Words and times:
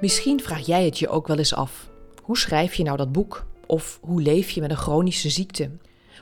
Misschien 0.00 0.40
vraag 0.40 0.66
jij 0.66 0.84
het 0.84 0.98
je 0.98 1.08
ook 1.08 1.26
wel 1.26 1.38
eens 1.38 1.54
af. 1.54 1.90
Hoe 2.22 2.38
schrijf 2.38 2.74
je 2.74 2.82
nou 2.82 2.96
dat 2.96 3.12
boek? 3.12 3.46
Of 3.66 3.98
hoe 4.02 4.22
leef 4.22 4.50
je 4.50 4.60
met 4.60 4.70
een 4.70 4.76
chronische 4.76 5.30
ziekte? 5.30 5.70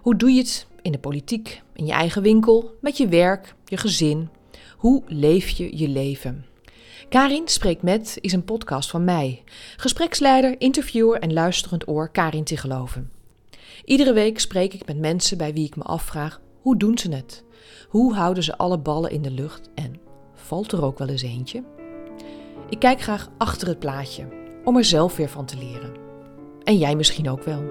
Hoe 0.00 0.16
doe 0.16 0.30
je 0.30 0.38
het 0.38 0.66
in 0.82 0.92
de 0.92 0.98
politiek, 0.98 1.62
in 1.74 1.86
je 1.86 1.92
eigen 1.92 2.22
winkel, 2.22 2.76
met 2.80 2.96
je 2.96 3.08
werk, 3.08 3.54
je 3.64 3.76
gezin? 3.76 4.28
Hoe 4.76 5.02
leef 5.06 5.48
je 5.48 5.78
je 5.78 5.88
leven? 5.88 6.46
Karin 7.08 7.48
Spreekt 7.48 7.82
Met 7.82 8.18
is 8.20 8.32
een 8.32 8.44
podcast 8.44 8.90
van 8.90 9.04
mij, 9.04 9.42
gespreksleider, 9.76 10.60
interviewer 10.60 11.20
en 11.20 11.32
luisterend 11.32 11.88
oor 11.88 12.10
Karin 12.10 12.44
te 12.44 12.56
geloven. 12.56 13.10
Iedere 13.84 14.12
week 14.12 14.40
spreek 14.40 14.74
ik 14.74 14.86
met 14.86 14.98
mensen 14.98 15.38
bij 15.38 15.52
wie 15.52 15.66
ik 15.66 15.76
me 15.76 15.82
afvraag: 15.82 16.40
hoe 16.60 16.76
doen 16.76 16.98
ze 16.98 17.14
het? 17.14 17.44
Hoe 17.88 18.14
houden 18.14 18.42
ze 18.42 18.56
alle 18.56 18.78
ballen 18.78 19.10
in 19.10 19.22
de 19.22 19.30
lucht 19.30 19.68
en 19.74 20.00
valt 20.34 20.72
er 20.72 20.84
ook 20.84 20.98
wel 20.98 21.08
eens 21.08 21.22
eentje? 21.22 21.77
Ik 22.68 22.78
kijk 22.78 23.00
graag 23.00 23.30
achter 23.36 23.68
het 23.68 23.78
plaatje 23.78 24.28
om 24.64 24.76
er 24.76 24.84
zelf 24.84 25.16
weer 25.16 25.28
van 25.28 25.44
te 25.44 25.56
leren. 25.56 25.94
En 26.64 26.78
jij 26.78 26.96
misschien 26.96 27.28
ook 27.28 27.42
wel. 27.42 27.62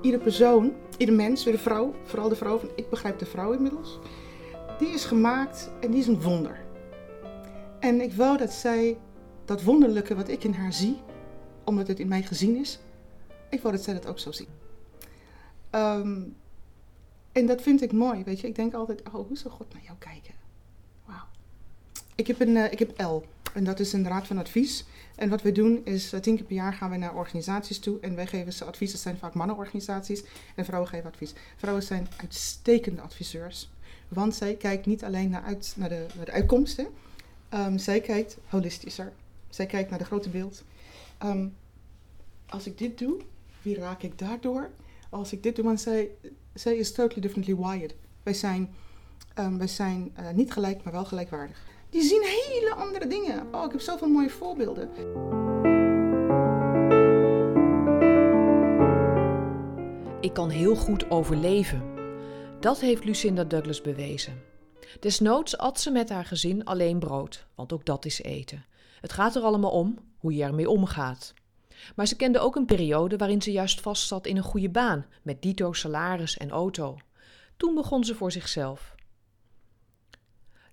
Ieder 0.00 0.20
persoon, 0.20 0.72
ieder 0.96 1.14
mens, 1.14 1.44
de 1.44 1.58
vrouw, 1.58 1.94
vooral 2.04 2.28
de 2.28 2.36
vrouw, 2.36 2.58
van 2.58 2.68
ik 2.76 2.90
begrijp 2.90 3.18
de 3.18 3.26
vrouw 3.26 3.52
inmiddels, 3.52 3.98
die 4.78 4.88
is 4.88 5.04
gemaakt 5.04 5.70
en 5.80 5.90
die 5.90 6.00
is 6.00 6.06
een 6.06 6.22
wonder. 6.22 6.60
En 7.80 8.00
ik 8.00 8.12
wou 8.12 8.38
dat 8.38 8.52
zij 8.52 8.98
dat 9.44 9.62
wonderlijke 9.62 10.14
wat 10.14 10.28
ik 10.28 10.44
in 10.44 10.52
haar 10.52 10.72
zie, 10.72 10.96
omdat 11.64 11.88
het 11.88 12.00
in 12.00 12.08
mij 12.08 12.22
gezien 12.22 12.56
is, 12.56 12.78
ik 13.50 13.60
wou 13.60 13.74
dat 13.74 13.84
zij 13.84 13.94
dat 13.94 14.06
ook 14.06 14.18
zo 14.18 14.32
zien. 14.32 14.48
Ehm, 15.70 16.22
en 17.32 17.46
dat 17.46 17.62
vind 17.62 17.82
ik 17.82 17.92
mooi, 17.92 18.24
weet 18.24 18.40
je. 18.40 18.46
Ik 18.46 18.54
denk 18.54 18.74
altijd, 18.74 19.02
oh, 19.02 19.26
hoe 19.26 19.36
zou 19.36 19.54
God 19.54 19.72
naar 19.72 19.82
jou 19.82 19.98
kijken? 19.98 20.41
Ik 22.22 22.28
heb, 22.28 22.40
een, 22.40 22.56
uh, 22.56 22.72
ik 22.72 22.78
heb 22.78 23.00
L. 23.00 23.22
En 23.54 23.64
dat 23.64 23.80
is 23.80 23.92
een 23.92 24.06
raad 24.06 24.26
van 24.26 24.38
advies. 24.38 24.84
En 25.16 25.28
wat 25.28 25.42
we 25.42 25.52
doen 25.52 25.80
is, 25.84 26.12
uh, 26.12 26.20
tien 26.20 26.36
keer 26.36 26.44
per 26.44 26.54
jaar 26.54 26.74
gaan 26.74 26.90
we 26.90 26.96
naar 26.96 27.14
organisaties 27.14 27.78
toe. 27.78 28.00
En 28.00 28.14
wij 28.14 28.26
geven 28.26 28.52
ze 28.52 28.64
advies. 28.64 28.92
Dat 28.92 29.00
zijn 29.00 29.18
vaak 29.18 29.34
mannenorganisaties. 29.34 30.22
En 30.54 30.64
vrouwen 30.64 30.90
geven 30.90 31.10
advies. 31.10 31.32
Vrouwen 31.56 31.82
zijn 31.84 32.08
uitstekende 32.16 33.00
adviseurs. 33.00 33.70
Want 34.08 34.34
zij 34.34 34.54
kijkt 34.54 34.86
niet 34.86 35.04
alleen 35.04 35.30
naar, 35.30 35.42
uit, 35.42 35.74
naar, 35.76 35.88
de, 35.88 36.06
naar 36.16 36.24
de 36.24 36.32
uitkomsten. 36.32 36.86
Um, 37.54 37.78
zij 37.78 38.00
kijkt 38.00 38.36
holistischer. 38.46 39.12
Zij 39.48 39.66
kijkt 39.66 39.90
naar 39.90 39.98
de 39.98 40.04
grote 40.04 40.28
beeld. 40.28 40.64
Um, 41.24 41.54
als 42.48 42.66
ik 42.66 42.78
dit 42.78 42.98
doe, 42.98 43.20
wie 43.62 43.76
raak 43.76 44.02
ik 44.02 44.18
daardoor? 44.18 44.70
Als 45.10 45.32
ik 45.32 45.42
dit 45.42 45.56
doe, 45.56 45.64
want 45.64 45.80
zij, 45.80 46.10
zij 46.54 46.76
is 46.76 46.92
totally 46.92 47.20
differently 47.20 47.56
wired. 47.56 47.94
Wij 48.22 48.34
zijn, 48.34 48.74
um, 49.38 49.58
wij 49.58 49.68
zijn 49.68 50.12
uh, 50.18 50.30
niet 50.30 50.52
gelijk, 50.52 50.84
maar 50.84 50.92
wel 50.92 51.04
gelijkwaardig. 51.04 51.70
Die 51.92 52.02
zien 52.02 52.22
hele 52.22 52.74
andere 52.74 53.06
dingen. 53.06 53.54
Oh, 53.54 53.64
ik 53.64 53.72
heb 53.72 53.80
zoveel 53.80 54.08
mooie 54.08 54.30
voorbeelden. 54.30 54.90
Ik 60.20 60.32
kan 60.32 60.50
heel 60.50 60.76
goed 60.76 61.10
overleven. 61.10 61.82
Dat 62.60 62.80
heeft 62.80 63.04
Lucinda 63.04 63.44
Douglas 63.44 63.80
bewezen. 63.80 64.42
Desnoods 65.00 65.58
at 65.58 65.80
ze 65.80 65.90
met 65.90 66.08
haar 66.08 66.24
gezin 66.24 66.64
alleen 66.64 66.98
brood, 66.98 67.46
want 67.54 67.72
ook 67.72 67.84
dat 67.84 68.04
is 68.04 68.22
eten. 68.22 68.64
Het 69.00 69.12
gaat 69.12 69.36
er 69.36 69.42
allemaal 69.42 69.70
om 69.70 69.98
hoe 70.18 70.34
je 70.34 70.42
ermee 70.42 70.70
omgaat. 70.70 71.34
Maar 71.96 72.06
ze 72.06 72.16
kende 72.16 72.38
ook 72.38 72.56
een 72.56 72.66
periode 72.66 73.16
waarin 73.16 73.42
ze 73.42 73.52
juist 73.52 73.80
vastzat 73.80 74.26
in 74.26 74.36
een 74.36 74.42
goede 74.42 74.70
baan, 74.70 75.06
met 75.22 75.42
dito 75.42 75.72
salaris 75.72 76.36
en 76.36 76.50
auto. 76.50 76.98
Toen 77.56 77.74
begon 77.74 78.04
ze 78.04 78.14
voor 78.14 78.32
zichzelf. 78.32 78.94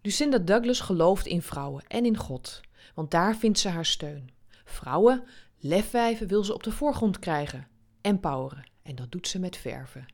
Lucinda 0.01 0.37
Douglas 0.37 0.79
gelooft 0.79 1.25
in 1.25 1.41
vrouwen 1.41 1.83
en 1.87 2.05
in 2.05 2.17
God, 2.17 2.61
want 2.95 3.11
daar 3.11 3.35
vindt 3.35 3.59
ze 3.59 3.69
haar 3.69 3.85
steun. 3.85 4.29
Vrouwen, 4.65 5.23
lefwijven 5.57 6.27
wil 6.27 6.43
ze 6.43 6.53
op 6.53 6.63
de 6.63 6.71
voorgrond 6.71 7.19
krijgen, 7.19 7.67
empoweren, 8.01 8.69
en 8.81 8.95
dat 8.95 9.11
doet 9.11 9.27
ze 9.27 9.39
met 9.39 9.57
verven. 9.57 10.05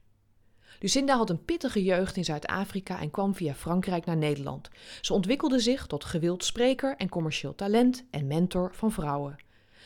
Lucinda 0.79 1.17
had 1.17 1.29
een 1.29 1.45
pittige 1.45 1.83
jeugd 1.83 2.17
in 2.17 2.25
Zuid-Afrika 2.25 2.99
en 2.99 3.11
kwam 3.11 3.35
via 3.35 3.53
Frankrijk 3.53 4.05
naar 4.05 4.17
Nederland. 4.17 4.69
Ze 5.01 5.13
ontwikkelde 5.13 5.59
zich 5.59 5.87
tot 5.87 6.05
gewild 6.05 6.43
spreker 6.43 6.95
en 6.97 7.09
commercieel 7.09 7.55
talent 7.55 8.05
en 8.11 8.27
mentor 8.27 8.69
van 8.73 8.91
vrouwen. 8.91 9.35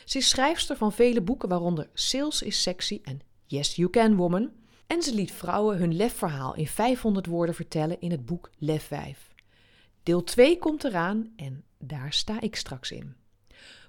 Ze 0.05 0.17
is 0.17 0.29
schrijfster 0.29 0.77
van 0.77 0.91
vele 0.91 1.21
boeken, 1.21 1.49
waaronder 1.49 1.89
Sales 1.93 2.41
is 2.41 2.61
Sexy 2.61 2.99
en 3.03 3.21
Yes 3.45 3.75
You 3.75 3.89
Can 3.89 4.15
Woman. 4.15 4.51
En 4.87 5.01
ze 5.01 5.13
liet 5.13 5.31
vrouwen 5.31 5.77
hun 5.77 5.95
lefverhaal 5.95 6.55
in 6.55 6.67
500 6.67 7.25
woorden 7.25 7.55
vertellen 7.55 8.01
in 8.01 8.11
het 8.11 8.25
boek 8.25 8.49
Lefwijf. 8.57 9.28
Deel 10.09 10.23
2 10.23 10.57
komt 10.57 10.83
eraan 10.83 11.33
en 11.35 11.63
daar 11.77 12.13
sta 12.13 12.41
ik 12.41 12.55
straks 12.55 12.91
in. 12.91 13.15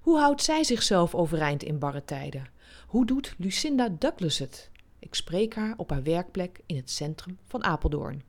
Hoe 0.00 0.18
houdt 0.18 0.42
zij 0.42 0.64
zichzelf 0.64 1.14
overeind 1.14 1.62
in 1.62 1.78
barre 1.78 2.04
tijden? 2.04 2.48
Hoe 2.86 3.06
doet 3.06 3.34
Lucinda 3.38 3.88
Douglas 3.88 4.38
het? 4.38 4.70
Ik 4.98 5.14
spreek 5.14 5.54
haar 5.54 5.74
op 5.76 5.90
haar 5.90 6.02
werkplek 6.02 6.60
in 6.66 6.76
het 6.76 6.90
centrum 6.90 7.38
van 7.46 7.64
Apeldoorn. 7.64 8.22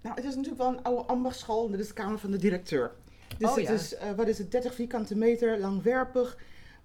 Nou, 0.00 0.14
het 0.14 0.24
is 0.24 0.34
natuurlijk 0.34 0.62
wel 0.62 0.68
een 0.68 0.82
oude 0.82 1.02
ambachtsschool. 1.02 1.70
Dit 1.70 1.80
is 1.80 1.88
de 1.88 1.94
kamer 1.94 2.18
van 2.18 2.30
de 2.30 2.36
directeur. 2.36 2.92
Dus 3.38 3.48
oh, 3.50 3.56
het 3.56 3.66
ja. 3.66 3.72
is, 3.72 3.92
uh, 3.94 4.10
wat 4.16 4.28
is 4.28 4.38
het, 4.38 4.50
30 4.50 4.74
vierkante 4.74 5.16
meter, 5.16 5.58
langwerpig. 5.58 6.38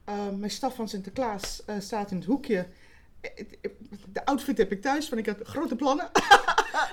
Uh, 0.09 0.29
mijn 0.37 0.51
staf 0.51 0.75
van 0.75 0.89
Sinterklaas 0.89 1.63
uh, 1.69 1.75
staat 1.79 2.11
in 2.11 2.17
het 2.17 2.25
hoekje. 2.25 2.67
De 4.09 4.25
outfit 4.25 4.57
heb 4.57 4.71
ik 4.71 4.81
thuis, 4.81 5.09
want 5.09 5.27
ik 5.27 5.35
heb 5.35 5.47
grote 5.47 5.75
plannen. 5.75 6.09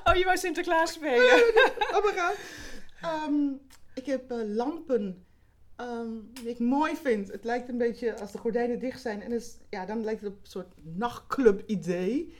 oh, 0.04 0.14
je 0.14 0.24
wou 0.24 0.36
Sinterklaas 0.36 0.92
spelen? 0.92 1.42
oh 1.94 2.04
my 2.04 2.20
god. 2.20 2.36
Um, 3.04 3.60
ik 3.94 4.06
heb 4.06 4.32
uh, 4.32 4.54
lampen 4.54 5.24
um, 5.76 6.30
die 6.32 6.48
ik 6.48 6.58
mooi 6.58 6.96
vind. 6.96 7.32
Het 7.32 7.44
lijkt 7.44 7.68
een 7.68 7.78
beetje 7.78 8.20
als 8.20 8.32
de 8.32 8.38
gordijnen 8.38 8.78
dicht 8.78 9.00
zijn. 9.00 9.22
En 9.22 9.32
is, 9.32 9.56
ja, 9.70 9.86
dan 9.86 10.04
lijkt 10.04 10.20
het 10.20 10.30
op 10.30 10.38
een 10.40 10.50
soort 10.50 10.74
nachtclub 10.82 11.62
idee. 11.66 12.34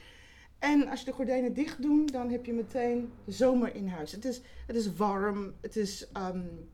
En 0.59 0.87
als 0.87 0.99
je 0.99 1.05
de 1.05 1.11
gordijnen 1.11 1.53
dicht 1.53 1.81
doet, 1.81 2.11
dan 2.11 2.29
heb 2.29 2.45
je 2.45 2.53
meteen 2.53 3.11
zomer 3.25 3.75
in 3.75 3.87
huis. 3.87 4.11
Het 4.11 4.25
is, 4.25 4.41
het 4.67 4.75
is 4.75 4.95
warm. 4.95 5.53
Het 5.61 5.75
is, 5.75 6.07
um, 6.17 6.69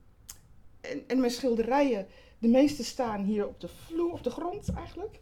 en, 0.81 1.03
en 1.07 1.19
mijn 1.19 1.31
schilderijen, 1.31 2.07
de 2.39 2.47
meeste 2.47 2.83
staan 2.83 3.23
hier 3.23 3.47
op 3.47 3.59
de 3.59 3.67
vloer, 3.67 4.11
op 4.11 4.23
de 4.23 4.29
grond 4.29 4.69
eigenlijk. 4.69 5.19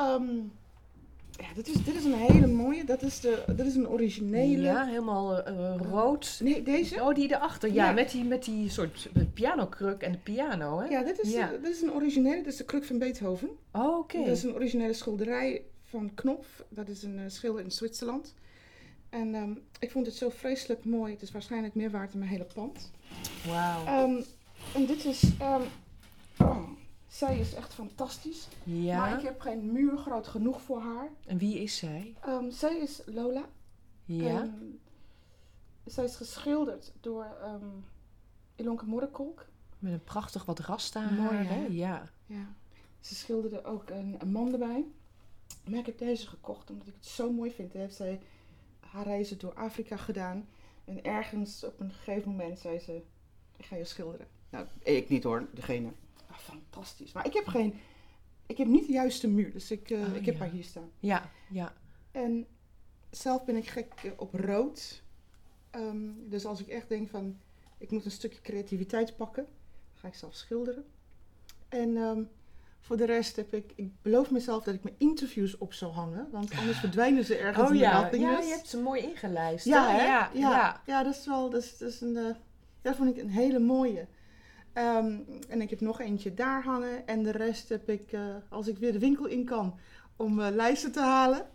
Um, 0.00 0.52
ja, 1.36 1.46
dit 1.54 1.68
is, 1.68 1.84
dit 1.84 1.94
is 1.94 2.04
een 2.04 2.14
hele 2.14 2.46
mooie. 2.46 2.84
Dat 2.84 3.02
is, 3.02 3.20
de, 3.20 3.42
dat 3.46 3.66
is 3.66 3.74
een 3.74 3.88
originele. 3.88 4.62
Ja, 4.62 4.86
helemaal 4.86 5.48
uh, 5.48 5.74
rood. 5.90 6.40
Nee, 6.42 6.62
deze? 6.62 7.02
Oh, 7.02 7.14
die 7.14 7.28
erachter. 7.28 7.72
Ja, 7.72 7.86
ja. 7.88 7.92
Met, 7.92 8.10
die, 8.10 8.24
met 8.24 8.44
die 8.44 8.70
soort 8.70 9.08
pianokruk 9.34 10.02
en 10.02 10.12
de 10.12 10.18
piano, 10.18 10.78
hè? 10.78 10.86
Ja, 10.88 11.02
dit 11.02 11.20
is, 11.20 11.32
ja. 11.32 11.50
dit 11.62 11.70
is 11.70 11.82
een 11.82 11.92
originele. 11.92 12.36
Dat 12.36 12.52
is 12.52 12.56
de 12.56 12.64
kruk 12.64 12.84
van 12.84 12.98
Beethoven. 12.98 13.48
Oh, 13.72 13.86
oké. 13.86 13.96
Okay. 13.98 14.24
Dat 14.24 14.36
is 14.36 14.42
een 14.42 14.54
originele 14.54 14.92
schilderij 14.92 15.62
van 15.82 16.10
Knopf. 16.14 16.64
Dat 16.68 16.88
is 16.88 17.02
een 17.02 17.18
uh, 17.18 17.24
schilder 17.26 17.64
in 17.64 17.70
Zwitserland. 17.70 18.34
En 19.10 19.34
um, 19.34 19.62
ik 19.78 19.90
vond 19.90 20.06
het 20.06 20.14
zo 20.14 20.28
vreselijk 20.28 20.84
mooi. 20.84 21.12
Het 21.12 21.22
is 21.22 21.30
waarschijnlijk 21.30 21.74
meer 21.74 21.90
waard 21.90 22.10
dan 22.10 22.18
mijn 22.18 22.30
hele 22.30 22.46
pand. 22.54 22.90
Wauw. 23.46 24.04
Um, 24.04 24.24
en 24.74 24.86
dit 24.86 25.04
is... 25.04 25.22
Um, 25.22 25.30
oh, 25.40 25.60
zij 27.14 27.38
is 27.38 27.54
echt 27.54 27.74
fantastisch. 27.74 28.48
Ja. 28.62 28.98
Maar 28.98 29.18
ik 29.18 29.24
heb 29.24 29.40
geen 29.40 29.72
muur 29.72 29.96
groot 29.96 30.26
genoeg 30.26 30.62
voor 30.62 30.80
haar. 30.80 31.08
En 31.26 31.38
wie 31.38 31.58
is 31.58 31.76
zij? 31.76 32.14
Um, 32.28 32.50
zij 32.50 32.78
is 32.78 33.02
Lola. 33.06 33.44
Ja. 34.04 34.42
Um, 34.42 34.80
zij 35.84 36.04
is 36.04 36.16
geschilderd 36.16 36.92
door 37.00 37.26
um, 37.44 37.84
Ilonke 38.56 38.84
Modderkolk. 38.84 39.46
Met 39.78 39.92
een 39.92 40.04
prachtig 40.04 40.44
wat 40.44 40.58
rasta 40.58 41.10
Mooi, 41.10 41.36
hè? 41.36 41.54
hè? 41.54 41.66
Ja. 41.66 42.10
ja. 42.26 42.54
Ze 43.00 43.14
schilderde 43.14 43.64
ook 43.64 43.90
een, 43.90 44.16
een 44.18 44.32
man 44.32 44.52
erbij. 44.52 44.84
Maar 45.68 45.78
ik 45.78 45.86
heb 45.86 45.98
deze 45.98 46.26
gekocht 46.26 46.70
omdat 46.70 46.86
ik 46.86 46.94
het 46.94 47.06
zo 47.06 47.32
mooi 47.32 47.50
vind. 47.50 47.72
Daar 47.72 47.82
heeft 47.82 47.96
zij 47.96 48.20
haar 48.80 49.04
reizen 49.04 49.38
door 49.38 49.54
Afrika 49.54 49.96
gedaan. 49.96 50.48
En 50.84 51.04
ergens 51.04 51.64
op 51.64 51.80
een 51.80 51.92
gegeven 51.92 52.30
moment 52.30 52.58
zei 52.58 52.78
ze, 52.78 53.02
ik 53.56 53.64
ga 53.64 53.76
je 53.76 53.84
schilderen. 53.84 54.26
Nou, 54.50 54.66
ik 54.82 55.08
niet 55.08 55.22
hoor, 55.22 55.46
degene. 55.52 55.92
Oh, 56.34 56.40
fantastisch. 56.40 57.12
Maar 57.12 57.26
ik 57.26 57.32
heb 57.32 57.46
geen. 57.46 57.74
Ik 58.46 58.58
heb 58.58 58.66
niet 58.66 58.86
de 58.86 58.92
juiste 58.92 59.28
muur, 59.28 59.52
dus 59.52 59.70
ik, 59.70 59.90
uh, 59.90 60.00
Oh, 60.00 60.16
ik 60.16 60.24
heb 60.24 60.34
ja. 60.34 60.40
haar 60.40 60.50
hier 60.50 60.64
staan. 60.64 60.90
Ja, 60.98 61.30
ja. 61.50 61.72
En 62.10 62.46
zelf 63.10 63.44
ben 63.44 63.56
ik 63.56 63.68
gek 63.68 63.92
uh, 64.04 64.12
op 64.16 64.34
rood. 64.34 65.02
Um, 65.76 66.28
dus 66.28 66.44
als 66.44 66.60
ik 66.60 66.68
echt 66.68 66.88
denk 66.88 67.10
van. 67.10 67.38
Ik 67.78 67.90
moet 67.90 68.04
een 68.04 68.10
stukje 68.10 68.40
creativiteit 68.40 69.16
pakken, 69.16 69.44
dan 69.44 70.00
ga 70.00 70.08
ik 70.08 70.14
zelf 70.14 70.34
schilderen. 70.34 70.84
En 71.68 71.96
um, 71.96 72.28
voor 72.80 72.96
de 72.96 73.04
rest 73.04 73.36
heb 73.36 73.54
ik. 73.54 73.72
Ik 73.74 73.90
beloof 74.02 74.30
mezelf 74.30 74.64
dat 74.64 74.74
ik 74.74 74.82
mijn 74.82 74.94
interviews 74.98 75.58
op 75.58 75.72
zou 75.72 75.92
hangen, 75.92 76.28
want 76.30 76.56
anders 76.58 76.78
verdwijnen 76.78 77.24
ze 77.24 77.36
ergens 77.36 77.68
Oh 77.68 77.74
in 77.74 77.80
de 77.80 77.84
ja. 77.84 78.02
nothingness. 78.02 78.42
ja, 78.42 78.48
je 78.48 78.54
hebt 78.54 78.68
ze 78.68 78.78
mooi 78.80 79.02
ingelijst. 79.02 79.64
Ja, 79.64 79.90
hè? 79.90 79.96
ja, 79.96 80.30
ja, 80.32 80.50
ja. 80.50 80.82
ja, 80.86 81.02
dat 81.02 81.14
is 81.14 81.26
wel. 81.26 81.50
Dat 81.50 81.62
is, 81.62 81.78
dat 81.78 81.88
is 81.88 82.00
een, 82.00 82.16
uh, 82.16 82.34
dat 82.82 82.96
vond 82.96 83.16
ik 83.16 83.22
een 83.22 83.30
hele 83.30 83.58
mooie. 83.58 84.06
Um, 84.78 85.24
en 85.48 85.60
ik 85.60 85.70
heb 85.70 85.80
nog 85.80 86.00
eentje 86.00 86.34
daar 86.34 86.62
hangen. 86.64 87.06
En 87.06 87.22
de 87.22 87.30
rest 87.30 87.68
heb 87.68 87.88
ik, 87.88 88.12
uh, 88.12 88.34
als 88.48 88.68
ik 88.68 88.78
weer 88.78 88.92
de 88.92 88.98
winkel 88.98 89.26
in 89.26 89.44
kan 89.44 89.78
om 90.16 90.40
uh, 90.40 90.46
lijsten 90.50 90.92
te 90.92 91.00
halen, 91.00 91.46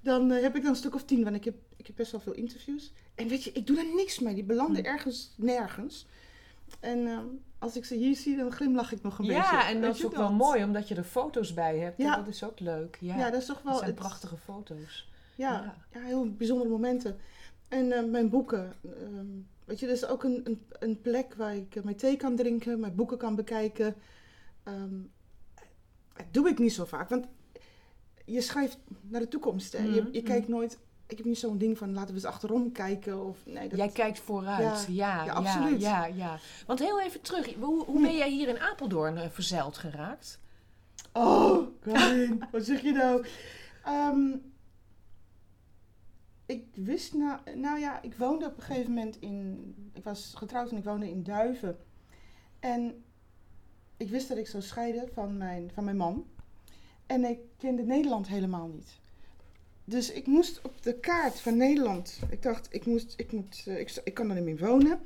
dan 0.00 0.30
uh, 0.30 0.42
heb 0.42 0.56
ik 0.56 0.62
dan 0.62 0.70
een 0.70 0.76
stuk 0.76 0.94
of 0.94 1.04
tien. 1.04 1.24
Want 1.24 1.36
ik 1.36 1.44
heb, 1.44 1.54
ik 1.76 1.86
heb 1.86 1.96
best 1.96 2.12
wel 2.12 2.20
veel 2.20 2.32
interviews. 2.32 2.92
En 3.14 3.28
weet 3.28 3.44
je, 3.44 3.52
ik 3.52 3.66
doe 3.66 3.78
er 3.78 3.94
niks 3.94 4.18
mee. 4.18 4.34
Die 4.34 4.44
belanden 4.44 4.82
Hm. 4.84 4.88
ergens 4.90 5.34
nergens. 5.36 6.06
En 6.80 6.98
um, 7.06 7.40
als 7.58 7.76
ik 7.76 7.84
ze 7.84 7.94
hier 7.94 8.16
zie, 8.16 8.36
dan 8.36 8.52
glimlach 8.52 8.92
ik 8.92 9.02
nog 9.02 9.18
een 9.18 9.26
beetje. 9.26 9.40
Ja, 9.42 9.68
en 9.68 9.80
dat 9.80 9.94
is 9.94 10.04
ook 10.04 10.16
wel 10.16 10.32
mooi, 10.32 10.64
omdat 10.64 10.88
je 10.88 10.94
er 10.94 11.04
foto's 11.04 11.54
bij 11.54 11.78
hebt. 11.78 11.98
Ja. 11.98 12.12
En 12.16 12.24
dat 12.24 12.34
is 12.34 12.44
ook 12.44 12.60
leuk. 12.60 12.96
Ja, 13.00 13.16
Ja, 13.18 13.30
dat 13.30 13.40
is 13.40 13.46
toch 13.46 13.62
wel... 13.62 13.72
dat 13.72 13.80
zijn 13.82 13.92
het- 13.94 14.00
prachtige 14.00 14.36
foto's. 14.36 15.08
Ja, 15.36 15.74
Ja. 15.92 16.00
heel 16.00 16.30
bijzondere 16.34 16.70
momenten. 16.70 17.16
En 17.68 17.92
eh, 17.92 18.04
mijn 18.04 18.28
boeken. 18.30 18.72
ehm, 18.84 19.26
weet 19.64 19.80
je, 19.80 19.86
dat 19.86 19.96
is 19.96 20.06
ook 20.06 20.24
een, 20.24 20.40
een, 20.44 20.62
een 20.78 21.00
plek 21.00 21.34
waar 21.34 21.56
ik 21.56 21.76
eh, 21.76 21.82
mijn 21.82 21.96
thee 21.96 22.16
kan 22.16 22.36
drinken, 22.36 22.80
mijn 22.80 22.94
boeken 22.94 23.18
kan 23.18 23.34
bekijken. 23.34 23.94
Ehm, 24.62 24.98
dat 26.16 26.26
doe 26.30 26.48
ik 26.48 26.58
niet 26.58 26.72
zo 26.72 26.84
vaak, 26.84 27.08
want 27.08 27.26
je 28.24 28.40
schrijft 28.40 28.78
naar 29.02 29.20
de 29.20 29.28
toekomst. 29.28 29.72
Hè. 29.72 29.82
Je, 29.84 30.00
Mhm, 30.00 30.12
je 30.12 30.22
kijkt 30.22 30.48
nooit. 30.48 30.78
Ik 31.06 31.16
heb 31.16 31.26
niet 31.26 31.38
zo'n 31.38 31.58
ding 31.58 31.78
van 31.78 31.92
laten 31.92 32.08
we 32.08 32.14
eens 32.14 32.24
achterom 32.24 32.72
kijken. 32.72 33.26
Of, 33.26 33.38
nee, 33.46 33.68
dat, 33.68 33.78
Jij 33.78 33.88
kijkt 33.88 34.20
vooruit. 34.20 34.86
Ja, 34.88 35.14
Ja, 35.16 35.24
ja, 35.24 35.32
absoluut. 35.32 35.80
Ja, 35.80 36.06
ja, 36.06 36.38
Want 36.66 36.78
heel 36.78 37.00
even 37.00 37.20
terug. 37.20 37.54
Hoe, 37.54 37.84
hoe 37.84 38.00
ben 38.02 38.16
jij 38.16 38.30
hier 38.30 38.48
in 38.48 38.60
Apeldoorn 38.60 39.16
eh, 39.16 39.28
verzeild 39.30 39.78
geraakt? 39.78 40.40
Oh, 41.12 41.66
Karin, 41.80 42.42
wat 42.52 42.64
zeg 42.64 42.80
je 42.82 42.92
nou? 42.92 43.26
Ehm, 43.84 44.36
ik 46.46 46.64
wist 46.74 47.14
nou, 47.14 47.38
nou 47.54 47.78
ja, 47.78 48.02
ik 48.02 48.14
woonde 48.14 48.46
op 48.46 48.56
een 48.56 48.62
gegeven 48.62 48.92
moment 48.92 49.20
in, 49.20 49.74
ik 49.92 50.04
was 50.04 50.32
getrouwd 50.36 50.70
en 50.70 50.76
ik 50.76 50.84
woonde 50.84 51.10
in 51.10 51.22
Duiven. 51.22 51.78
En 52.60 53.04
ik 53.96 54.08
wist 54.08 54.28
dat 54.28 54.38
ik 54.38 54.46
zou 54.46 54.62
scheiden 54.62 55.08
van 55.12 55.36
mijn, 55.36 55.70
van 55.74 55.84
mijn 55.84 55.96
man. 55.96 56.26
En 57.06 57.24
ik 57.24 57.38
kende 57.56 57.82
Nederland 57.82 58.28
helemaal 58.28 58.68
niet. 58.68 59.00
Dus 59.84 60.12
ik 60.12 60.26
moest 60.26 60.60
op 60.62 60.82
de 60.82 60.98
kaart 61.00 61.40
van 61.40 61.56
Nederland, 61.56 62.18
ik 62.30 62.42
dacht, 62.42 62.66
ik, 62.70 62.86
moest, 62.86 63.14
ik, 63.16 63.32
moet, 63.32 63.64
eh, 63.66 63.80
ik, 63.80 64.00
ik 64.04 64.14
kan 64.14 64.28
er 64.28 64.34
niet 64.34 64.44
meer 64.44 64.68
wonen. 64.68 65.00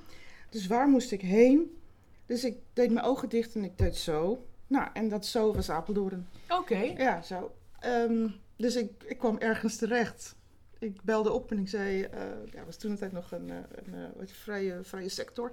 Dus 0.50 0.66
waar 0.66 0.88
moest 0.88 1.12
ik 1.12 1.20
heen? 1.20 1.78
Dus 2.26 2.44
ik 2.44 2.56
deed 2.72 2.90
mijn 2.90 3.06
ogen 3.06 3.28
dicht 3.28 3.54
en 3.54 3.64
ik 3.64 3.78
deed 3.78 3.96
zo. 3.96 4.46
Nou, 4.66 4.88
en 4.92 5.08
dat 5.08 5.26
zo 5.26 5.54
was 5.54 5.70
Apeldoorn. 5.70 6.28
Oké. 6.48 6.78
Ja, 6.78 7.22
zo. 7.22 7.54
Ehm, 7.80 8.28
dus 8.56 8.76
ik, 8.76 8.90
ik 9.06 9.18
kwam 9.18 9.38
ergens 9.38 9.76
terecht. 9.76 10.36
Ik 10.78 11.02
belde 11.02 11.32
op 11.32 11.50
en 11.50 11.58
ik 11.58 11.68
zei, 11.68 12.02
eh 12.02 12.20
ja, 12.52 12.64
was 12.64 12.76
toen 12.76 12.96
tijd 12.96 13.12
nog 13.12 13.32
een, 13.32 13.50
eh, 13.50 13.56
een, 13.84 13.94
eh, 13.94 14.08
wat 14.16 14.30
vrije, 14.30 14.78
vrije 14.82 15.08
sector. 15.08 15.52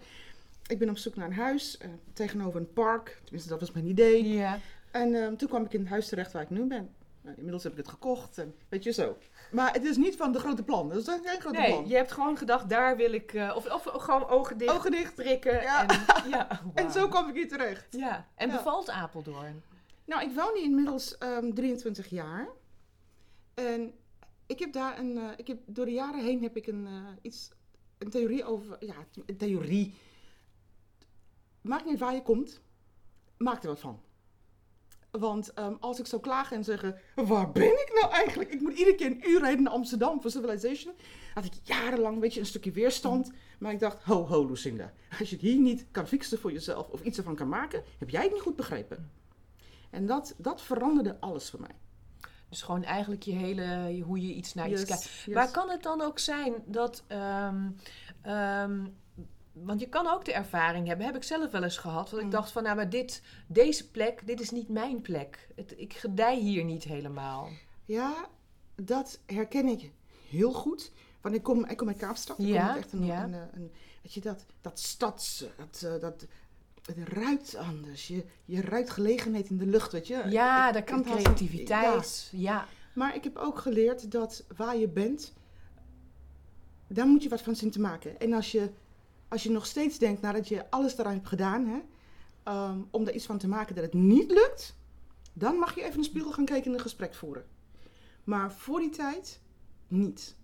Ik 0.68 0.80
ben 0.80 0.90
op 0.90 0.98
zoek 0.98 1.16
naar 1.16 1.26
een 1.28 1.34
huis 1.34 1.78
tegenover 2.14 2.60
een 2.60 2.74
park. 2.74 3.20
Tenminste, 3.24 3.50
dat 3.50 3.60
was 3.60 3.72
mijn 3.72 3.86
idee. 3.86 4.28
Ja. 4.28 4.60
En 4.92 5.14
ehm, 5.16 5.36
toen 5.36 5.48
kwam 5.48 5.66
ik 5.66 5.74
in 5.74 5.80
het 5.80 5.90
huis 5.90 6.08
terecht 6.08 6.32
waar 6.32 6.42
ik 6.42 6.50
nu 6.50 6.66
ben. 6.66 6.90
Nou, 7.22 7.36
inmiddels 7.38 7.64
heb 7.64 7.72
ik 7.72 7.78
het 7.78 7.88
gekocht 7.88 8.38
en 8.38 8.56
weet 8.70 8.84
je 8.84 8.92
zo. 8.92 9.18
Maar 9.52 9.74
het 9.74 9.84
is 9.84 9.98
niet 9.98 10.16
van 10.16 10.32
de 10.32 10.40
grote 10.40 10.64
plan. 10.64 10.90
Dat 10.90 10.98
is 10.98 11.06
geen 11.24 11.40
grote 11.42 11.58
Nee, 11.60 11.68
plan. 11.72 11.88
je 11.88 11.96
hebt 11.96 12.12
gewoon 12.12 12.38
gedacht, 12.38 12.70
daar 12.70 12.98
wil 12.98 13.14
ik... 13.14 13.34
of, 13.56 13.72
of 13.74 13.84
gewoon 14.04 14.28
ogen 14.28 14.58
dicht, 14.58 14.72
Ogen 14.74 14.92
dicht. 14.92 15.16
prikken. 15.16 15.62
Ja. 15.62 15.88
En, 15.88 16.30
ja, 16.30 16.62
En 16.74 16.92
zo 16.92 17.08
kwam 17.08 17.30
ik 17.30 17.36
hier 17.36 17.48
terecht. 17.48 17.86
Ja, 17.90 18.28
en 18.36 18.50
Ja. 18.50 18.56
bevalt 18.56 18.90
Apeldoorn? 18.90 19.62
Nou, 20.06 20.24
ik 20.30 20.36
woon 20.36 20.52
hier 20.54 20.64
inmiddels 20.64 21.18
ehm 21.18 21.54
23 21.54 22.08
jaar. 22.08 22.48
En 23.54 23.94
ik 24.46 24.60
heb 24.60 24.74
daar 24.74 25.00
een, 25.00 25.18
eh, 25.18 25.30
ik 25.38 25.48
heb, 25.48 25.60
door 25.66 25.86
de 25.86 25.92
jaren 25.92 26.24
heen 26.24 26.42
heb 26.42 26.58
ik 26.58 26.68
een, 26.68 26.88
eh, 26.88 27.08
iets, 27.22 27.50
een 27.98 28.10
theorie 28.10 28.44
over, 28.44 28.86
ja, 28.86 28.96
een 29.26 29.38
theorie. 29.38 29.94
Maakt 31.62 31.86
niet 31.86 32.00
waar 32.00 32.14
je 32.14 32.22
komt, 32.22 32.62
maak 33.38 33.64
er 33.64 33.68
wat 33.68 33.80
van. 33.80 34.00
Want 35.12 35.54
ehm, 35.54 35.76
als 35.80 36.00
ik 36.00 36.06
zou 36.06 36.22
klagen 36.22 36.58
en 36.58 36.64
zeggen, 36.64 37.00
waar 37.16 37.52
ben 37.52 37.72
ik 37.72 38.00
nou 38.02 38.14
eigenlijk? 38.14 38.54
Ik 38.54 38.62
moet 38.62 38.78
iedere 38.78 38.96
keer 38.96 39.06
een 39.06 39.30
uur 39.30 39.40
rijden 39.40 39.64
naar 39.64 39.74
Amsterdam 39.74 40.22
voor 40.22 40.32
Civilization. 40.32 40.94
Had 41.34 41.46
ik 41.46 41.54
jarenlang, 41.64 42.20
weet 42.20 42.34
je, 42.34 42.40
een 42.40 42.46
stukje 42.46 42.72
weerstand. 42.72 43.32
Maar 43.60 43.72
ik 43.72 43.80
dacht, 43.80 44.04
ho, 44.04 44.26
ho, 44.26 44.46
Lucinda. 44.46 44.94
Als 45.20 45.30
je 45.30 45.36
het 45.36 45.46
hier 45.46 45.60
niet 45.60 45.86
kan 45.92 46.08
fixen 46.08 46.40
voor 46.40 46.52
jezelf 46.52 46.88
of 46.88 47.04
iets 47.04 47.18
ervan 47.18 47.36
kan 47.36 47.50
maken, 47.50 47.84
heb 47.98 48.10
jij 48.10 48.24
het 48.24 48.32
niet 48.32 48.42
goed 48.42 48.56
begrepen. 48.56 49.12
En 49.90 50.06
dat, 50.06 50.36
dat 50.38 50.62
veranderde 50.62 51.20
alles 51.20 51.50
voor 51.50 51.60
mij. 51.60 51.76
Dus 52.50 52.62
gewoon 52.62 52.84
eigenlijk 52.84 53.24
je 53.24 53.32
hele, 53.34 54.00
hoe 54.06 54.22
je 54.28 54.34
iets 54.34 54.54
naar 54.54 54.70
iets 54.70 54.84
kijkt. 54.84 55.04
yes. 55.04 55.36
Maar 55.36 55.52
kan 55.52 55.70
het 55.70 55.84
dan 55.84 56.02
ook 56.02 56.20
zijn 56.20 56.54
dat. 56.66 57.04
ehm, 57.08 57.70
ehm, 58.22 58.86
want 59.54 59.80
je 59.80 59.90
kan 59.90 60.08
ook 60.08 60.26
de 60.26 60.34
ervaring 60.34 60.88
hebben, 60.88 61.06
heb 61.06 61.16
ik 61.16 61.24
zelf 61.24 61.52
wel 61.52 61.64
eens 61.64 61.78
gehad. 61.78 62.10
Dat 62.10 62.20
ik 62.20 62.26
Mm. 62.26 62.32
dacht 62.32 62.52
van, 62.52 62.64
nou, 62.64 62.76
maar 62.76 62.90
dit, 62.90 63.22
deze 63.48 63.90
plek, 63.92 64.28
dit 64.28 64.40
is 64.40 64.52
niet 64.52 64.70
mijn 64.70 65.02
plek. 65.02 65.48
Het, 65.56 65.74
ik 65.78 65.94
gedij 65.94 66.40
hier 66.40 66.64
niet 66.64 66.84
helemaal. 66.84 67.50
Ja, 67.86 68.28
dat 68.76 69.20
herken 69.26 69.68
ik 69.68 69.92
heel 70.30 70.52
goed. 70.54 70.92
Want 71.22 71.36
ik 71.36 71.44
kom, 71.44 71.66
ik 71.66 71.78
kom 71.78 71.88
uit 71.88 71.98
Kaapstad. 71.98 72.40
Ik 72.40 72.46
Ja, 72.46 72.68
kom 72.68 72.78
echt 72.78 72.94
een, 72.94 73.06
ja. 73.06 73.24
een, 73.24 73.34
een, 73.34 73.50
een- 73.54 73.72
weet 74.02 74.14
je, 74.14 74.22
dat, 74.22 74.46
dat 74.62 74.80
stads... 74.80 75.46
Dat, 75.58 75.82
eh, 75.94 76.00
dat, 76.02 76.26
het 76.86 76.98
ruikt 77.08 77.56
anders. 77.56 78.08
Je, 78.08 78.24
je 78.46 78.62
ruikt 78.62 78.90
gelegenheid 78.90 79.50
in 79.50 79.58
de 79.58 79.66
lucht, 79.66 79.92
weet 79.92 80.08
je. 80.08 80.24
Ja, 80.30 80.72
daar 80.72 80.84
kan 80.84 81.04
creativiteit. 81.04 82.30
Ja. 82.32 82.40
Ja. 82.40 82.68
Maar 82.94 83.16
ik 83.16 83.24
heb 83.24 83.38
ook 83.38 83.60
geleerd 83.60 84.12
dat 84.12 84.46
waar 84.56 84.78
je 84.78 84.88
bent, 84.88 85.34
daar 86.88 87.08
moet 87.08 87.24
je 87.24 87.30
wat 87.30 87.42
van 87.42 87.56
zien 87.56 87.72
te 87.72 87.80
maken. 87.80 88.20
En 88.20 88.34
als 88.34 88.52
je, 88.52 88.70
als 89.28 89.44
je 89.44 89.50
nog 89.50 89.66
steeds 89.66 89.98
denkt, 89.98 90.22
nadat 90.22 90.48
je 90.48 90.72
alles 90.72 90.98
eraan 90.98 91.14
hebt 91.14 91.28
gedaan, 91.28 91.66
hè, 91.66 91.80
ehm, 92.44 92.80
om 92.92 93.08
er 93.08 93.14
iets 93.14 93.26
van 93.26 93.38
te 93.38 93.48
maken 93.48 93.76
dat 93.76 93.84
het 93.84 93.94
niet 93.94 94.32
lukt, 94.32 94.76
dan 95.34 95.56
mag 95.56 95.76
je 95.76 95.82
even 95.82 95.94
in 95.94 96.00
de 96.00 96.06
spiegel 96.06 96.32
gaan 96.32 96.46
kijken 96.46 96.72
en 96.72 96.78
een 96.78 96.84
gesprek 96.84 97.14
voeren. 97.14 97.46
Maar 98.24 98.52
voor 98.52 98.80
die 98.80 98.90
tijd 98.90 99.40
niet. 99.88 100.36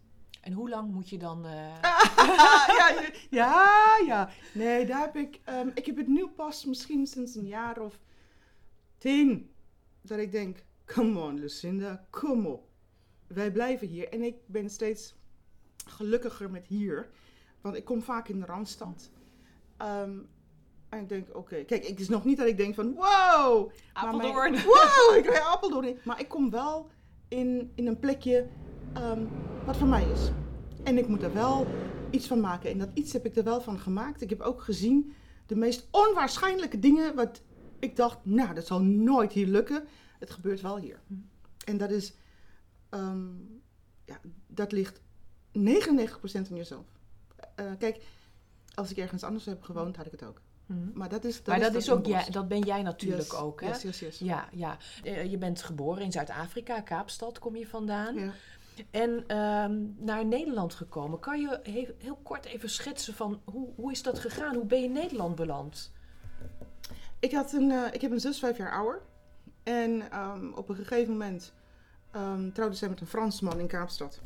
En 0.42 0.54
hoe 0.54 0.70
lang 0.70 0.92
moet 0.92 1.10
je 1.10 1.18
dan. 1.18 1.46
eh, 1.46 1.82
ja, 2.30 2.96
ja, 3.30 3.98
ja. 4.06 4.30
Nee, 4.54 4.86
daar 4.86 5.00
heb 5.02 5.16
ik. 5.16 5.40
ehm, 5.44 5.68
ik 5.74 5.86
heb 5.86 5.98
het 5.98 6.08
nu 6.08 6.28
pas 6.28 6.66
misschien 6.66 7.08
sinds 7.08 7.36
een 7.36 7.48
jaar 7.48 7.80
of 7.80 8.00
tien. 8.98 9.52
Dat 10.02 10.18
ik 10.20 10.32
denk: 10.32 10.64
come 10.86 11.20
on, 11.20 11.40
Lucinda, 11.40 12.06
kom 12.10 12.46
op. 12.46 12.68
Wij 13.28 13.52
blijven 13.52 13.88
hier. 13.88 14.10
En 14.10 14.22
ik 14.22 14.36
ben 14.46 14.70
steeds 14.70 15.16
gelukkiger 15.86 16.52
met 16.52 16.68
hier. 16.68 17.10
Want 17.62 17.76
ik 17.76 17.86
kom 17.86 18.02
vaak 18.02 18.28
in 18.28 18.40
de 18.40 18.46
randstad. 18.46 19.10
Ehm, 19.78 20.18
en 20.90 21.00
ik 21.00 21.10
denk: 21.10 21.36
oké, 21.36 21.64
kijk, 21.64 21.88
het 21.88 22.00
is 22.00 22.10
nog 22.10 22.26
niet 22.26 22.38
dat 22.38 22.48
ik 22.48 22.58
denk 22.58 22.76
van: 22.76 22.94
wow. 22.94 23.72
maar 23.94 24.16
mijn- 24.16 24.16
Apeldoorn. 24.16 24.54
wow, 24.64 25.16
ik 25.18 25.26
rij 25.26 25.42
Apeldoorn 25.42 25.88
in. 25.88 25.98
Maar 26.04 26.20
ik 26.20 26.28
kom 26.28 26.50
wel 26.50 26.90
in, 27.28 27.72
in 27.76 27.88
een 27.88 28.00
plekje 28.00 28.48
ehm, 28.94 29.26
wat 29.66 29.78
voor 29.78 29.88
mij 29.88 30.10
is. 30.10 30.32
En 30.84 30.98
ik 30.98 31.08
moet 31.08 31.24
er 31.24 31.34
wel 31.34 31.68
iets 32.10 32.28
van 32.28 32.40
maken. 32.40 32.72
En 32.72 32.78
dat 32.78 32.90
iets 32.94 33.14
heb 33.14 33.26
ik 33.26 33.36
er 33.36 33.44
wel 33.44 33.62
van 33.62 33.80
gemaakt. 33.80 34.22
Ik 34.22 34.30
heb 34.30 34.42
ook 34.42 34.62
gezien 34.62 35.14
de 35.46 35.56
meest 35.56 35.88
onwaarschijnlijke 35.92 36.80
dingen. 36.80 37.16
Wat 37.16 37.42
ik 37.80 37.96
dacht, 37.96 38.18
nou, 38.24 38.54
dat 38.54 38.68
zal 38.68 38.82
nooit 38.82 39.32
hier 39.32 39.48
lukken. 39.48 39.88
Het 40.20 40.30
gebeurt 40.30 40.62
wel 40.62 40.78
hier. 40.78 41.00
En 41.66 41.78
dat 41.78 41.92
is, 41.92 42.14
ehm, 42.90 43.28
ja, 44.06 44.20
dat 44.48 44.72
ligt 44.72 45.02
99% 45.52 46.50
aan 46.50 46.58
jezelf. 46.58 46.86
Eh, 47.56 47.66
kijk, 47.78 48.04
als 48.74 48.92
ik 48.92 48.98
ergens 48.98 49.24
anders 49.24 49.46
heb 49.46 49.64
gewoond, 49.64 49.96
had 49.96 50.06
ik 50.06 50.12
het 50.12 50.24
ook. 50.24 50.42
Mhm. 50.66 50.80
Maar 50.94 51.10
dat 51.10 51.24
is, 51.24 51.36
dat 51.36 51.46
Maar 51.48 51.60
dat, 51.60 51.76
is 51.76 51.92
ook 51.92 52.06
jij, 52.06 52.30
dat 52.30 52.48
ben 52.48 52.60
jij 52.60 52.82
natuurlijk 52.82 53.32
Yes, 53.32 53.40
ook, 53.40 53.62
hè? 53.62 53.68
Yes, 53.68 53.82
yes, 53.82 54.00
yes. 54.00 54.20
Ja, 54.20 54.48
ja. 54.52 54.78
Eh, 55.04 55.32
je 55.32 55.38
bent 55.38 55.62
geboren 55.62 56.04
in 56.04 56.12
Zuid-Afrika, 56.12 56.82
Kaapstad 56.82 57.40
kom 57.40 57.56
je 57.56 57.68
vandaan. 57.68 58.16
Ja. 58.16 58.34
En 58.92 59.24
ehm, 59.28 59.86
naar 59.98 60.26
Nederland 60.26 60.74
gekomen. 60.74 61.20
Kan 61.20 61.42
je 61.42 61.60
he- 61.64 61.96
heel 61.98 62.20
kort 62.24 62.46
even 62.46 62.70
schetsen 62.70 63.14
van 63.14 63.42
hoe, 63.46 63.70
hoe 63.76 63.92
is 63.92 64.04
dat 64.04 64.20
gegaan? 64.20 64.56
Hoe 64.56 64.66
ben 64.66 64.80
je 64.80 64.86
in 64.86 64.92
Nederland 64.92 65.36
beland? 65.36 65.92
Ik, 67.20 67.32
had 67.32 67.54
een, 67.54 67.72
eh, 67.72 67.94
ik 67.94 68.02
heb 68.02 68.12
een 68.12 68.20
zus 68.20 68.40
vijf 68.40 68.58
jaar 68.58 68.72
ouder. 68.72 69.02
En 69.64 70.12
ehm, 70.12 70.52
op 70.54 70.70
een 70.70 70.76
gegeven 70.76 71.12
moment 71.12 71.54
ehm, 72.12 72.52
trouwde 72.52 72.76
zij 72.76 72.90
met 72.90 73.02
een 73.02 73.08
Fransman 73.08 73.60
in 73.60 73.68
Kaapstad. 73.68 74.22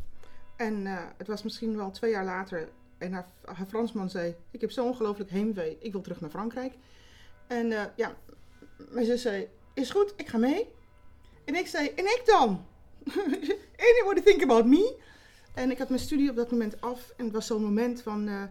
En 0.58 0.88
eh, 0.88 1.04
het 1.18 1.28
was 1.28 1.44
misschien 1.44 1.76
wel 1.78 1.92
twee 1.92 2.12
jaar 2.12 2.26
later. 2.26 2.70
En 2.98 3.14
haar, 3.14 3.28
haar 3.46 3.66
Fransman 3.68 4.10
zei: 4.10 4.36
Ik 4.52 4.62
heb 4.62 4.72
zo 4.72 4.86
ongelooflijk 4.86 5.30
heimwee. 5.30 5.78
Ik 5.80 5.92
wil 5.92 6.02
terug 6.02 6.22
naar 6.22 6.30
Frankrijk. 6.30 6.74
En 7.48 7.72
eh, 7.72 7.84
ja, 7.96 8.16
mijn 8.90 9.06
zus 9.06 9.22
zei: 9.22 9.48
Is 9.74 9.92
goed, 9.92 10.14
ik 10.18 10.28
ga 10.28 10.38
mee. 10.38 10.74
En 11.46 11.56
ik 11.56 11.68
zei: 11.68 11.88
En 11.88 12.06
ik 12.06 12.22
dan? 12.26 12.66
Anybody 13.90 14.22
think 14.22 14.44
about 14.44 14.66
me? 14.66 14.98
En 15.54 15.72
ik 15.72 15.78
had 15.78 15.90
mijn 15.90 16.02
studie 16.02 16.30
op 16.30 16.36
dat 16.36 16.52
moment 16.52 16.82
af. 16.82 17.14
En 17.18 17.24
het 17.24 17.34
was 17.34 17.48
zo'n 17.48 17.64
moment 17.64 18.02
van: 18.02 18.28
eh, 18.28 18.44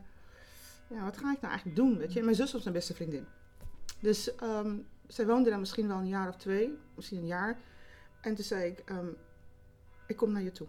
ja, 0.88 1.04
Wat 1.04 1.16
ga 1.16 1.32
ik 1.32 1.40
nou 1.40 1.52
eigenlijk 1.52 1.76
doen? 1.76 1.99
Weet 1.99 2.12
je? 2.12 2.18
En 2.18 2.25
mijn 2.25 2.37
zus 2.37 2.52
was 2.52 2.62
mijn 2.62 2.75
beste 2.75 2.94
vriendin. 2.94 3.26
Dus 4.00 4.34
ehm, 4.34 4.76
zij 5.06 5.26
woonde 5.26 5.50
daar 5.50 5.58
misschien 5.58 5.88
wel 5.88 5.96
een 5.96 6.08
jaar 6.08 6.28
of 6.28 6.37
twee, 6.37 6.78
misschien 6.94 7.18
een 7.18 7.26
jaar. 7.26 7.58
En 8.20 8.34
toen 8.34 8.44
zei 8.44 8.70
ik, 8.70 8.78
ehm, 8.78 9.08
ik 10.06 10.16
kom 10.16 10.32
naar 10.32 10.42
je 10.42 10.52
toe. 10.52 10.66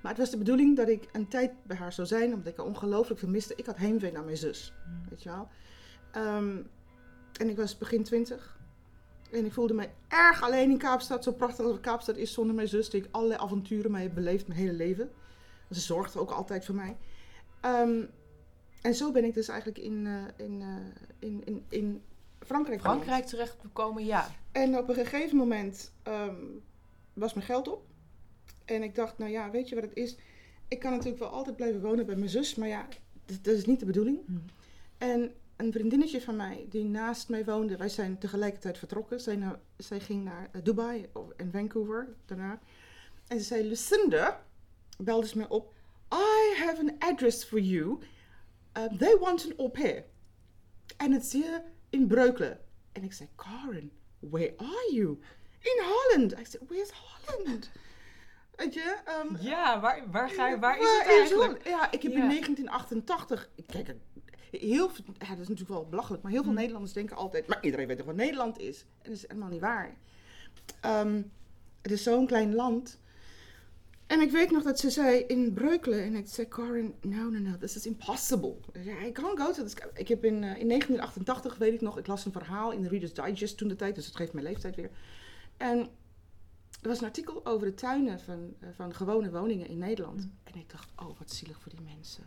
Maar 0.00 0.10
het 0.10 0.20
was 0.20 0.30
de 0.30 0.38
bedoeling 0.38 0.76
dat 0.76 0.88
ik 0.88 1.08
een 1.12 1.28
tijd 1.28 1.52
bij 1.62 1.76
haar 1.76 1.92
zou 1.92 2.06
zijn, 2.06 2.32
omdat 2.32 2.46
ik 2.46 2.56
haar 2.56 2.66
ongelooflijk 2.66 3.20
veel 3.20 3.28
miste. 3.28 3.54
Ik 3.56 3.66
had 3.66 3.76
heimwee 3.76 4.12
naar 4.12 4.24
mijn 4.24 4.36
zus, 4.36 4.72
weet 5.08 5.22
je 5.22 5.28
wel. 5.28 5.48
Ehm, 6.10 6.56
en 7.40 7.48
ik 7.48 7.56
was 7.56 7.78
begin 7.78 8.04
twintig. 8.04 8.57
En 9.30 9.44
ik 9.44 9.52
voelde 9.52 9.74
me 9.74 9.88
erg 10.08 10.42
alleen 10.42 10.70
in 10.70 10.78
Kaapstad. 10.78 11.24
Zo 11.24 11.32
prachtig 11.32 11.64
als 11.64 11.80
Kaapstad 11.80 12.16
is 12.16 12.32
zonder 12.32 12.54
mijn 12.54 12.68
zus, 12.68 12.90
die 12.90 13.02
ik 13.02 13.08
allerlei 13.10 13.40
avonturen 13.40 13.90
mee 13.90 14.02
heb 14.02 14.14
beleefd 14.14 14.46
mijn 14.46 14.60
hele 14.60 14.72
leven. 14.72 15.10
Ze 15.70 15.80
zorgde 15.80 16.18
ook 16.18 16.30
altijd 16.30 16.64
voor 16.64 16.74
mij. 16.74 16.96
Ehm, 17.60 18.04
en 18.82 18.94
zo 18.94 19.12
ben 19.12 19.24
ik 19.24 19.34
dus 19.34 19.48
eigenlijk 19.48 19.78
in, 19.78 20.06
eh, 20.06 20.46
in, 20.46 20.62
eh, 20.62 21.28
in, 21.28 21.42
in, 21.44 21.64
in 21.68 22.02
Frankrijk. 22.40 22.80
Frankrijk 22.80 23.24
terechtgekomen, 23.24 24.04
ja. 24.04 24.30
En 24.52 24.78
op 24.78 24.88
een 24.88 24.94
gegeven 24.94 25.36
moment 25.36 25.92
ehm, 26.02 26.36
was 27.12 27.34
mijn 27.34 27.46
geld 27.46 27.68
op. 27.68 27.82
En 28.64 28.82
ik 28.82 28.94
dacht, 28.94 29.18
nou 29.18 29.30
ja, 29.30 29.50
weet 29.50 29.68
je 29.68 29.74
wat 29.74 29.84
het 29.84 29.96
is? 29.96 30.16
Ik 30.68 30.78
kan 30.78 30.90
natuurlijk 30.90 31.18
wel 31.18 31.28
altijd 31.28 31.56
blijven 31.56 31.80
wonen 31.80 32.06
bij 32.06 32.16
mijn 32.16 32.30
zus, 32.30 32.54
maar 32.54 32.68
ja, 32.68 32.88
dat, 33.24 33.44
dat 33.44 33.54
is 33.54 33.64
niet 33.64 33.80
de 33.80 33.86
bedoeling. 33.86 34.18
Hm. 34.26 34.36
En 34.98 35.34
een 35.58 35.72
vriendinnetje 35.72 36.20
van 36.20 36.36
mij 36.36 36.66
die 36.68 36.84
naast 36.84 37.28
mij 37.28 37.44
woonde, 37.44 37.76
wij 37.76 37.88
zijn 37.88 38.18
tegelijkertijd 38.18 38.78
vertrokken. 38.78 39.20
Zij, 39.20 39.36
nou, 39.36 39.56
zij 39.76 40.00
ging 40.00 40.24
naar 40.24 40.48
eh, 40.52 40.62
Dubai 40.62 41.06
en 41.36 41.50
Vancouver 41.52 42.08
daarna. 42.26 42.58
En 43.26 43.38
ze 43.38 43.44
zei: 43.44 43.68
Lucinda, 43.68 44.44
belde 44.98 45.26
ze 45.26 45.38
me 45.38 45.48
op. 45.48 45.72
I 46.12 46.54
have 46.64 46.78
an 46.80 46.94
address 46.98 47.44
for 47.44 47.60
you. 47.60 47.98
Uh, 48.78 48.84
they 48.98 49.16
want 49.20 49.44
an 49.44 49.52
au 49.58 49.68
pair. 49.68 50.04
En 50.96 51.12
het 51.12 51.22
is 51.24 51.32
hier 51.32 51.62
in 51.90 52.06
Breukelen. 52.06 52.60
En 52.92 53.02
ik 53.04 53.12
zei: 53.12 53.28
Karen, 53.34 53.90
where 54.18 54.54
are 54.56 54.90
you? 54.92 55.18
In 55.60 55.82
Holland. 55.84 56.32
I 56.32 56.44
said: 56.44 56.62
Where's 56.68 56.90
Holland? 56.90 57.70
Weet 58.56 58.74
je? 58.74 58.96
ehm, 59.04 59.36
Ja, 59.40 59.80
waar, 59.80 60.10
waar, 60.10 60.28
ga 60.30 60.48
je, 60.48 60.58
waar 60.58 60.78
is 60.78 60.88
het 60.98 61.06
eigenlijk? 61.06 61.68
Ja, 61.68 61.90
ik 61.90 62.02
heb 62.02 62.12
Ja. 62.12 62.18
in 62.22 62.28
1988. 62.28 63.48
Kijk, 63.66 63.94
heel, 64.50 64.88
veel- 64.90 65.04
ja, 65.18 65.28
dat 65.28 65.38
is 65.38 65.48
natuurlijk 65.48 65.68
wel 65.68 65.88
belachelijk, 65.88 66.22
maar 66.22 66.32
heel 66.32 66.42
veel 66.42 66.50
Hm. 66.52 66.56
Nederlanders 66.58 66.92
denken 66.92 67.16
altijd. 67.16 67.46
Maar 67.46 67.64
iedereen 67.64 67.86
weet 67.86 67.96
toch 67.96 68.06
wat 68.06 68.16
Nederland 68.16 68.58
is? 68.58 68.80
En 68.80 69.10
dat 69.10 69.12
is 69.12 69.22
helemaal 69.28 69.48
niet 69.48 69.60
waar. 69.60 69.96
Ehm, 70.80 71.22
het 71.82 71.90
is 71.92 72.02
zo'n 72.02 72.26
klein 72.26 72.54
land. 72.54 72.98
En 74.06 74.20
ik 74.20 74.30
weet 74.30 74.50
nog 74.50 74.62
dat 74.62 74.78
ze 74.80 74.90
zei 74.90 75.18
in 75.18 75.52
Breukelen. 75.52 76.02
En 76.02 76.14
ik 76.14 76.26
zei, 76.28 76.48
Corin, 76.48 76.94
no, 77.00 77.28
no, 77.30 77.38
no, 77.38 77.56
this 77.58 77.76
is 77.76 77.86
impossible. 77.86 78.54
I 79.06 79.12
can't 79.12 79.40
go 79.40 79.52
to 79.52 79.62
this. 79.62 79.74
Ik 79.94 80.08
heb 80.08 80.24
in, 80.24 80.44
eh, 80.44 80.60
in 80.60 80.66
1988, 80.66 81.56
weet 81.58 81.72
ik 81.74 81.80
nog, 81.80 81.98
ik 81.98 82.06
las 82.06 82.24
een 82.24 82.32
verhaal 82.32 82.72
in 82.72 82.82
de 82.82 82.88
Reader's 82.88 83.12
Digest 83.14 83.58
toen 83.58 83.68
de 83.68 83.76
tijd. 83.76 83.94
Dus 83.94 84.06
het 84.06 84.16
geeft 84.16 84.32
mijn 84.32 84.44
leeftijd 84.46 84.76
weer. 84.76 84.90
En 85.56 85.78
er 86.82 86.88
was 86.88 86.98
een 87.00 87.06
artikel 87.06 87.46
over 87.46 87.66
de 87.66 87.74
tuinen 87.74 88.20
van, 88.20 88.54
eh, 88.60 88.68
van 88.74 88.94
gewone 88.94 89.30
woningen 89.30 89.68
in 89.68 89.78
Nederland. 89.78 90.24
Mm. 90.24 90.32
En 90.44 90.54
ik 90.60 90.70
dacht, 90.70 90.90
oh, 90.96 91.18
wat 91.18 91.30
zielig 91.30 91.60
voor 91.60 91.72
die 91.72 91.84
mensen. 91.96 92.24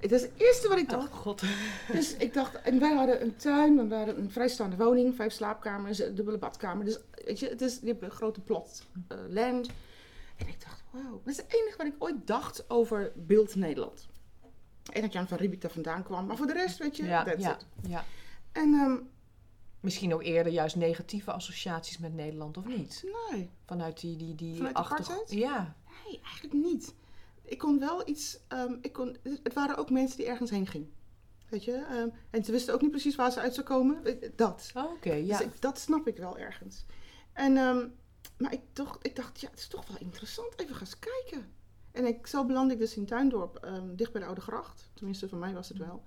Het 0.00 0.12
is 0.12 0.22
het 0.22 0.30
eerste 0.36 0.68
wat 0.68 0.78
ik 0.78 0.88
dacht. 0.88 1.08
Oh 1.12 1.14
god. 1.14 1.42
Dus 1.92 2.16
ik 2.16 2.34
dacht, 2.34 2.54
en 2.62 2.78
wij 2.78 2.94
hadden 2.94 3.22
een 3.22 3.36
tuin, 3.36 3.88
we 3.88 3.94
hadden 3.94 4.18
een 4.18 4.30
vrijstaande 4.30 4.76
woning, 4.76 5.14
vijf 5.14 5.32
slaapkamers, 5.32 5.98
een 5.98 6.14
dubbele 6.14 6.38
badkamer. 6.38 6.84
Dus 6.84 6.98
weet 7.24 7.38
je, 7.38 7.48
het 7.48 7.60
is, 7.60 7.78
je 7.80 7.86
hebt 7.86 8.02
een 8.02 8.10
grote 8.10 8.40
plot 8.40 8.82
eh, 9.08 9.18
land. 9.28 9.68
En 10.36 10.48
ik 10.48 10.60
dacht, 10.60 10.82
wow, 10.90 11.12
dat 11.24 11.32
is 11.32 11.36
het 11.36 11.46
enige 11.54 11.76
wat 11.76 11.86
ik 11.86 11.94
ooit 11.98 12.26
dacht 12.26 12.70
over 12.70 13.12
beeld 13.14 13.54
Nederland. 13.54 14.06
En 14.92 15.00
dat 15.00 15.12
Jan 15.12 15.28
van 15.28 15.38
Riebeek 15.38 15.60
daar 15.60 15.70
vandaan 15.70 16.02
kwam. 16.02 16.26
Maar 16.26 16.36
voor 16.36 16.46
de 16.46 16.52
rest, 16.52 16.78
weet 16.78 16.96
je, 16.96 17.04
Ja, 17.04 17.24
that's 17.24 17.42
ja, 17.44 17.54
it. 17.54 17.66
ja. 17.88 18.04
En 18.52 18.74
ehm, 18.74 18.96
Misschien 19.80 20.14
ook 20.14 20.22
eerder 20.22 20.52
juist 20.52 20.76
negatieve 20.76 21.32
associaties 21.32 21.98
met 21.98 22.14
Nederland, 22.14 22.56
of 22.56 22.66
niet? 22.66 23.04
nee, 23.30 23.50
Vanuit 23.66 24.00
die, 24.00 24.16
die, 24.16 24.34
die 24.34 24.56
Vanuit 24.56 24.74
apartheid? 24.76 25.30
Ja. 25.30 25.74
nee, 26.04 26.20
eigenlijk 26.24 26.54
niet. 26.54 26.94
Ik 27.46 27.58
kon 27.58 27.78
wel 27.78 28.08
iets, 28.08 28.38
ehm, 28.48 28.74
ik 28.80 28.92
kon, 28.92 29.16
het 29.42 29.52
waren 29.54 29.76
ook 29.76 29.90
mensen 29.90 30.16
die 30.16 30.26
ergens 30.26 30.50
heen 30.50 30.66
gingen. 30.66 30.92
Weet 31.48 31.64
je, 31.64 31.72
ehm, 31.72 32.08
en 32.30 32.44
ze 32.44 32.52
wisten 32.52 32.74
ook 32.74 32.80
niet 32.82 32.90
precies 32.90 33.14
waar 33.16 33.32
ze 33.32 33.40
uit 33.40 33.54
zou 33.54 33.66
komen. 33.66 34.04
Eh, 34.04 34.30
Dat. 34.36 34.70
Oh, 34.74 34.84
Oké, 34.92 35.12
ja. 35.12 35.38
Dus 35.38 35.46
ik, 35.46 35.60
dat 35.60 35.78
snap 35.78 36.06
ik 36.06 36.16
wel 36.16 36.38
ergens. 36.38 36.86
En, 37.32 37.56
ehm, 37.56 37.88
maar 38.38 38.52
ik, 38.52 38.60
toch, 38.72 38.98
ik 39.02 39.16
dacht, 39.16 39.40
ja, 39.40 39.50
het 39.50 39.58
is 39.58 39.68
toch 39.68 39.86
wel 39.88 39.96
interessant. 39.98 40.52
Even 40.56 40.74
gaan 40.74 40.80
eens 40.86 40.98
kijken. 40.98 41.52
En 41.92 42.06
ik, 42.06 42.26
zo 42.26 42.44
belandde 42.44 42.74
ik 42.74 42.80
dus 42.80 42.96
in 42.96 43.06
Tuindorp, 43.06 43.68
dicht 43.94 44.12
bij 44.12 44.20
de 44.20 44.26
Oude 44.26 44.40
Gracht. 44.40 44.90
Tenminste, 44.94 45.28
voor 45.28 45.38
mij 45.38 45.52
was 45.52 45.68
het 45.68 45.78
wel. 45.78 46.04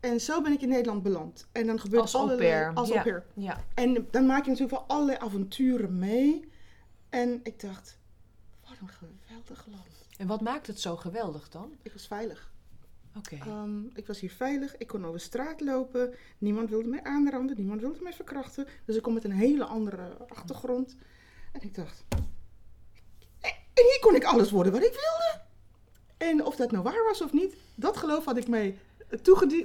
En 0.00 0.20
zo 0.20 0.42
ben 0.42 0.52
ik 0.52 0.62
in 0.62 0.68
Nederland 0.68 1.02
beland. 1.02 1.46
En 1.52 1.66
dan 1.66 1.80
gebeurt 1.80 2.02
Als 2.02 2.14
allerlei... 2.14 2.48
pair, 2.48 2.72
Als 2.74 2.88
ja. 2.88 2.94
au 2.94 3.02
pair. 3.04 3.26
ja. 3.34 3.64
En 3.74 4.06
dan 4.10 4.26
maak 4.26 4.44
je 4.44 4.50
natuurlijk 4.50 4.78
wel 4.78 4.88
allerlei 4.88 5.18
avonturen 5.18 5.98
mee. 5.98 6.48
En 7.08 7.40
ik 7.42 7.60
dacht, 7.60 7.98
wat 8.68 8.76
een 8.80 8.88
geweldig 8.88 9.66
land. 9.66 9.99
En 10.20 10.26
wat 10.26 10.40
maakt 10.40 10.66
het 10.66 10.80
zo 10.80 10.96
geweldig 10.96 11.48
dan? 11.48 11.76
Ik 11.82 11.92
was 11.92 12.06
veilig. 12.06 12.52
Oké. 13.16 13.34
Ehm, 13.34 13.84
ik 13.94 14.06
was 14.06 14.20
hier 14.20 14.30
veilig. 14.30 14.76
Ik 14.76 14.86
kon 14.86 15.06
over 15.06 15.20
straat 15.20 15.60
lopen. 15.60 16.14
Niemand 16.38 16.70
wilde 16.70 16.88
mij 16.88 17.02
aanranden. 17.02 17.56
Niemand 17.56 17.80
wilde 17.80 18.02
mij 18.02 18.12
verkrachten. 18.12 18.66
Dus 18.84 18.96
ik 18.96 19.02
kom 19.02 19.14
met 19.14 19.24
een 19.24 19.32
hele 19.32 19.64
andere 19.64 20.16
achtergrond. 20.28 20.96
En 21.52 21.62
ik 21.62 21.74
dacht... 21.74 22.04
En 23.40 23.86
hier 23.86 23.98
kon 24.00 24.14
ik 24.14 24.24
alles 24.24 24.50
worden 24.50 24.72
wat 24.72 24.82
ik 24.82 24.92
wilde. 24.92 25.40
En 26.16 26.44
of 26.44 26.56
dat 26.56 26.70
nou 26.70 26.82
waar 26.82 27.04
was 27.04 27.22
of 27.22 27.32
niet, 27.32 27.54
dat 27.74 27.96
geloof 27.96 28.24
had 28.24 28.36
ik 28.36 28.48
mij 28.48 28.78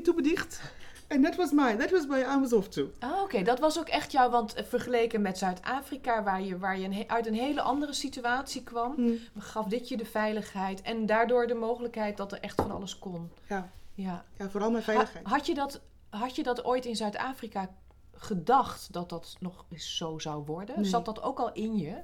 toebedicht. 0.03 0.62
En 1.07 1.21
that 1.24 1.35
was 1.35 1.51
mine. 1.51 1.75
That 1.75 1.91
was 1.91 2.07
my 2.07 2.19
I 2.19 2.39
was 2.39 2.53
off 2.53 2.67
to. 2.69 2.91
Ah, 3.00 3.21
Oké, 3.21 3.43
dat 3.43 3.59
was 3.59 3.79
ook 3.79 3.88
echt 3.88 4.12
jou, 4.12 4.31
want 4.31 4.53
eh, 4.53 4.63
vergeleken 4.65 5.21
met 5.21 5.38
Zuid-Afrika, 5.38 6.24
waar 6.24 6.41
je, 6.41 6.57
waar 6.57 6.79
je 6.79 6.85
een 6.88 7.09
uit 7.09 7.27
een 7.27 7.33
hele 7.33 7.62
andere 7.62 7.93
situatie 7.93 8.63
kwam, 8.63 8.93
Hm, 8.95 9.12
gaf 9.38 9.65
dit 9.67 9.88
je 9.89 9.97
de 9.97 10.05
veiligheid 10.05 10.81
en 10.81 11.05
daardoor 11.05 11.47
de 11.47 11.53
mogelijkheid 11.53 12.17
dat 12.17 12.31
er 12.31 12.39
echt 12.39 12.55
van 12.55 12.71
alles 12.71 13.00
kon. 13.00 13.31
Ja. 13.50 13.69
Ja. 13.93 14.25
ja, 14.38 14.50
vooral 14.50 14.71
mijn 14.71 14.83
Ha- 14.83 14.91
veiligheid. 14.91 15.25
had, 15.27 15.45
je 15.45 15.53
dat, 15.53 15.81
had 16.09 16.35
je 16.35 16.43
dat 16.43 16.63
ooit 16.65 16.85
in 16.85 16.95
Zuid-Afrika 16.95 17.69
gedacht 18.13 18.93
dat 18.93 19.09
dat 19.09 19.35
nog 19.39 19.65
eens 19.71 19.97
zo 19.97 20.19
zou 20.19 20.43
worden? 20.45 20.75
Nee. 20.75 20.85
Zat 20.89 21.05
dat 21.05 21.21
ook 21.21 21.39
al 21.39 21.53
in 21.53 21.77
je? 21.77 21.97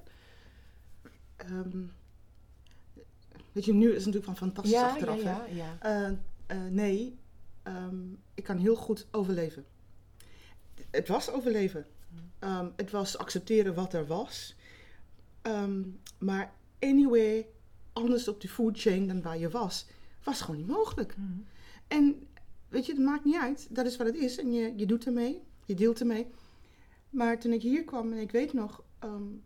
Ehm, 1.35 1.79
weet 3.51 3.65
je, 3.65 3.73
nu 3.73 3.87
is 3.89 4.05
het 4.05 4.13
natuurlijk 4.13 4.25
van 4.25 4.35
fantastisch 4.47 4.73
ja, 4.73 4.87
achteraf. 4.89 5.21
ja, 5.23 5.41
ja. 5.51 5.75
Eh, 5.79 6.07
eh, 6.47 6.57
nee, 6.69 7.19
Ehm, 7.63 8.13
ik 8.33 8.43
kan 8.43 8.57
heel 8.57 8.75
goed 8.75 9.07
overleven. 9.11 9.65
Het 10.91 11.07
was 11.07 11.29
overleven. 11.29 11.85
Ehm, 12.39 12.69
het 12.75 12.91
was 12.91 13.17
accepteren 13.17 13.73
wat 13.73 13.93
er 13.93 14.07
was. 14.07 14.55
Ehm, 15.41 15.81
maar 16.17 16.53
anyway, 16.79 17.47
anders 17.93 18.27
op 18.27 18.41
die 18.41 18.49
food 18.49 18.79
chain 18.79 19.07
dan 19.07 19.21
waar 19.21 19.37
je 19.37 19.49
was, 19.49 19.85
was 20.23 20.41
gewoon 20.41 20.57
niet 20.57 20.67
mogelijk. 20.67 21.17
Mhm. 21.17 21.39
En 21.87 22.27
weet 22.69 22.85
je, 22.85 22.91
het 22.91 23.01
maakt 23.01 23.25
niet 23.25 23.39
uit. 23.39 23.67
Dat 23.69 23.85
is 23.85 23.97
wat 23.97 24.07
het 24.07 24.15
is. 24.15 24.37
En 24.37 24.53
je, 24.53 24.73
je 24.75 24.85
doet 24.85 25.05
ermee. 25.05 25.41
Je 25.65 25.75
deelt 25.75 25.99
ermee. 25.99 26.27
Maar 27.09 27.39
toen 27.39 27.51
ik 27.51 27.61
hier 27.61 27.83
kwam, 27.83 28.11
en 28.11 28.17
ik 28.17 28.31
weet 28.31 28.53
nog, 28.53 28.83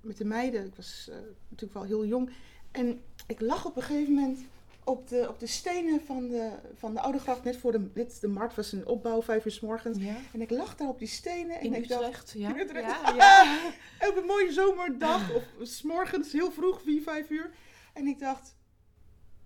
met 0.01 0.17
de 0.17 0.25
meiden, 0.25 0.65
ik 0.65 0.75
was 0.75 1.07
eh, 1.10 1.15
natuurlijk 1.50 1.74
wel 1.74 1.84
heel 1.84 2.05
jong. 2.05 2.29
En 2.72 3.01
ik 3.27 3.41
lag 3.41 3.65
op 3.65 3.75
een 3.75 3.84
gegeven 3.84 4.13
moment 4.13 4.39
op 4.86 5.08
de, 5.08 5.25
op 5.30 5.39
de 5.39 5.48
stenen 5.48 6.01
van 6.06 6.27
de, 6.27 6.51
van 6.75 6.94
de 6.94 7.01
Oude 7.01 7.20
Gracht, 7.20 7.44
net 7.44 7.58
voor 7.58 7.72
de, 7.72 7.89
net 7.94 8.18
de 8.22 8.27
markt 8.27 8.56
was 8.56 8.72
een 8.72 8.86
opbouw, 8.86 9.22
vijf 9.22 9.46
uur 9.46 9.51
s 9.51 9.60
morgens. 9.60 9.98
Ja. 9.98 10.15
En 10.34 10.42
ik 10.42 10.50
lag 10.50 10.75
daar 10.75 10.88
op 10.88 11.00
die 11.00 11.08
stenen 11.08 11.60
en 11.60 11.65
In 11.65 11.74
ik 11.74 11.88
dacht, 11.88 12.04
Utrecht, 12.04 12.32
ja. 12.32 12.50
In 12.50 12.60
Utrecht. 12.60 13.01
Ja, 13.01 13.13
ja. 14.00 14.08
op 14.10 14.18
een 14.18 14.25
mooie 14.25 14.51
zomerdag, 14.51 15.36
of 15.36 15.44
s 15.62 15.82
morgens 15.82 16.32
heel 16.32 16.51
vroeg, 16.51 16.82
vier, 16.82 17.01
vijf 17.01 17.30
uur. 17.30 17.51
En 17.94 18.08
ik 18.08 18.20
dacht, 18.20 18.56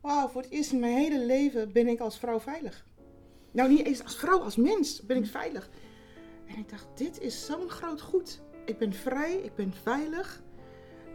wauw, 0.01 0.27
voor 0.27 0.41
het 0.41 0.51
eerst 0.51 0.71
in 0.71 0.79
mijn 0.79 0.97
hele 0.97 1.25
leven 1.25 1.71
ben 1.71 1.87
ik 1.87 1.99
als 1.99 2.19
vrouw 2.19 2.39
veilig. 2.39 2.85
Nou, 3.51 3.69
niet 3.69 3.85
eens 3.85 4.03
als 4.03 4.15
vrouw, 4.15 4.39
als 4.39 4.55
mens 4.55 5.01
ben 5.01 5.17
ik 5.17 5.25
veilig. 5.25 5.69
En 6.47 6.57
ik 6.57 6.69
dacht, 6.69 6.87
dit 6.95 7.19
is 7.19 7.45
zo'n 7.45 7.69
groot 7.69 8.01
goed. 8.01 8.41
Ik 8.65 8.77
ben 8.77 8.93
vrij, 8.93 9.33
ik 9.33 9.55
ben 9.55 9.73
veilig. 9.73 10.41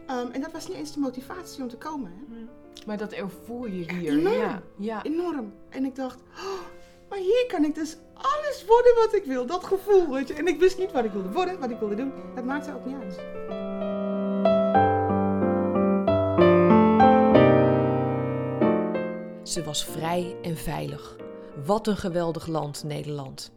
Ehm, 0.06 0.30
en 0.30 0.40
dat 0.40 0.52
was 0.52 0.68
niet 0.68 0.76
eens 0.76 0.92
de 0.92 1.00
motivatie 1.00 1.62
om 1.62 1.68
te 1.68 1.76
komen. 1.76 2.12
Hè? 2.12 2.46
Maar 2.86 2.96
dat 2.96 3.12
ervoer 3.12 3.70
je 3.70 3.92
hier. 3.92 4.12
enorm. 4.12 4.36
Ja, 4.36 4.62
ja. 4.76 5.02
Enorm. 5.02 5.52
En 5.68 5.84
ik 5.84 5.94
dacht, 5.94 6.20
oh, 6.20 6.60
maar 7.08 7.18
hier 7.18 7.44
kan 7.48 7.64
ik 7.64 7.74
dus 7.74 7.96
alles 8.14 8.64
worden 8.66 8.94
wat 8.94 9.14
ik 9.14 9.24
wil. 9.24 9.46
Dat 9.46 9.64
gevoel, 9.64 10.10
weet 10.10 10.28
je. 10.28 10.34
En 10.34 10.46
ik 10.46 10.58
wist 10.58 10.78
niet 10.78 10.92
wat 10.92 11.04
ik 11.04 11.12
wilde 11.12 11.32
worden, 11.32 11.60
wat 11.60 11.70
ik 11.70 11.78
wilde 11.78 11.94
doen. 11.94 12.12
Dat 12.34 12.44
maakte 12.44 12.74
ook 12.74 12.86
niet 12.86 12.96
uit. 13.02 13.14
Ze 19.48 19.62
was 19.64 19.84
vrij 19.84 20.36
en 20.42 20.56
veilig. 20.56 21.16
Wat 21.66 21.86
een 21.86 21.96
geweldig 21.96 22.46
land, 22.46 22.84
Nederland. 22.84 23.52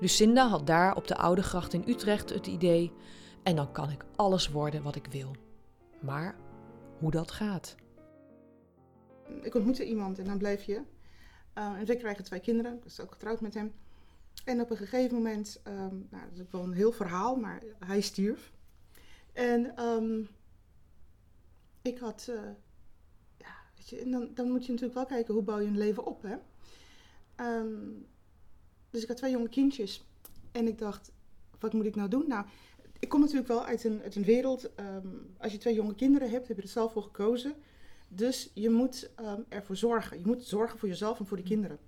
Lucinda 0.00 0.48
had 0.48 0.66
daar 0.66 0.96
op 0.96 1.08
de 1.08 1.16
Oude 1.16 1.42
Gracht 1.42 1.72
in 1.72 1.84
Utrecht 1.86 2.30
het 2.30 2.46
idee: 2.46 2.92
en 3.42 3.56
dan 3.56 3.72
kan 3.72 3.90
ik 3.90 4.04
alles 4.16 4.48
worden 4.48 4.82
wat 4.82 4.96
ik 4.96 5.06
wil. 5.10 5.30
Maar 6.00 6.36
hoe 6.98 7.10
dat 7.10 7.30
gaat. 7.30 7.74
Ik 9.42 9.54
ontmoette 9.54 9.86
iemand 9.86 10.18
en 10.18 10.24
dan 10.24 10.38
bleef 10.38 10.62
je. 10.64 10.82
Uh, 11.58 11.78
en 11.78 11.84
we 11.84 11.96
krijgen 11.96 12.24
twee 12.24 12.40
kinderen. 12.40 12.76
Ik 12.76 12.82
was 12.82 13.00
ook 13.00 13.12
getrouwd 13.12 13.40
met 13.40 13.54
hem. 13.54 13.72
En 14.44 14.60
op 14.60 14.70
een 14.70 14.76
gegeven 14.76 15.14
moment, 15.14 15.60
um, 15.66 16.06
nou, 16.10 16.24
dat 16.24 16.32
is 16.34 16.40
ook 16.40 16.52
wel 16.52 16.62
een 16.62 16.72
heel 16.72 16.92
verhaal, 16.92 17.36
maar 17.36 17.62
hij 17.78 18.00
stierf. 18.00 18.52
En 19.32 19.82
um, 19.82 20.28
ik 21.82 21.98
had, 21.98 22.26
uh, 22.30 22.40
ja, 23.36 23.54
weet 23.76 23.88
je, 23.88 23.98
en 23.98 24.10
dan, 24.10 24.30
dan 24.34 24.50
moet 24.50 24.66
je 24.66 24.72
natuurlijk 24.72 24.98
wel 24.98 25.06
kijken 25.06 25.34
hoe 25.34 25.42
bouw 25.42 25.58
je 25.58 25.66
een 25.66 25.78
leven 25.78 26.06
op, 26.06 26.22
hè. 26.22 26.36
Um, 27.58 28.06
dus 28.90 29.02
ik 29.02 29.08
had 29.08 29.16
twee 29.16 29.30
jonge 29.30 29.48
kindjes. 29.48 30.04
En 30.52 30.66
ik 30.66 30.78
dacht, 30.78 31.12
wat 31.58 31.72
moet 31.72 31.86
ik 31.86 31.94
nou 31.94 32.08
doen? 32.08 32.28
Nou, 32.28 32.46
ik 32.98 33.08
kom 33.08 33.20
natuurlijk 33.20 33.48
wel 33.48 33.64
uit 33.64 33.84
een, 33.84 34.02
uit 34.02 34.16
een 34.16 34.24
wereld, 34.24 34.70
als 35.38 35.52
je 35.52 35.58
twee 35.58 35.74
jonge 35.74 35.94
kinderen 35.94 36.30
hebt, 36.30 36.48
heb 36.48 36.56
je 36.56 36.62
er 36.62 36.68
zelf 36.68 36.92
voor 36.92 37.02
gekozen. 37.02 37.54
Dus 38.14 38.50
je 38.54 38.70
moet 38.70 39.10
um, 39.20 39.44
ervoor 39.48 39.76
zorgen. 39.76 40.18
Je 40.18 40.26
moet 40.26 40.44
zorgen 40.44 40.78
voor 40.78 40.88
jezelf 40.88 41.18
en 41.18 41.26
voor 41.26 41.36
de 41.36 41.42
kinderen. 41.42 41.78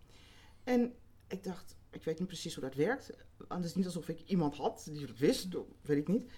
En 0.65 0.95
ik 1.29 1.45
dacht, 1.45 1.77
Ik 1.91 2.05
weet 2.05 2.19
niet 2.19 2.29
precies 2.29 2.55
hoe 2.55 2.65
dat 2.65 2.75
werkt. 2.75 3.11
Want 3.37 3.61
het 3.61 3.65
is 3.65 3.75
niet 3.75 3.87
alsof 3.87 4.09
ik 4.09 4.21
iemand 4.27 4.57
had 4.57 4.89
die 4.93 5.07
dat 5.07 5.19
wist, 5.19 5.55
of 5.55 5.67
weet 5.81 5.99
ik 5.99 6.09
niet. 6.09 6.31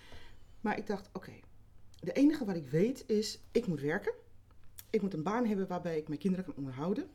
Maar 0.60 0.78
ik 0.78 0.86
dacht, 0.86 1.10
oké, 1.12 1.32
de 2.00 2.12
enige 2.12 2.44
wat 2.44 2.56
ik 2.56 2.66
weet 2.66 3.04
is, 3.06 3.40
ik 3.52 3.66
moet 3.66 3.80
werken. 3.80 4.12
Ik 4.90 5.02
moet 5.02 5.14
een 5.14 5.22
baan 5.22 5.46
hebben 5.46 5.66
waarbij 5.66 5.98
ik 5.98 6.08
mijn 6.08 6.20
kinderen 6.20 6.44
kan 6.44 6.54
onderhouden. 6.56 7.10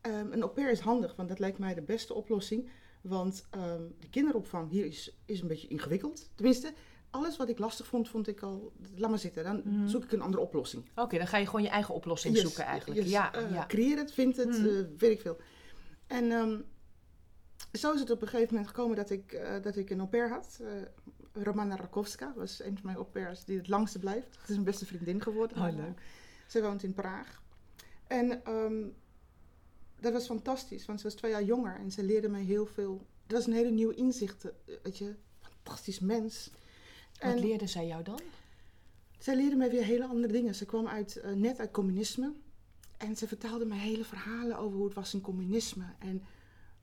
Ehm, 0.00 0.32
een 0.32 0.42
au 0.42 0.52
pair 0.52 0.70
is 0.70 0.80
handig, 0.80 1.16
want 1.16 1.28
dat 1.28 1.38
lijkt 1.38 1.58
mij 1.58 1.74
de 1.74 1.82
beste 1.82 2.14
oplossing. 2.14 2.68
Want 3.02 3.46
ehm, 3.50 3.82
de 4.00 4.08
kinderopvang 4.08 4.70
hier 4.70 4.84
is, 4.84 5.16
is 5.24 5.40
een 5.40 5.48
beetje 5.48 5.68
ingewikkeld. 5.68 6.30
Tenminste, 6.34 6.72
alles 7.16 7.36
wat 7.36 7.48
ik 7.48 7.58
lastig 7.58 7.86
vond, 7.86 8.08
vond 8.08 8.28
ik 8.28 8.40
al, 8.42 8.72
laat 8.96 9.10
maar 9.10 9.18
zitten. 9.18 9.44
Dan 9.44 9.62
Mhm. 9.64 9.86
zoek 9.88 10.04
ik 10.04 10.12
een 10.12 10.20
andere 10.20 10.42
oplossing. 10.42 10.84
Oké, 10.94 11.18
dan 11.18 11.26
ga 11.26 11.36
je 11.36 11.46
gewoon 11.46 11.62
je 11.62 11.68
eigen 11.68 11.94
oplossing 11.94 12.34
Yes, 12.34 12.42
zoeken 12.44 12.64
eigenlijk. 12.64 13.00
yes, 13.00 13.10
ja, 13.10 13.34
eh, 13.34 13.50
ja. 13.50 13.66
Creëer 13.66 13.96
het, 13.96 14.12
vind 14.12 14.36
het, 14.36 14.48
Mhm. 14.48 14.66
eh, 14.66 14.84
weet 14.98 15.10
ik 15.10 15.20
veel. 15.20 15.36
En 16.06 16.30
ehm, 16.30 16.60
zo 17.72 17.92
is 17.92 18.00
het 18.00 18.10
op 18.10 18.22
een 18.22 18.28
gegeven 18.28 18.54
moment 18.54 18.70
gekomen 18.72 18.96
dat 18.96 19.10
ik, 19.10 19.32
eh, 19.32 19.62
dat 19.62 19.76
ik 19.76 19.90
een 19.90 19.98
au 19.98 20.08
pair 20.08 20.28
had. 20.28 20.60
Romana 21.32 21.76
Rakowska 21.76 22.32
was 22.36 22.60
een 22.62 22.74
van 22.74 22.80
mijn 22.84 22.96
au 22.96 23.06
pairs 23.12 23.44
die 23.44 23.56
het 23.56 23.68
langste 23.68 23.98
blijft. 23.98 24.28
Het 24.36 24.42
is 24.42 24.48
mijn 24.48 24.64
beste 24.64 24.86
vriendin 24.86 25.22
geworden. 25.22 25.56
Oh, 25.56 25.76
leuk. 25.76 26.00
Ze 26.46 26.62
woont 26.62 26.82
in 26.82 26.94
Praag. 26.94 27.42
En 28.06 28.44
ehm, 28.44 28.84
dat 30.00 30.12
was 30.12 30.26
fantastisch, 30.26 30.86
want 30.86 31.00
ze 31.00 31.06
was 31.06 31.14
twee 31.14 31.30
jaar 31.30 31.44
jonger 31.44 31.76
en 31.78 31.90
ze 31.90 32.02
leerde 32.02 32.28
mij 32.28 32.42
heel 32.42 32.66
veel. 32.66 33.06
Dat 33.26 33.36
was 33.38 33.46
een 33.46 33.52
hele 33.52 33.70
nieuwe 33.70 33.94
inzicht, 33.94 34.44
weet 34.82 34.98
je. 34.98 35.14
Fantastisch 35.40 36.00
mens. 36.00 36.50
Wat 37.20 37.32
En- 37.32 37.38
leerde 37.38 37.66
zij 37.66 37.86
jou 37.86 38.02
dan? 38.02 38.20
zij 39.18 39.36
leerde 39.36 39.56
mij 39.56 39.70
weer 39.70 39.84
hele 39.84 40.06
andere 40.06 40.32
dingen. 40.32 40.54
Ze 40.54 40.64
kwam 40.66 40.86
uit, 40.86 41.16
eh, 41.16 41.32
net 41.32 41.58
uit 41.58 41.70
communisme. 41.70 42.32
En 42.96 43.16
ze 43.16 43.28
vertelde 43.28 43.64
mij 43.64 43.78
hele 43.78 44.04
verhalen 44.04 44.58
over 44.58 44.76
hoe 44.76 44.84
het 44.86 44.94
was 44.94 45.14
in 45.14 45.20
communisme. 45.20 45.84
En 45.98 46.22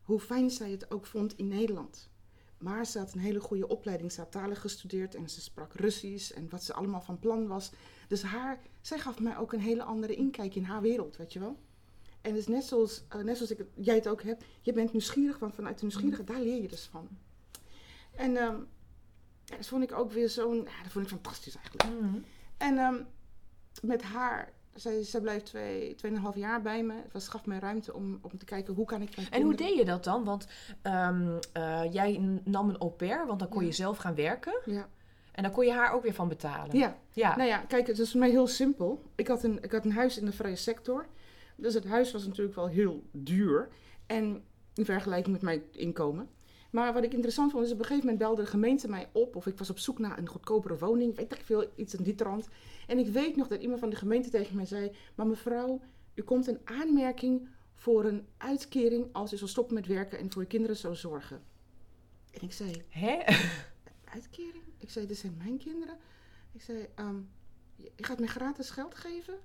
hoe 0.02 0.20
fijn 0.20 0.50
zij 0.50 0.72
het 0.72 0.92
ook 0.92 1.06
vond 1.06 1.38
in 1.38 1.48
Nederland. 1.48 2.10
Maar 2.58 2.86
ze 2.86 2.98
had 3.00 3.14
een 3.14 3.20
hele 3.20 3.40
goede 3.40 3.68
opleiding. 3.68 4.12
Ze 4.12 4.20
had 4.20 4.32
talen 4.32 4.58
gestudeerd 4.58 5.16
en 5.16 5.30
ze 5.30 5.42
sprak 5.42 5.74
Russisch. 5.74 6.32
En 6.32 6.50
wat 6.50 6.64
ze 6.64 6.74
allemaal 6.74 7.02
van 7.02 7.20
plan 7.20 7.48
was. 7.48 7.72
Dus 8.08 8.22
haar, 8.22 8.60
zij 8.82 9.00
gaf 9.00 9.20
mij 9.20 9.38
ook 9.38 9.54
een 9.54 9.60
hele 9.60 9.84
andere 9.84 10.16
inkijk 10.16 10.56
in 10.56 10.64
haar 10.64 10.82
wereld, 10.82 11.18
weet 11.18 11.34
je 11.34 11.40
wel. 11.40 11.58
En 12.22 12.30
het 12.32 12.40
is 12.40 12.48
net 12.48 12.64
zoals, 12.64 13.04
eh, 13.10 13.22
net 13.22 13.36
zoals 13.38 13.52
ik, 13.52 13.66
jij 13.76 13.96
het 13.96 14.08
ook 14.08 14.24
hebt. 14.24 14.44
Je 14.62 14.74
bent 14.74 14.92
nieuwsgierig, 14.92 15.40
want 15.40 15.56
vanuit 15.56 15.76
de 15.80 15.86
nieuwsgierigheid, 15.86 16.28
daar 16.28 16.42
leer 16.42 16.62
je 16.62 16.68
dus 16.68 16.86
van. 16.92 17.08
En 18.16 18.38
ehm, 18.38 18.62
ja, 19.46 19.56
dat 19.58 19.68
vond 19.68 19.84
ik 19.84 19.92
ook 19.92 20.12
weer 20.12 20.30
zo'n... 20.30 20.56
Ja, 20.56 20.84
dat 20.84 20.92
vond 20.92 21.06
ik 21.06 21.12
fantastisch 21.12 21.56
eigenlijk. 21.56 22.02
Mhm. 22.02 22.18
En 22.58 22.78
ehm, 22.78 22.96
met 23.82 24.02
haar, 24.02 24.52
zij, 24.74 25.04
zij 25.04 25.22
bleef 25.22 25.42
twee, 25.44 25.96
tweeënhalf 25.96 26.36
jaar 26.36 26.62
bij 26.62 26.84
me. 26.84 26.94
Het 26.94 27.14
was, 27.14 27.28
gaf 27.28 27.46
mij 27.46 27.60
ruimte 27.60 27.94
om, 27.94 28.20
om 28.22 28.38
te 28.38 28.46
kijken 28.46 28.74
hoe 28.74 28.86
kan 28.86 29.02
ik 29.02 29.16
mijn 29.16 29.32
En 29.32 29.42
hoe 29.42 29.56
deed 29.56 29.76
je 29.78 29.86
dat 29.86 30.04
dan? 30.04 30.24
Want 30.24 30.48
ehm, 30.82 31.38
eh, 31.54 31.94
jij 31.94 32.40
nam 32.44 32.70
een 32.70 32.78
au 32.78 32.92
pair, 32.92 33.28
want 33.28 33.40
dan 33.40 33.50
kon 33.50 33.62
Ja. 33.62 33.68
je 33.68 33.74
zelf 33.74 33.98
gaan 33.98 34.16
werken. 34.16 34.54
Ja. 34.66 34.88
En 35.32 35.44
dan 35.44 35.52
kon 35.52 35.66
je 35.66 35.72
haar 35.72 35.92
ook 35.92 36.04
weer 36.04 36.14
van 36.14 36.28
betalen. 36.28 36.78
ja, 36.78 36.98
Ja. 37.12 37.36
nou 37.36 37.50
ja, 37.50 37.58
kijk, 37.58 37.88
het 37.88 38.00
is 38.00 38.12
voor 38.12 38.20
mij 38.20 38.30
heel 38.30 38.48
simpel. 38.48 39.04
Ik 39.16 39.28
had, 39.28 39.44
een, 39.44 39.64
ik 39.64 39.72
had 39.72 39.86
een 39.86 39.92
huis 39.92 40.18
in 40.18 40.26
de 40.26 40.32
vrije 40.32 40.56
sector. 40.56 41.06
Dus 41.56 41.74
het 41.74 41.86
huis 41.86 42.12
was 42.12 42.26
natuurlijk 42.26 42.56
wel 42.56 42.68
heel 42.68 43.04
duur. 43.12 43.70
En 44.06 44.44
in 44.74 44.86
vergelijking 44.86 45.34
met 45.34 45.42
mijn 45.42 45.62
inkomen. 45.72 46.30
Maar 46.74 46.94
wat 46.94 47.04
ik 47.04 47.14
interessant 47.14 47.52
vond, 47.52 47.66
is 47.66 47.72
op 47.72 47.80
een 47.80 47.86
gegeven 47.86 48.06
moment 48.06 48.24
belde 48.24 48.42
de 48.42 48.48
gemeente 48.48 48.90
mij 48.90 49.10
op. 49.12 49.36
Of 49.36 49.48
ik 49.48 49.58
was 49.58 49.70
op 49.70 49.80
zoek 49.80 50.00
naar 50.00 50.18
een 50.18 50.28
goedkopere 50.28 50.78
woning. 50.78 51.16
Weet 51.16 51.34
ik 51.34 51.42
veel, 51.44 51.72
iets 51.76 51.96
in 51.96 52.04
die 52.04 52.16
trant. 52.16 52.48
En 52.88 52.98
ik 52.98 53.08
weet 53.08 53.36
nog 53.36 53.48
dat 53.48 53.62
iemand 53.62 53.80
van 53.80 53.90
de 53.90 53.96
gemeente 53.96 54.30
tegen 54.30 54.56
mij 54.56 54.66
zei... 54.66 54.92
Maar 55.16 55.28
mevrouw, 55.28 55.82
u 56.14 56.22
komt 56.22 56.48
een 56.48 56.60
aanmerking 56.64 57.48
voor 57.74 58.06
een 58.06 58.28
uitkering... 58.38 59.08
als 59.12 59.34
u 59.34 59.38
zal 59.38 59.48
stoppen 59.48 59.74
met 59.74 59.88
werken 59.88 60.20
en 60.20 60.32
voor 60.32 60.42
uw 60.42 60.48
kinderen 60.48 60.78
zou 60.78 60.96
zorgen. 60.96 61.42
En 62.32 62.42
ik 62.42 62.54
zei, 62.54 62.84
Hè? 62.90 63.18
uitkering? 64.14 64.64
Ik 64.78 64.90
zei, 64.90 65.08
dit 65.08 65.18
zijn 65.18 65.38
mijn 65.38 65.58
kinderen. 65.58 65.98
Ik 66.52 66.62
zei, 66.62 66.78
je 67.76 67.92
je 67.96 68.04
gaat 68.04 68.20
mij 68.20 68.28
gratis 68.28 68.70
geld 68.70 68.96
geven? 68.96 69.40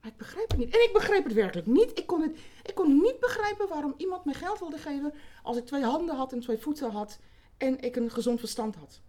Maar 0.00 0.10
ik 0.10 0.16
begrijp 0.16 0.48
het 0.50 0.58
niet. 0.58 0.74
En 0.74 0.82
ik 0.82 0.90
begreep 0.92 1.24
het 1.24 1.32
werkelijk 1.32 1.66
niet. 1.66 1.98
Ik 1.98 2.06
kon, 2.06 2.20
het, 2.22 2.36
ik 2.64 2.74
kon 2.74 3.00
niet 3.00 3.20
begrijpen 3.20 3.68
waarom 3.68 3.94
iemand 3.96 4.24
mij 4.24 4.34
geld 4.34 4.58
wilde 4.58 4.78
geven 4.78 5.12
als 5.42 5.56
ik 5.56 5.66
twee 5.66 5.82
handen 5.84 6.16
had 6.16 6.32
en 6.32 6.40
twee 6.40 6.58
voeten 6.58 6.90
had 6.90 7.18
en 7.56 7.80
ik 7.80 7.96
een 7.96 8.10
gezond 8.10 8.38
verstand 8.38 8.74
had. 8.76 9.00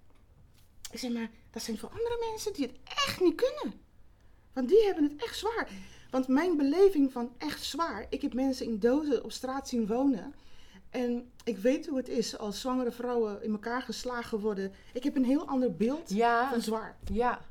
Ik 0.92 1.00
zei, 1.00 1.14
maar 1.14 1.30
dat 1.52 1.62
zijn 1.62 1.78
voor 1.78 1.90
andere 1.90 2.26
mensen 2.32 2.54
die 2.54 2.66
het 2.66 2.76
echt 2.86 3.22
niet 3.22 3.36
kunnen. 3.36 3.80
Want 4.54 4.70
die 4.70 4.84
hebben 4.86 5.04
het 5.04 5.16
echt 5.24 5.38
zwaar. 5.38 5.70
Want 6.12 6.28
mijn 6.28 6.58
beleving 6.58 7.12
van 7.12 7.32
echt 7.38 7.64
zwaar, 7.64 8.06
ik 8.10 8.22
heb 8.22 8.34
mensen 8.34 8.66
in 8.66 8.80
dozen 8.80 9.24
op 9.24 9.32
straat 9.32 9.68
zien 9.70 9.88
wonen. 9.88 10.34
En 10.90 11.32
ik 11.44 11.58
weet 11.58 11.88
hoe 11.88 11.98
het 11.98 12.10
is 12.10 12.38
als 12.38 12.62
zwangere 12.62 12.92
vrouwen 12.92 13.44
in 13.44 13.52
elkaar 13.52 13.82
geslagen 13.82 14.40
worden. 14.40 14.74
Ik 14.94 15.04
heb 15.04 15.16
een 15.16 15.26
heel 15.26 15.48
ander 15.48 15.76
beeld 15.76 16.10
Ja, 16.10 16.50
van 16.50 16.62
zwaar. 16.62 16.98
ja. 17.12 17.42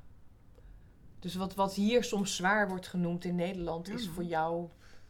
Dus 1.20 1.35
wat, 1.35 1.54
wat 1.54 1.74
hier 1.74 2.04
soms 2.04 2.37
zwaar 2.37 2.68
wordt 2.68 2.87
genoemd 2.87 3.24
in 3.24 3.35
Nederland, 3.35 3.88
is 3.88 4.04
man. 4.04 4.14
voor 4.14 4.24
jou, 4.24 4.68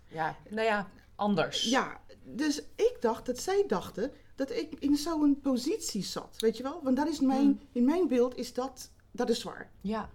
ja, 0.08 0.36
nou 0.50 0.66
ja, 0.66 0.88
anders. 1.14 1.70
Ja, 1.70 2.00
dus 2.24 2.58
ik 2.76 2.96
dacht 3.00 3.26
dat 3.26 3.38
zij 3.38 3.64
dachten 3.66 4.12
dat 4.34 4.50
ik 4.50 4.74
in 4.78 4.96
zo'n 4.96 5.40
positie 5.40 6.02
zat. 6.02 6.36
Weet 6.38 6.56
je 6.56 6.62
wel? 6.62 6.80
Want 6.82 6.96
dat 6.96 7.08
is 7.08 7.20
mijn, 7.20 7.40
Hmm. 7.40 7.60
in 7.72 7.84
mijn 7.84 8.08
beeld 8.08 8.36
is 8.36 8.52
dat, 8.54 8.90
dat 9.10 9.30
is 9.30 9.40
zwaar. 9.40 9.70
Ja. 9.80 10.10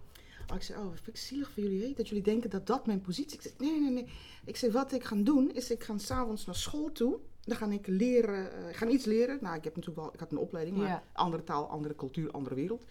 Oh, 0.49 0.55
ik 0.55 0.63
zei, 0.63 0.79
oh, 0.79 0.87
vind 0.93 1.07
ik 1.07 1.17
zielig 1.17 1.51
voor 1.51 1.63
jullie, 1.63 1.83
hè? 1.83 1.93
dat 1.95 2.07
jullie 2.07 2.23
denken 2.23 2.49
dat 2.49 2.67
dat 2.67 2.85
mijn 2.85 3.01
positie 3.01 3.37
is. 3.39 3.45
Ik 3.45 3.53
zei, 3.57 3.69
nee, 3.71 3.79
nee, 3.81 3.89
nee. 3.91 4.07
Ik 4.45 4.55
zei, 4.57 4.71
wat 4.71 4.91
ik 4.91 5.03
ga 5.03 5.15
doen, 5.15 5.51
is 5.53 5.71
ik 5.71 5.83
ga 5.83 5.97
s'avonds 5.97 6.45
naar 6.45 6.55
school 6.55 6.91
toe. 6.91 7.19
Dan 7.41 7.57
ga 7.57 7.69
ik 7.69 7.87
leren, 7.87 8.53
eh, 8.53 8.69
ik 8.69 8.75
ga 8.75 8.87
iets 8.87 9.05
leren. 9.05 9.37
Nou, 9.41 9.55
ik 9.55 9.63
heb 9.63 9.75
natuurlijk 9.75 10.03
wel, 10.05 10.13
ik 10.13 10.19
had 10.19 10.31
een 10.31 10.37
opleiding, 10.37 10.77
maar 10.77 10.87
Ja. 10.87 11.03
andere 11.13 11.43
taal, 11.43 11.67
andere 11.69 11.95
cultuur, 11.95 12.31
andere 12.31 12.55
wereld. 12.55 12.83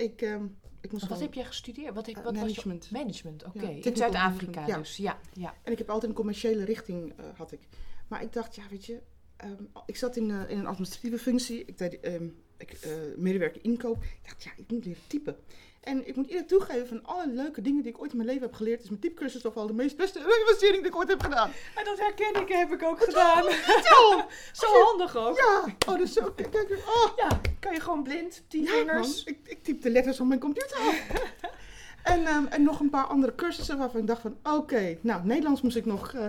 Ik, 0.00 0.22
ehm, 0.22 0.44
ik 0.80 0.92
moest 0.92 1.06
Wat 1.08 1.20
heb 1.20 1.34
jij 1.34 1.44
gestudeerd? 1.44 1.94
Wat, 1.94 2.08
Eh, 2.08 2.14
wat 2.14 2.24
was 2.24 2.34
je- 2.34 2.40
management. 2.40 2.90
Management, 2.90 3.44
oké. 3.44 3.66
In 3.68 3.82
Zuid-Afrika 3.96 4.20
management, 4.20 4.66
ja. 4.66 4.76
dus, 4.78 4.96
ja. 4.96 5.18
ja. 5.32 5.54
En 5.62 5.72
ik 5.72 5.78
heb 5.78 5.90
altijd 5.90 6.10
een 6.10 6.16
commerciële 6.16 6.64
richting 6.64 7.12
eh, 7.16 7.24
had 7.36 7.52
ik. 7.52 7.60
Maar 8.08 8.22
ik 8.22 8.32
dacht, 8.32 8.54
ja, 8.54 8.62
weet 8.70 8.86
je, 8.86 9.00
ehm, 9.36 9.62
ik 9.86 9.96
zat 9.96 10.16
in, 10.16 10.30
eh, 10.30 10.50
in 10.50 10.58
een 10.58 10.66
administratieve 10.66 11.18
functie. 11.18 11.64
Ik 11.64 11.78
deed 11.78 12.00
ehm, 12.00 12.28
ik, 12.56 12.72
eh, 12.72 12.90
medewerker 13.16 13.64
inkoop. 13.64 14.02
Ik 14.02 14.20
dacht, 14.22 14.42
ja, 14.42 14.50
ik 14.56 14.70
moet 14.70 14.84
leren 14.84 15.02
typen. 15.06 15.36
En 15.80 16.08
ik 16.08 16.16
moet 16.16 16.28
eerlijk 16.28 16.48
toegeven, 16.48 16.86
van 16.86 17.04
alle 17.04 17.28
leuke 17.28 17.60
dingen 17.62 17.82
die 17.82 17.92
ik 17.92 18.00
ooit 18.00 18.10
in 18.10 18.16
mijn 18.16 18.28
leven 18.28 18.46
heb 18.46 18.54
geleerd, 18.54 18.82
is 18.82 18.88
mijn 18.88 19.00
typecursus 19.00 19.42
toch 19.42 19.54
wel 19.54 19.66
de 19.66 19.72
meest 19.72 19.96
beste 19.96 20.18
investering 20.18 20.82
die 20.82 20.90
ik 20.90 20.96
ooit 20.96 21.08
heb 21.08 21.22
gedaan. 21.22 21.50
En 21.74 21.84
dat 21.84 21.98
herken 21.98 22.40
ik, 22.42 22.48
heb 22.48 22.72
ik 22.72 22.82
ook 22.82 23.00
gedaan. 23.04 23.42
Zo! 23.90 24.22
Zo 24.52 24.66
handig 24.84 25.16
ook. 25.16 25.36
Ja! 25.36 25.64
Oh, 25.88 26.00
is 26.00 26.12
zo. 26.12 26.32
Kijk, 26.36 26.50
kijk, 26.50 26.70
oh. 26.70 27.12
Ja, 27.16 27.40
kan 27.60 27.74
je 27.74 27.80
gewoon 27.80 28.02
blind, 28.02 28.42
tien 28.48 28.62
Ja, 28.62 28.70
man. 28.70 28.78
vingers. 28.86 29.24
Ik, 29.24 29.38
ik 29.44 29.62
typ 29.62 29.82
de 29.82 29.90
letters 29.90 30.20
op 30.20 30.26
mijn 30.26 30.40
computer 30.40 30.76
af. 30.76 31.06
en, 32.14 32.26
ehm, 32.26 32.44
en 32.46 32.62
nog 32.62 32.80
een 32.80 32.90
paar 32.90 33.06
andere 33.06 33.34
cursussen 33.34 33.78
waarvan 33.78 34.00
ik 34.00 34.06
dacht 34.06 34.20
van, 34.20 34.36
oké, 34.42 34.98
nou, 35.00 35.24
Nederlands 35.24 35.60
moest 35.60 35.76
ik 35.76 35.86
nog... 35.86 36.12
eh, 36.12 36.26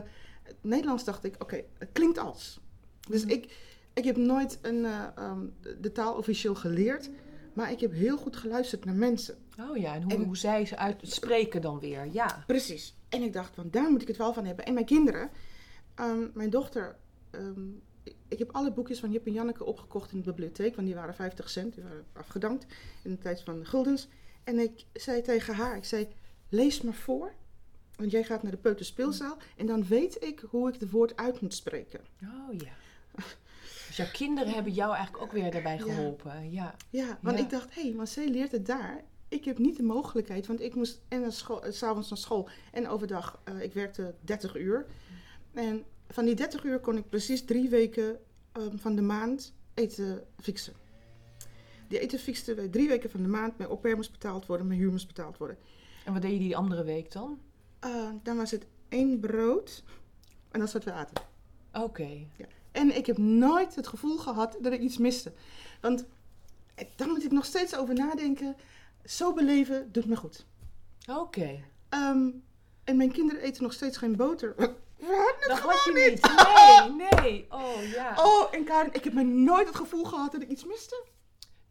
Nederlands 0.62 1.04
dacht 1.04 1.24
ik, 1.24 1.36
oké, 1.40 1.64
het 1.78 1.90
klinkt 1.94 2.18
als. 2.18 2.60
Dus 3.10 3.22
Mhm. 3.24 3.32
ik, 3.32 3.56
ik 3.94 4.04
heb 4.04 4.16
nooit 4.18 4.60
een, 4.62 4.86
eh, 4.86 5.04
ehm, 5.16 5.40
de 5.82 5.92
taal 5.92 6.14
officieel 6.16 6.56
geleerd, 6.56 7.10
maar 7.54 7.72
ik 7.72 7.80
heb 7.80 7.92
heel 7.94 8.18
goed 8.18 8.36
geluisterd 8.36 8.86
naar 8.86 8.96
mensen. 8.96 9.38
Oh 9.60 9.78
ja, 9.78 9.94
en 9.96 10.02
hoe, 10.04 10.14
En- 10.14 10.24
hoe 10.24 10.38
zij 10.38 10.66
ze 10.66 10.78
uitspreken 10.78 11.62
dan 11.62 11.80
weer, 11.80 12.06
ja. 12.12 12.44
Precies. 12.48 12.96
En 13.10 13.22
ik 13.22 13.34
dacht, 13.34 13.56
van 13.56 13.68
daar 13.72 13.92
moet 13.92 14.02
ik 14.02 14.08
het 14.08 14.18
wel 14.18 14.34
van 14.34 14.46
hebben. 14.46 14.66
En 14.66 14.74
mijn 14.74 14.86
kinderen, 14.86 15.30
ehm, 15.96 16.28
mijn 16.34 16.50
dochter, 16.50 16.96
ehm, 17.32 17.70
ik- 18.28 18.40
heb 18.40 18.52
alle 18.52 18.72
boekjes 18.72 19.00
van 19.00 19.12
Jip 19.12 19.26
en 19.26 19.34
Janneke 19.34 19.64
opgekocht 19.64 20.12
in 20.12 20.18
de 20.18 20.24
bibliotheek, 20.24 20.76
want 20.76 20.88
die 20.88 20.96
waren 20.96 21.16
50 21.16 21.50
cent, 21.50 21.74
die 21.74 21.84
waren 21.84 22.06
afgedankt 22.14 22.66
in 23.04 23.12
de 23.12 23.18
tijd 23.18 23.42
van 23.42 23.60
de 23.60 23.66
guldens. 23.66 24.08
En 24.44 24.60
ik 24.60 24.86
zei 24.94 25.22
tegen 25.22 25.54
haar, 25.56 25.76
ik 25.78 25.84
zei, 25.86 26.08
lees 26.50 26.82
maar 26.82 26.94
voor, 26.94 27.34
want 27.96 28.12
jij 28.12 28.24
gaat 28.24 28.44
naar 28.44 28.52
de 28.52 28.58
peuterspeelzaal 28.58 29.38
en 29.58 29.66
dan 29.66 29.86
weet 29.88 30.24
ik 30.24 30.40
hoe 30.50 30.70
ik 30.74 30.80
het 30.80 30.92
woord 30.92 31.16
uit 31.16 31.42
moet 31.42 31.54
spreken. 31.54 32.00
Oh 32.24 32.60
ja. 32.60 32.72
Dus 33.88 33.98
jouw 33.98 34.12
kinderen 34.14 34.54
hebben 34.54 34.74
jou 34.74 34.94
eigenlijk 34.96 35.24
ook 35.24 35.32
weer 35.32 35.52
daarbij 35.52 35.80
geholpen, 35.80 36.52
ja. 36.52 36.76
Ja, 36.90 37.18
want 37.22 37.38
Ja. 37.38 37.44
ik 37.44 37.50
dacht, 37.50 37.76
hé, 37.76 37.82
hey, 37.82 37.92
maar 37.94 38.08
zij 38.08 38.28
leert 38.30 38.52
het 38.52 38.66
daar. 38.66 39.04
Ik 39.32 39.46
heb 39.46 39.58
niet 39.58 39.78
de 39.78 39.84
mogelijkheid, 39.84 40.48
want 40.48 40.62
ik 40.62 40.76
moest 40.76 41.02
en 41.08 41.22
naar 41.22 41.32
school, 41.32 41.64
eh, 41.64 41.72
's 41.72 41.78
s'avonds 41.78 42.10
naar 42.10 42.18
school 42.18 42.50
en 42.72 42.88
overdag. 42.88 43.42
eh, 43.44 43.62
ik 43.62 43.74
werkte 43.74 44.14
30 44.22 44.56
uur. 44.56 44.86
En 45.54 45.84
van 46.08 46.26
die 46.26 46.36
30 46.36 46.64
uur 46.64 46.80
kon 46.80 46.98
ik 46.98 47.10
precies 47.10 47.46
drie 47.46 47.70
weken 47.70 48.20
ehm, 48.52 48.78
van 48.78 48.96
de 48.96 49.02
maand 49.02 49.54
eten 49.74 50.24
fixen. 50.40 50.74
Die 51.88 52.00
eten 52.00 52.20
fixten 52.20 52.56
we 52.56 52.70
drie 52.70 52.88
weken 52.88 53.10
van 53.10 53.22
de 53.22 53.28
maand. 53.28 53.58
Mijn 53.58 53.70
au 53.70 53.96
moest 53.96 54.12
betaald 54.12 54.46
worden, 54.46 54.68
mijn 54.68 54.80
huur 54.80 54.92
moest 54.92 55.08
betaald 55.08 55.38
worden. 55.38 55.58
En 56.06 56.14
wat 56.14 56.22
deed 56.22 56.32
je 56.32 56.40
die 56.40 56.58
andere 56.58 56.84
week 56.84 57.12
dan? 57.12 57.40
Eh, 57.80 58.10
dan 58.24 58.38
was 58.38 58.52
het 58.52 58.66
één 58.90 59.20
brood 59.20 59.84
en 60.52 60.60
dat 60.60 60.68
is 60.68 60.74
wat 60.74 60.84
we 60.84 60.92
aten. 60.92 61.24
Oké. 61.74 62.28
En 62.72 62.96
ik 62.96 63.06
heb 63.06 63.18
nooit 63.18 63.76
het 63.76 63.88
gevoel 63.88 64.18
gehad 64.18 64.58
dat 64.62 64.74
ik 64.74 64.82
iets 64.82 64.98
miste. 64.98 65.32
Want 65.82 66.06
eh, 66.76 66.86
daar 66.96 67.08
moet 67.08 67.24
ik 67.24 67.32
nog 67.32 67.46
steeds 67.46 67.76
over 67.76 67.94
nadenken. 67.94 68.56
Zo 69.06 69.34
beleven 69.34 69.92
doet 69.92 70.06
me 70.06 70.16
goed. 70.16 70.46
Oké. 71.10 71.60
Ehm, 71.90 72.30
en 72.84 72.98
mijn 72.98 73.12
kinderen 73.12 73.42
eten 73.42 73.64
nog 73.64 73.74
steeds 73.74 73.98
geen 73.98 74.16
boter. 74.16 74.54
We 74.58 74.66
hadden 75.08 75.36
het 75.40 75.48
Dat 75.48 75.58
gewoon 75.60 75.76
had 75.76 75.84
je 75.84 76.10
niet. 76.10 76.98
Nee, 76.98 77.22
nee. 77.22 77.46
Oh 77.50 77.84
ja. 77.84 78.14
Oh, 78.18 78.48
en 78.56 78.64
Karin, 78.64 78.94
ik 78.94 79.04
heb 79.04 79.14
me 79.14 79.24
nooit 79.24 79.68
het 79.68 79.76
gevoel 79.76 80.04
gehad 80.04 80.32
dat 80.32 80.42
ik 80.42 80.50
iets 80.50 80.66
miste. 80.66 81.04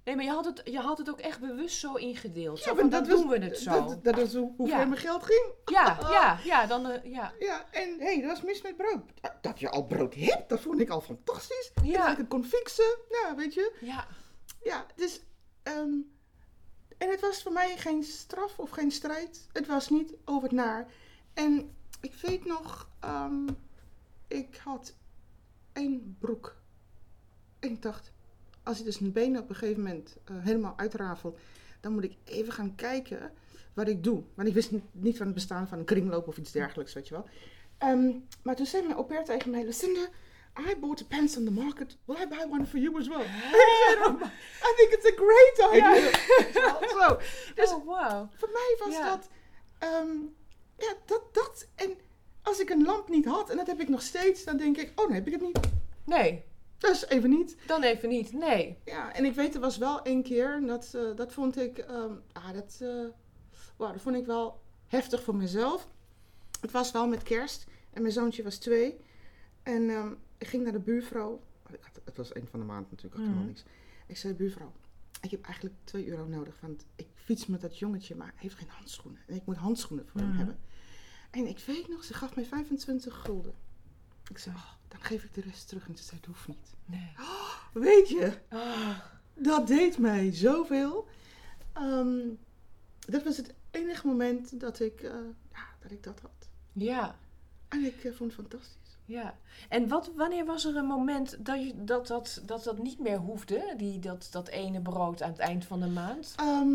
Nee, 0.05 0.17
maar 0.17 0.25
je 0.25 0.31
had, 0.31 0.45
het, 0.45 0.61
je 0.65 0.79
had 0.79 0.99
het 0.99 1.11
ook 1.11 1.19
echt 1.19 1.41
bewust 1.41 1.79
zo 1.79 1.95
ingedeeld. 1.95 2.59
Zo 2.59 2.75
van, 2.75 2.89
dan 2.89 3.09
was- 3.09 3.21
doen 3.21 3.29
we 3.29 3.39
het 3.39 3.59
zo. 3.59 3.71
Dat, 3.87 4.05
dat 4.05 4.19
is 4.19 4.35
hoe, 4.35 4.53
hoe 4.57 4.69
Ja. 4.69 4.77
ver 4.77 4.89
mijn 4.89 5.01
geld 5.01 5.23
ging. 5.23 5.45
Ja, 5.65 5.99
ja, 6.13 6.39
ja. 6.45 6.67
Dan, 6.67 6.87
eh, 6.87 7.13
ja. 7.13 7.33
Ja, 7.39 7.65
en 7.71 7.89
hé, 7.99 8.05
hey, 8.05 8.21
dat 8.21 8.31
was 8.31 8.43
mis 8.43 8.63
met 8.63 8.77
brood. 8.77 9.01
Dat 9.41 9.61
je 9.61 9.71
al 9.71 9.87
brood 9.87 10.15
hebt, 10.15 10.49
dat 10.49 10.61
vond 10.61 10.81
ik 10.81 10.91
al 10.91 11.01
fantastisch. 11.01 11.71
En 11.75 11.85
Ja. 11.87 12.03
dat 12.03 12.13
ik 12.13 12.17
het 12.19 12.29
kon 12.29 12.45
fixen. 12.45 12.97
Ja, 13.09 13.35
weet 13.37 13.55
je. 13.55 13.73
Ja. 13.81 14.07
Ja, 14.63 14.87
dus... 14.97 15.21
ehm, 15.63 15.91
en 17.01 17.11
het 17.11 17.21
was 17.21 17.43
voor 17.43 17.53
mij 17.53 17.77
geen 17.77 18.05
straf 18.05 18.59
of 18.59 18.71
geen 18.71 18.91
strijd. 18.91 19.47
Het 19.53 19.67
was 19.67 19.89
niet 19.89 20.15
over 20.25 20.43
het 20.43 20.53
naar. 20.53 20.87
En 21.35 21.71
ik 22.01 22.15
weet 22.15 22.45
nog... 22.45 22.89
ehm, 23.01 23.49
ik 24.29 24.57
had 24.57 24.95
één 25.73 26.17
broek. 26.19 26.57
En 27.59 27.71
ik 27.71 27.83
dacht... 27.83 28.13
Als 28.63 28.79
ik 28.79 28.85
dus 28.85 28.99
mijn 28.99 29.13
benen 29.13 29.43
op 29.43 29.49
een 29.49 29.55
gegeven 29.55 29.83
moment 29.83 30.17
eh, 30.25 30.37
helemaal 30.39 30.75
uitrafel... 30.77 31.37
dan 31.81 31.93
moet 31.93 32.05
ik 32.05 32.17
even 32.25 32.53
gaan 32.53 32.75
kijken 32.75 33.33
wat 33.75 33.89
ik 33.89 34.05
doe. 34.05 34.23
Want 34.35 34.49
ik 34.49 34.55
wist 34.55 34.71
niet, 34.93 35.17
van 35.17 35.27
het 35.27 35.35
bestaan 35.35 35.69
van 35.69 35.79
een 35.79 35.85
kringloop 35.85 36.29
of 36.29 36.37
iets 36.37 36.53
dergelijks, 36.53 36.93
weet 36.93 37.09
je 37.09 37.15
wel. 37.15 37.29
Ehm, 37.79 38.11
maar 38.43 38.57
toen 38.57 38.67
zei 38.67 38.83
mijn 38.83 38.95
au 38.95 39.25
tegen 39.25 39.51
mij... 39.51 39.65
Lucinda, 39.65 40.09
I 40.69 40.75
bought 40.81 41.09
pants 41.09 41.37
on 41.37 41.45
the 41.45 41.51
market. 41.51 41.97
Will 42.05 42.17
I 42.17 42.27
buy 42.27 42.45
one 42.51 42.67
for 42.67 42.79
you 42.79 42.99
as 42.99 43.09
well? 43.09 43.21
"Oh, 44.07 44.17
I 44.63 44.73
think 44.77 44.93
it's 44.93 45.07
a 45.07 45.15
great 45.17 45.59
idea. 45.73 46.13
Zo. 46.99 47.19
Dus 47.55 47.71
oh, 47.73 47.85
wow. 47.85 48.29
voor 48.35 48.51
mij 48.53 48.77
was 48.85 48.95
Ja. 48.95 49.09
dat... 49.09 49.29
ehm, 49.79 50.09
ja, 50.79 50.95
dat, 51.07 51.23
dat... 51.35 51.67
En 51.75 51.97
als 52.43 52.61
ik 52.61 52.71
een 52.71 52.85
lamp 52.85 53.09
niet 53.09 53.25
had, 53.25 53.51
en 53.51 53.57
dat 53.57 53.67
heb 53.67 53.81
ik 53.81 53.89
nog 53.89 54.03
steeds... 54.03 54.45
dan 54.45 54.57
denk 54.57 54.77
ik, 54.77 54.89
oh, 55.01 55.05
dan 55.07 55.13
heb 55.15 55.27
ik 55.27 55.33
het 55.33 55.41
niet. 55.43 55.59
Nee, 56.05 56.45
Dus 56.79 57.07
even 57.09 57.31
niet. 57.31 57.57
dan 57.67 57.83
even 57.83 58.09
niet. 58.09 58.33
Nee. 58.33 58.79
Ja, 58.85 59.15
en 59.15 59.25
ik 59.25 59.35
weet, 59.35 59.55
er 59.55 59.61
was 59.61 59.77
wel 59.79 60.03
één 60.03 60.23
keer, 60.23 60.53
en 60.55 60.67
dat, 60.67 60.91
eh, 60.95 61.17
dat 61.17 61.33
vond 61.33 61.57
ik, 61.59 61.79
ehm, 61.79 62.13
ah, 62.33 62.53
dat, 62.53 62.79
eh, 62.83 62.89
wauw, 63.77 63.93
dat 63.93 64.03
vond 64.03 64.17
ik 64.17 64.27
wel 64.27 64.61
heftig 64.87 65.23
voor 65.23 65.35
mezelf. 65.37 65.89
Het 66.61 66.71
was 66.71 66.91
wel 66.91 67.07
met 67.09 67.23
kerst 67.23 67.67
en 67.93 68.03
mijn 68.03 68.15
zoontje 68.15 68.43
was 68.43 68.57
twee. 68.57 69.01
En 69.63 69.91
ehm, 69.91 70.13
ik 70.41 70.47
ging 70.47 70.63
naar 70.63 70.73
de 70.73 70.79
buurvrouw. 70.79 71.43
Ik 71.73 71.79
had- 71.83 72.01
Het 72.05 72.17
was 72.17 72.33
eind 72.33 72.49
van 72.51 72.61
de 72.61 72.67
maand 72.67 72.91
natuurlijk, 72.91 73.15
had 73.15 73.23
helemaal 73.25 73.45
Mhm. 73.45 73.53
niks. 73.53 73.65
Ik 74.07 74.17
zei, 74.17 74.35
buurvrouw, 74.35 74.73
ik 75.21 75.31
heb 75.31 75.45
eigenlijk 75.45 75.75
2 75.85 76.09
euro 76.09 76.27
nodig, 76.27 76.61
want 76.61 76.87
ik 76.97 77.07
fiets 77.15 77.47
met 77.47 77.61
dat 77.61 77.79
jongetje, 77.79 78.15
maar 78.15 78.27
hij 78.27 78.37
heeft 78.37 78.55
geen 78.55 78.69
handschoenen. 78.69 79.21
En 79.27 79.35
ik 79.35 79.47
moet 79.47 79.57
handschoenen 79.57 80.07
voor 80.09 80.21
hem 80.21 80.29
Mhm. 80.29 80.39
hebben. 80.39 80.59
En 81.31 81.47
ik 81.47 81.59
weet 81.59 81.89
nog, 81.89 82.05
ze 82.05 82.15
gaf 82.15 82.35
mij 82.35 82.45
25 82.45 83.15
gulden. 83.23 83.55
Ik 84.31 84.39
zei, 84.39 84.55
oh, 84.57 84.71
dan 84.89 85.01
geef 85.01 85.25
ik 85.25 85.35
de 85.35 85.41
rest 85.41 85.69
terug. 85.69 85.89
En 85.89 85.97
ze 85.97 86.03
zei, 86.05 86.17
het 86.17 86.27
hoeft 86.27 86.49
niet. 86.49 86.75
Nee. 86.85 87.13
Weet 87.73 88.09
je, 88.09 88.39
Ah. 88.49 88.99
dat 89.35 89.67
deed 89.67 89.99
mij 89.99 90.33
zoveel. 90.35 91.09
Ehm, 91.73 92.19
dat 92.99 93.23
was 93.25 93.37
het 93.37 93.55
enige 93.71 94.07
moment 94.07 94.61
dat 94.61 94.81
ik, 94.81 95.01
eh, 95.03 95.11
ja, 95.53 95.67
dat, 95.81 95.91
ik 95.91 96.03
dat 96.03 96.21
had. 96.21 96.49
Ja. 96.73 97.19
En 97.69 97.85
ik 97.85 98.05
eh, 98.05 98.13
vond 98.15 98.37
het 98.37 98.41
fantastisch. 98.49 98.90
Ja, 99.05 99.35
en 99.69 99.89
wat, 99.89 100.11
wanneer 100.17 100.45
was 100.45 100.65
er 100.65 100.77
een 100.77 100.85
moment 100.87 101.45
dat, 101.47 101.63
je, 101.67 101.85
dat, 101.85 102.07
dat, 102.07 102.43
dat 102.47 102.65
dat 102.65 102.79
niet 102.79 102.99
meer 102.99 103.19
hoefde? 103.19 103.75
Die, 103.77 103.99
dat, 103.99 104.29
dat 104.31 104.49
ene 104.49 104.81
brood 104.81 105.23
aan 105.23 105.31
het 105.31 105.39
eind 105.39 105.65
van 105.65 105.81
de 105.81 105.87
maand? 105.87 106.35
Ehm, 106.37 106.69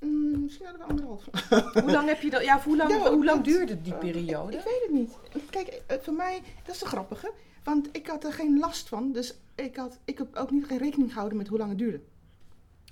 mm, 0.00 0.42
misschien 0.42 0.66
hadden 0.66 0.82
we 0.86 0.90
anderhalf. 0.92 1.24
Hoe 1.82 1.90
lang 1.92 2.08
heb 2.08 2.20
je 2.20 2.30
dat? 2.30 2.44
Ja, 2.44 2.62
hoe 2.62 2.76
lang, 2.76 2.90
Ja, 2.90 2.98
hoe 3.10 3.24
lang 3.24 3.36
dat- 3.36 3.44
duurde 3.44 3.80
die 3.82 3.94
periode? 3.94 4.52
Ik, 4.52 4.58
ik 4.58 4.64
weet 4.64 4.82
het 4.82 4.90
niet. 4.92 5.16
Kijk, 5.50 5.82
eh, 5.86 5.98
voor 6.00 6.14
mij, 6.14 6.42
dat 6.64 6.74
is 6.74 6.80
de 6.80 6.86
grappige. 6.86 7.32
Want 7.64 7.88
ik 7.92 8.06
had 8.06 8.24
er 8.24 8.32
geen 8.32 8.58
last 8.58 8.88
van. 8.88 9.12
Dus 9.12 9.34
ik, 9.54 9.76
had, 9.76 9.98
ik 10.04 10.18
heb 10.18 10.36
ook 10.36 10.50
niet 10.50 10.64
geen 10.66 10.78
rekening 10.78 11.08
gehouden 11.12 11.38
met 11.38 11.48
hoe 11.48 11.58
lang 11.58 11.70
het 11.70 11.78
duurde. 11.78 12.00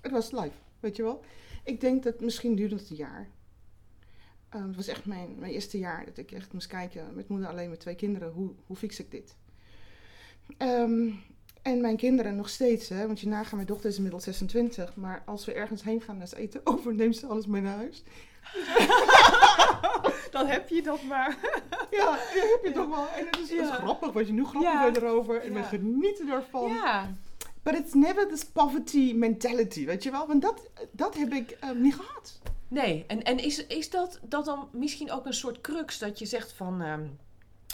Het 0.00 0.12
was 0.12 0.30
live, 0.30 0.56
weet 0.80 0.96
je 0.96 1.02
wel. 1.02 1.20
Ik 1.64 1.80
denk 1.80 2.02
dat 2.02 2.20
misschien 2.20 2.54
duurde 2.54 2.74
het 2.74 2.90
een 2.90 2.96
jaar. 2.96 3.28
Ehm, 4.54 4.66
het 4.66 4.76
was 4.76 4.86
echt 4.86 5.04
mijn, 5.04 5.34
mijn 5.38 5.52
eerste 5.52 5.78
jaar 5.78 6.04
dat 6.04 6.16
ik 6.16 6.32
echt 6.32 6.52
moest 6.52 6.66
kijken 6.66 7.14
met 7.14 7.28
moeder 7.28 7.48
alleen 7.48 7.70
met 7.70 7.80
twee 7.80 7.94
kinderen. 7.94 8.30
Hoe, 8.32 8.50
hoe 8.66 8.76
fix 8.76 9.00
ik 9.00 9.10
dit? 9.10 9.36
Ehm, 10.58 11.10
en 11.62 11.80
mijn 11.80 11.96
kinderen 11.96 12.36
nog 12.36 12.48
steeds, 12.48 12.88
hè, 12.88 13.06
want 13.06 13.20
je 13.20 13.28
nagaan, 13.28 13.54
mijn 13.56 13.66
dochter 13.68 13.90
is 13.90 13.96
inmiddels 13.96 14.24
26. 14.24 14.96
Maar 14.96 15.22
als 15.26 15.44
we 15.44 15.52
ergens 15.52 15.82
heen 15.82 16.00
gaan 16.00 16.18
naar 16.18 16.32
eten 16.36 16.60
over, 16.74 16.94
neemt 16.94 17.16
ze 17.16 17.26
alles 17.26 17.46
mee 17.46 17.62
naar 17.62 17.76
huis. 17.76 18.02
Dan 20.30 20.46
heb 20.46 20.68
je 20.68 20.82
dat 20.82 21.02
maar. 21.02 21.38
Ja, 21.90 22.04
dat 22.10 22.18
heb 22.30 22.60
je 22.64 22.72
toch 22.72 22.88
wel. 22.88 23.08
En 23.08 23.26
het 23.26 23.38
is, 23.38 23.50
het 23.50 23.60
is 23.60 23.70
grappig, 23.70 24.12
wat 24.12 24.26
je 24.26 24.32
nu 24.32 24.44
grappig 24.44 24.72
Ja. 24.72 24.82
bent 24.84 24.96
erover. 24.96 25.42
En 25.42 25.54
we 25.54 25.62
genieten 25.62 26.28
ervan. 26.28 26.68
Ja. 26.68 27.14
But 27.62 27.74
it's 27.74 27.92
never 27.94 28.28
this 28.28 28.44
poverty 28.44 29.12
mentality, 29.14 29.86
weet 29.86 30.02
je 30.02 30.10
wel? 30.10 30.26
Want 30.26 30.42
dat, 30.42 30.70
dat 30.90 31.14
heb 31.16 31.32
ik 31.32 31.50
ehm, 31.50 31.80
niet 31.80 31.94
gehad. 31.94 32.40
Nee, 32.74 33.04
en, 33.06 33.22
en 33.22 33.38
is, 33.38 33.66
is 33.66 33.90
dat, 33.90 34.20
dat 34.22 34.44
dan 34.44 34.68
misschien 34.72 35.10
ook 35.10 35.26
een 35.26 35.32
soort 35.32 35.60
crux 35.60 35.98
dat 35.98 36.18
je 36.18 36.26
zegt 36.26 36.52
van. 36.52 36.82
ehm, 36.82 37.06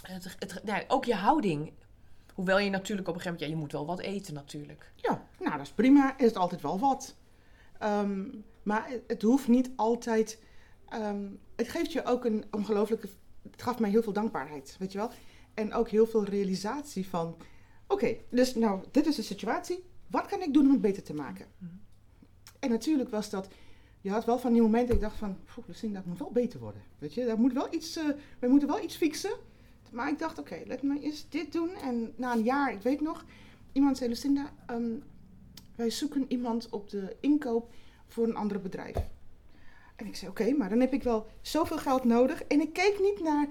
het, 0.03 0.37
het, 0.39 0.65
nou, 0.65 0.85
ook 0.89 1.05
je 1.05 1.15
houding. 1.15 1.73
Hoewel 2.35 2.59
je 2.59 2.71
natuurlijk 2.71 3.09
op 3.09 3.15
een 3.15 3.21
gegeven 3.21 3.41
moment. 3.41 3.41
Ja, 3.41 3.57
je 3.57 3.63
moet 3.63 3.73
wel 3.73 3.87
wat 3.87 4.15
eten 4.15 4.35
natuurlijk. 4.35 4.93
Ja, 4.97 5.27
nou 5.39 5.57
dat 5.57 5.67
is 5.67 5.73
prima. 5.73 6.19
Is 6.19 6.27
het 6.27 6.37
altijd 6.37 6.61
wel 6.61 6.79
wat. 6.79 7.17
Ehm, 7.79 8.25
maar 8.63 8.89
het, 8.89 9.03
het 9.07 9.23
hoeft 9.23 9.49
niet 9.49 9.71
altijd... 9.77 10.43
ehm, 10.89 11.27
het 11.57 11.69
geeft 11.69 11.93
je 11.93 12.05
ook 12.05 12.25
een 12.25 12.45
ongelooflijke... 12.51 13.09
Het 13.51 13.63
gaf 13.63 13.79
mij 13.79 13.91
heel 13.91 14.03
veel 14.03 14.13
dankbaarheid, 14.13 14.77
weet 14.79 14.93
je 14.93 14.99
wel? 14.99 15.11
En 15.55 15.75
ook 15.75 15.89
heel 15.89 16.07
veel 16.07 16.25
realisatie 16.25 17.09
van... 17.09 17.37
Oké, 17.87 18.17
dus 18.31 18.55
nou, 18.55 18.85
dit 18.91 19.07
is 19.07 19.17
de 19.17 19.23
situatie. 19.23 19.85
Wat 20.07 20.27
kan 20.27 20.43
ik 20.43 20.55
doen 20.55 20.65
om 20.65 20.73
het 20.73 20.81
beter 20.81 21.03
te 21.03 21.15
maken? 21.15 21.47
Mhm. 21.59 21.73
En 22.59 22.71
natuurlijk 22.71 23.11
was 23.11 23.31
dat... 23.31 23.49
Je 24.01 24.11
had 24.11 24.25
wel 24.25 24.39
van 24.39 24.53
die 24.53 24.63
momenten 24.63 24.95
ik 24.95 25.01
dacht 25.01 25.17
van... 25.17 25.37
Lucinda, 25.67 25.99
dat 25.99 26.07
moet 26.07 26.19
wel 26.19 26.31
beter 26.31 26.61
worden. 26.61 26.83
Weet 26.99 27.15
je, 27.15 27.25
dat 27.25 27.39
moet 27.39 27.53
wel 27.53 27.75
iets, 27.75 27.97
eh 27.97 28.05
we 28.39 28.49
moeten 28.49 28.69
wel 28.69 28.83
iets 28.83 28.97
fixen. 28.97 29.31
Maar 29.91 30.09
ik 30.09 30.19
dacht, 30.19 30.39
oké, 30.39 30.63
laat 30.67 30.83
me 30.83 31.01
eens 31.01 31.27
dit 31.29 31.53
doen. 31.53 31.71
En 31.75 32.13
na 32.17 32.33
een 32.33 32.43
jaar, 32.43 32.73
ik 32.73 32.83
weet 32.83 33.01
nog... 33.01 33.25
Iemand 33.73 33.99
zei, 33.99 34.11
Lucinda, 34.11 34.51
ehm, 34.67 34.93
wij 35.77 35.91
zoeken 35.91 36.25
iemand 36.29 36.69
op 36.71 36.91
de 36.91 37.17
inkoop 37.21 37.73
voor 38.07 38.29
een 38.29 38.37
ander 38.37 38.61
bedrijf. 38.61 38.97
En 39.97 40.07
ik 40.07 40.17
zei, 40.17 40.31
oké, 40.31 40.53
maar 40.53 40.69
dan 40.69 40.81
heb 40.81 40.93
ik 40.93 41.03
wel 41.03 41.27
zoveel 41.41 41.79
geld 41.79 42.05
nodig. 42.05 42.43
En 42.43 42.61
ik 42.61 42.73
keek 42.73 42.99
niet 43.01 43.21
naar 43.21 43.49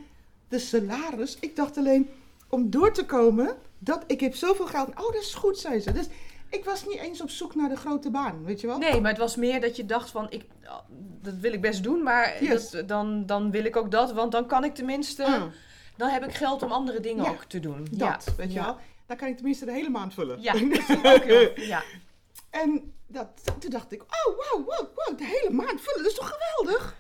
de 0.47 0.59
salaris. 0.59 1.38
Ik 1.39 1.55
dacht 1.55 1.77
alleen, 1.77 2.09
om 2.49 2.69
door 2.69 2.93
te 2.93 3.05
komen, 3.05 3.57
dat 3.79 4.03
ik 4.07 4.19
heb 4.19 4.35
zoveel 4.35 4.67
geld. 4.67 4.89
Oh, 4.89 4.95
dat 4.95 5.21
is 5.21 5.33
goed, 5.33 5.57
zei 5.57 5.79
ze. 5.79 5.91
Dus 5.91 6.07
ik 6.49 6.65
was 6.65 6.85
niet 6.85 6.97
eens 6.99 7.21
op 7.21 7.29
zoek 7.29 7.55
naar 7.55 7.69
de 7.69 7.75
grote 7.75 8.09
baan, 8.12 8.43
weet 8.43 8.62
je 8.62 8.67
wel? 8.67 8.77
Nee, 8.77 9.01
maar 9.01 9.12
het 9.12 9.19
was 9.19 9.35
meer 9.35 9.62
dat 9.62 9.75
je 9.75 9.85
dacht 9.85 10.09
van. 10.09 10.27
Ik, 10.29 10.45
dat 11.21 11.33
wil 11.33 11.53
ik 11.53 11.62
best 11.62 11.83
doen, 11.83 12.03
maar 12.03 12.43
Yes. 12.43 12.69
dat, 12.69 12.88
dan, 12.88 13.25
dan 13.25 13.51
wil 13.51 13.63
ik 13.65 13.75
ook 13.75 13.91
dat. 13.91 14.12
Want 14.12 14.31
dan 14.31 14.47
kan 14.47 14.63
ik 14.63 14.75
tenminste. 14.75 15.25
Mm, 15.27 15.51
Dan 15.97 16.09
heb 16.09 16.23
ik 16.25 16.33
geld 16.33 16.63
om 16.63 16.71
andere 16.71 16.99
dingen 16.99 17.23
Ja, 17.23 17.29
ook 17.29 17.43
te 17.43 17.59
doen. 17.59 17.88
dat, 17.91 17.97
ja. 18.25 18.33
weet 18.38 18.53
je 18.53 18.59
wel? 18.62 18.77
Dan 19.05 19.17
kan 19.17 19.27
ik 19.27 19.35
tenminste 19.35 19.65
de 19.65 19.71
hele 19.71 19.89
maand 19.89 20.13
vullen. 20.13 20.41
Ja, 20.41 20.53
dat 20.69 20.89
is 20.89 20.89
ook 21.15 21.23
heel- 21.23 21.59
ja. 21.59 21.83
En 22.49 22.93
dat, 23.07 23.27
toen 23.59 23.69
dacht 23.69 23.91
ik, 23.91 24.01
oh, 24.01 24.35
wow, 24.35 24.65
wow, 24.67 24.88
wow, 24.95 25.17
de 25.17 25.25
hele 25.25 25.49
maand 25.53 25.81
vullen, 25.81 26.03
dat 26.03 26.12
is 26.12 26.17
toch 26.17 26.38
geweldig? 26.38 26.95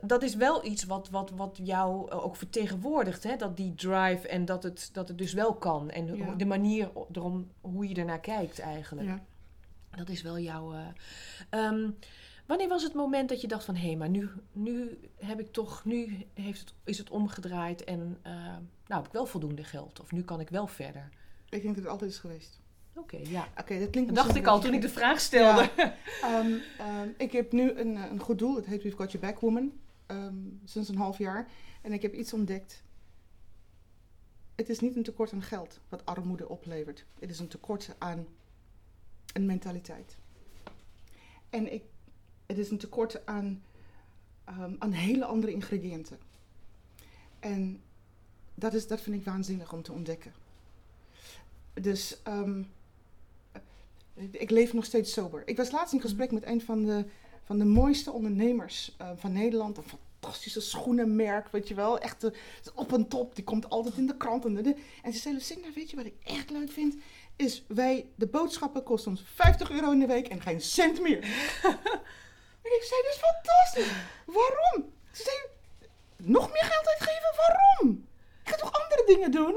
Dat 0.00 0.22
is 0.22 0.34
wel 0.34 0.64
iets 0.64 0.84
wat, 0.84 1.10
wat, 1.10 1.30
wat 1.30 1.58
jou 1.62 2.10
ook 2.10 2.36
vertegenwoordigt. 2.36 3.22
Hè? 3.22 3.36
Dat 3.36 3.56
die 3.56 3.74
drive 3.74 4.28
en 4.28 4.44
dat 4.44 4.62
het, 4.62 4.90
dat 4.92 5.08
het 5.08 5.18
dus 5.18 5.32
wel 5.32 5.54
kan. 5.54 5.90
En 5.90 6.16
Ja. 6.16 6.34
de 6.34 6.44
manier 6.46 6.90
erom, 7.12 7.48
hoe 7.60 7.88
je 7.88 7.94
ernaar 7.94 8.20
kijkt 8.20 8.58
eigenlijk. 8.58 9.06
Ja. 9.08 9.24
Dat 9.96 10.08
is 10.08 10.22
wel 10.22 10.38
jouw... 10.38 10.72
eh, 10.72 10.86
ehm, 11.50 11.90
wanneer 12.46 12.68
was 12.68 12.82
het 12.82 12.94
moment 12.94 13.28
dat 13.28 13.40
je 13.40 13.48
dacht 13.48 13.64
van... 13.64 13.76
Hé, 13.76 13.94
maar 13.96 14.08
nu, 14.08 14.28
nu 14.52 14.98
heb 15.16 15.40
ik 15.40 15.52
toch... 15.52 15.84
Nu 15.84 16.26
heeft 16.34 16.60
het, 16.60 16.74
is 16.84 16.98
het 16.98 17.10
omgedraaid 17.10 17.84
en... 17.84 18.18
eh, 18.22 18.32
nou, 18.86 19.00
heb 19.02 19.06
ik 19.06 19.12
wel 19.12 19.26
voldoende 19.26 19.64
geld. 19.64 20.00
Of 20.00 20.12
nu 20.12 20.22
kan 20.22 20.40
ik 20.40 20.48
wel 20.50 20.66
verder. 20.66 21.08
Ik 21.48 21.62
denk 21.62 21.74
dat 21.74 21.82
het 21.84 21.92
altijd 21.92 22.10
is 22.10 22.18
geweest. 22.18 22.60
Oké, 22.94 23.18
ja. 23.22 23.48
Oké, 23.60 23.78
dat 23.78 23.90
klinkt 23.90 24.14
Dat 24.14 24.24
dacht 24.24 24.36
ik 24.36 24.46
al 24.46 24.60
toen 24.60 24.74
ik 24.74 24.80
de 24.80 24.88
vraag 24.88 25.20
stelde. 25.20 25.70
Ehm, 26.22 26.52
ehm, 26.78 27.08
ik 27.16 27.32
heb 27.32 27.52
nu 27.52 27.70
een, 27.72 27.96
eh, 27.96 28.10
een 28.10 28.20
goed 28.20 28.38
doel. 28.38 28.56
Het 28.56 28.66
heet 28.66 28.82
We've 28.82 28.96
Got 28.96 29.12
Your 29.12 29.26
Back 29.26 29.40
Woman. 29.40 29.72
Ehm, 30.08 30.36
sinds 30.64 30.88
een 30.88 30.96
half 30.96 31.18
jaar. 31.18 31.50
En 31.82 31.92
ik 31.92 32.02
heb 32.02 32.14
iets 32.14 32.32
ontdekt. 32.32 32.82
Het 34.54 34.68
is 34.68 34.80
niet 34.80 34.96
een 34.96 35.02
tekort 35.02 35.32
aan 35.32 35.42
geld 35.42 35.80
wat 35.88 36.06
armoede 36.06 36.48
oplevert. 36.48 37.04
Het 37.18 37.30
is 37.30 37.38
een 37.38 37.48
tekort 37.48 37.94
aan 37.98 38.26
een 39.32 39.46
mentaliteit. 39.46 40.16
En 41.50 41.72
ik, 41.72 41.82
het 42.46 42.58
is 42.58 42.70
een 42.70 42.78
tekort 42.78 43.26
aan, 43.26 43.62
ehm, 44.44 44.74
aan 44.78 44.92
hele 44.92 45.24
andere 45.24 45.52
ingrediënten. 45.52 46.18
En 47.40 47.82
dat, 48.54 48.74
is, 48.74 48.86
dat 48.86 49.00
vind 49.00 49.16
ik 49.16 49.24
waanzinnig 49.24 49.72
om 49.72 49.82
te 49.82 49.92
ontdekken. 49.92 50.32
Dus 51.74 52.22
ehm, 52.22 52.62
ik 54.14 54.50
leef 54.50 54.72
nog 54.72 54.84
steeds 54.84 55.12
sober. 55.12 55.42
Ik 55.48 55.56
was 55.56 55.70
laatst 55.70 55.94
in 55.94 56.00
gesprek 56.00 56.32
met 56.32 56.46
een 56.46 56.60
van 56.60 56.84
de, 56.84 57.04
van 57.48 57.58
de 57.58 57.64
mooiste 57.64 58.12
ondernemers 58.12 58.94
eh, 58.98 59.10
van 59.16 59.32
Nederland. 59.32 59.76
Een 59.76 59.84
fantastische 60.20 60.60
schoenenmerk, 60.60 61.48
weet 61.48 61.68
je 61.68 61.74
wel. 61.74 61.98
Echt 61.98 62.24
eh, 62.24 62.30
op 62.74 62.92
een 62.92 63.08
top, 63.08 63.34
die 63.34 63.44
komt 63.44 63.68
altijd 63.70 63.96
in 63.96 64.06
de 64.06 64.16
krant. 64.16 64.44
En, 64.44 64.54
de- 64.54 64.76
en 65.02 65.12
ze 65.12 65.18
zei, 65.18 65.34
Lucinda, 65.34 65.68
weet 65.74 65.90
je 65.90 65.96
wat 65.96 66.04
ik 66.06 66.14
echt 66.24 66.50
leuk 66.50 66.70
vind? 66.70 66.96
Is 67.36 67.64
wij, 67.68 68.06
de 68.14 68.26
boodschappen 68.26 68.82
kosten 68.82 69.10
ons 69.10 69.22
50 69.34 69.70
euro 69.70 69.90
in 69.90 69.98
de 69.98 70.06
week 70.06 70.28
en 70.28 70.40
geen 70.40 70.60
cent 70.60 71.00
meer. 71.00 71.18
en 72.64 72.72
ik 72.78 72.82
zei, 72.88 73.02
dat 73.02 73.12
is 73.12 73.20
fantastisch. 73.20 73.96
Waarom? 74.26 74.92
Ze 75.12 75.22
zei, 75.22 75.36
nog 76.16 76.46
meer 76.52 76.64
geld 76.64 76.86
uitgeven? 76.88 77.30
Waarom? 77.36 78.06
Ik 78.44 78.48
ga 78.48 78.56
toch 78.56 78.82
andere 78.82 79.02
dingen 79.06 79.30
doen? 79.30 79.54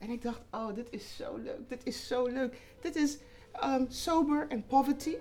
En 0.00 0.10
ik 0.10 0.22
dacht, 0.22 0.40
oh, 0.50 0.74
dit 0.74 0.86
is 0.90 1.16
zo 1.16 1.36
leuk. 1.36 1.68
Dit 1.68 1.80
is 1.84 2.06
zo 2.06 2.26
leuk. 2.26 2.60
Dit 2.80 2.96
is 2.96 3.18
ehm, 3.52 3.84
sober 3.88 4.46
en 4.48 4.66
poverty. 4.66 5.16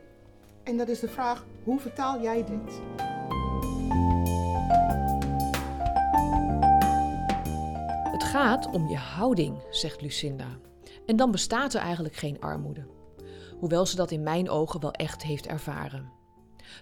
En 0.67 0.77
dat 0.77 0.87
is 0.87 0.99
de 0.99 1.07
vraag, 1.07 1.45
hoe 1.63 1.79
vertaal 1.79 2.21
jij 2.21 2.45
dit? 2.45 2.81
Het 8.11 8.23
gaat 8.23 8.67
om 8.71 8.87
je 8.87 8.95
houding, 8.95 9.57
zegt 9.69 10.01
Lucinda. 10.01 10.59
En 11.05 11.15
dan 11.15 11.31
bestaat 11.31 11.73
er 11.73 11.81
eigenlijk 11.81 12.15
geen 12.15 12.39
armoede. 12.39 12.87
Hoewel 13.59 13.85
ze 13.85 13.95
dat 13.95 14.11
in 14.11 14.23
mijn 14.23 14.49
ogen 14.49 14.81
wel 14.81 14.91
echt 14.91 15.23
heeft 15.23 15.47
ervaren. 15.47 16.11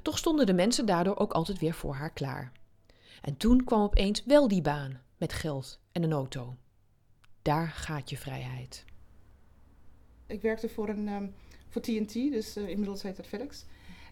Toch 0.01 0.17
stonden 0.17 0.45
de 0.45 0.53
mensen 0.53 0.85
daardoor 0.85 1.17
ook 1.17 1.33
altijd 1.33 1.59
weer 1.59 1.73
voor 1.73 1.95
haar 1.95 2.13
klaar. 2.13 2.51
En 3.21 3.37
toen 3.37 3.63
kwam 3.63 3.81
opeens 3.81 4.23
wel 4.23 4.47
die 4.47 4.61
baan, 4.61 5.01
met 5.17 5.33
geld 5.33 5.79
en 5.91 6.03
een 6.03 6.13
auto. 6.13 6.55
Daar 7.41 7.67
gaat 7.67 8.09
je 8.09 8.17
vrijheid. 8.17 8.85
Ik 10.27 10.41
werkte 10.41 10.69
voor, 10.69 10.89
een, 10.89 11.07
ehm, 11.07 11.27
voor 11.69 11.81
TNT, 11.81 12.13
dus 12.13 12.55
eh, 12.55 12.69
inmiddels 12.69 13.01
heet 13.01 13.15
dat 13.15 13.27
FedEx. 13.27 13.65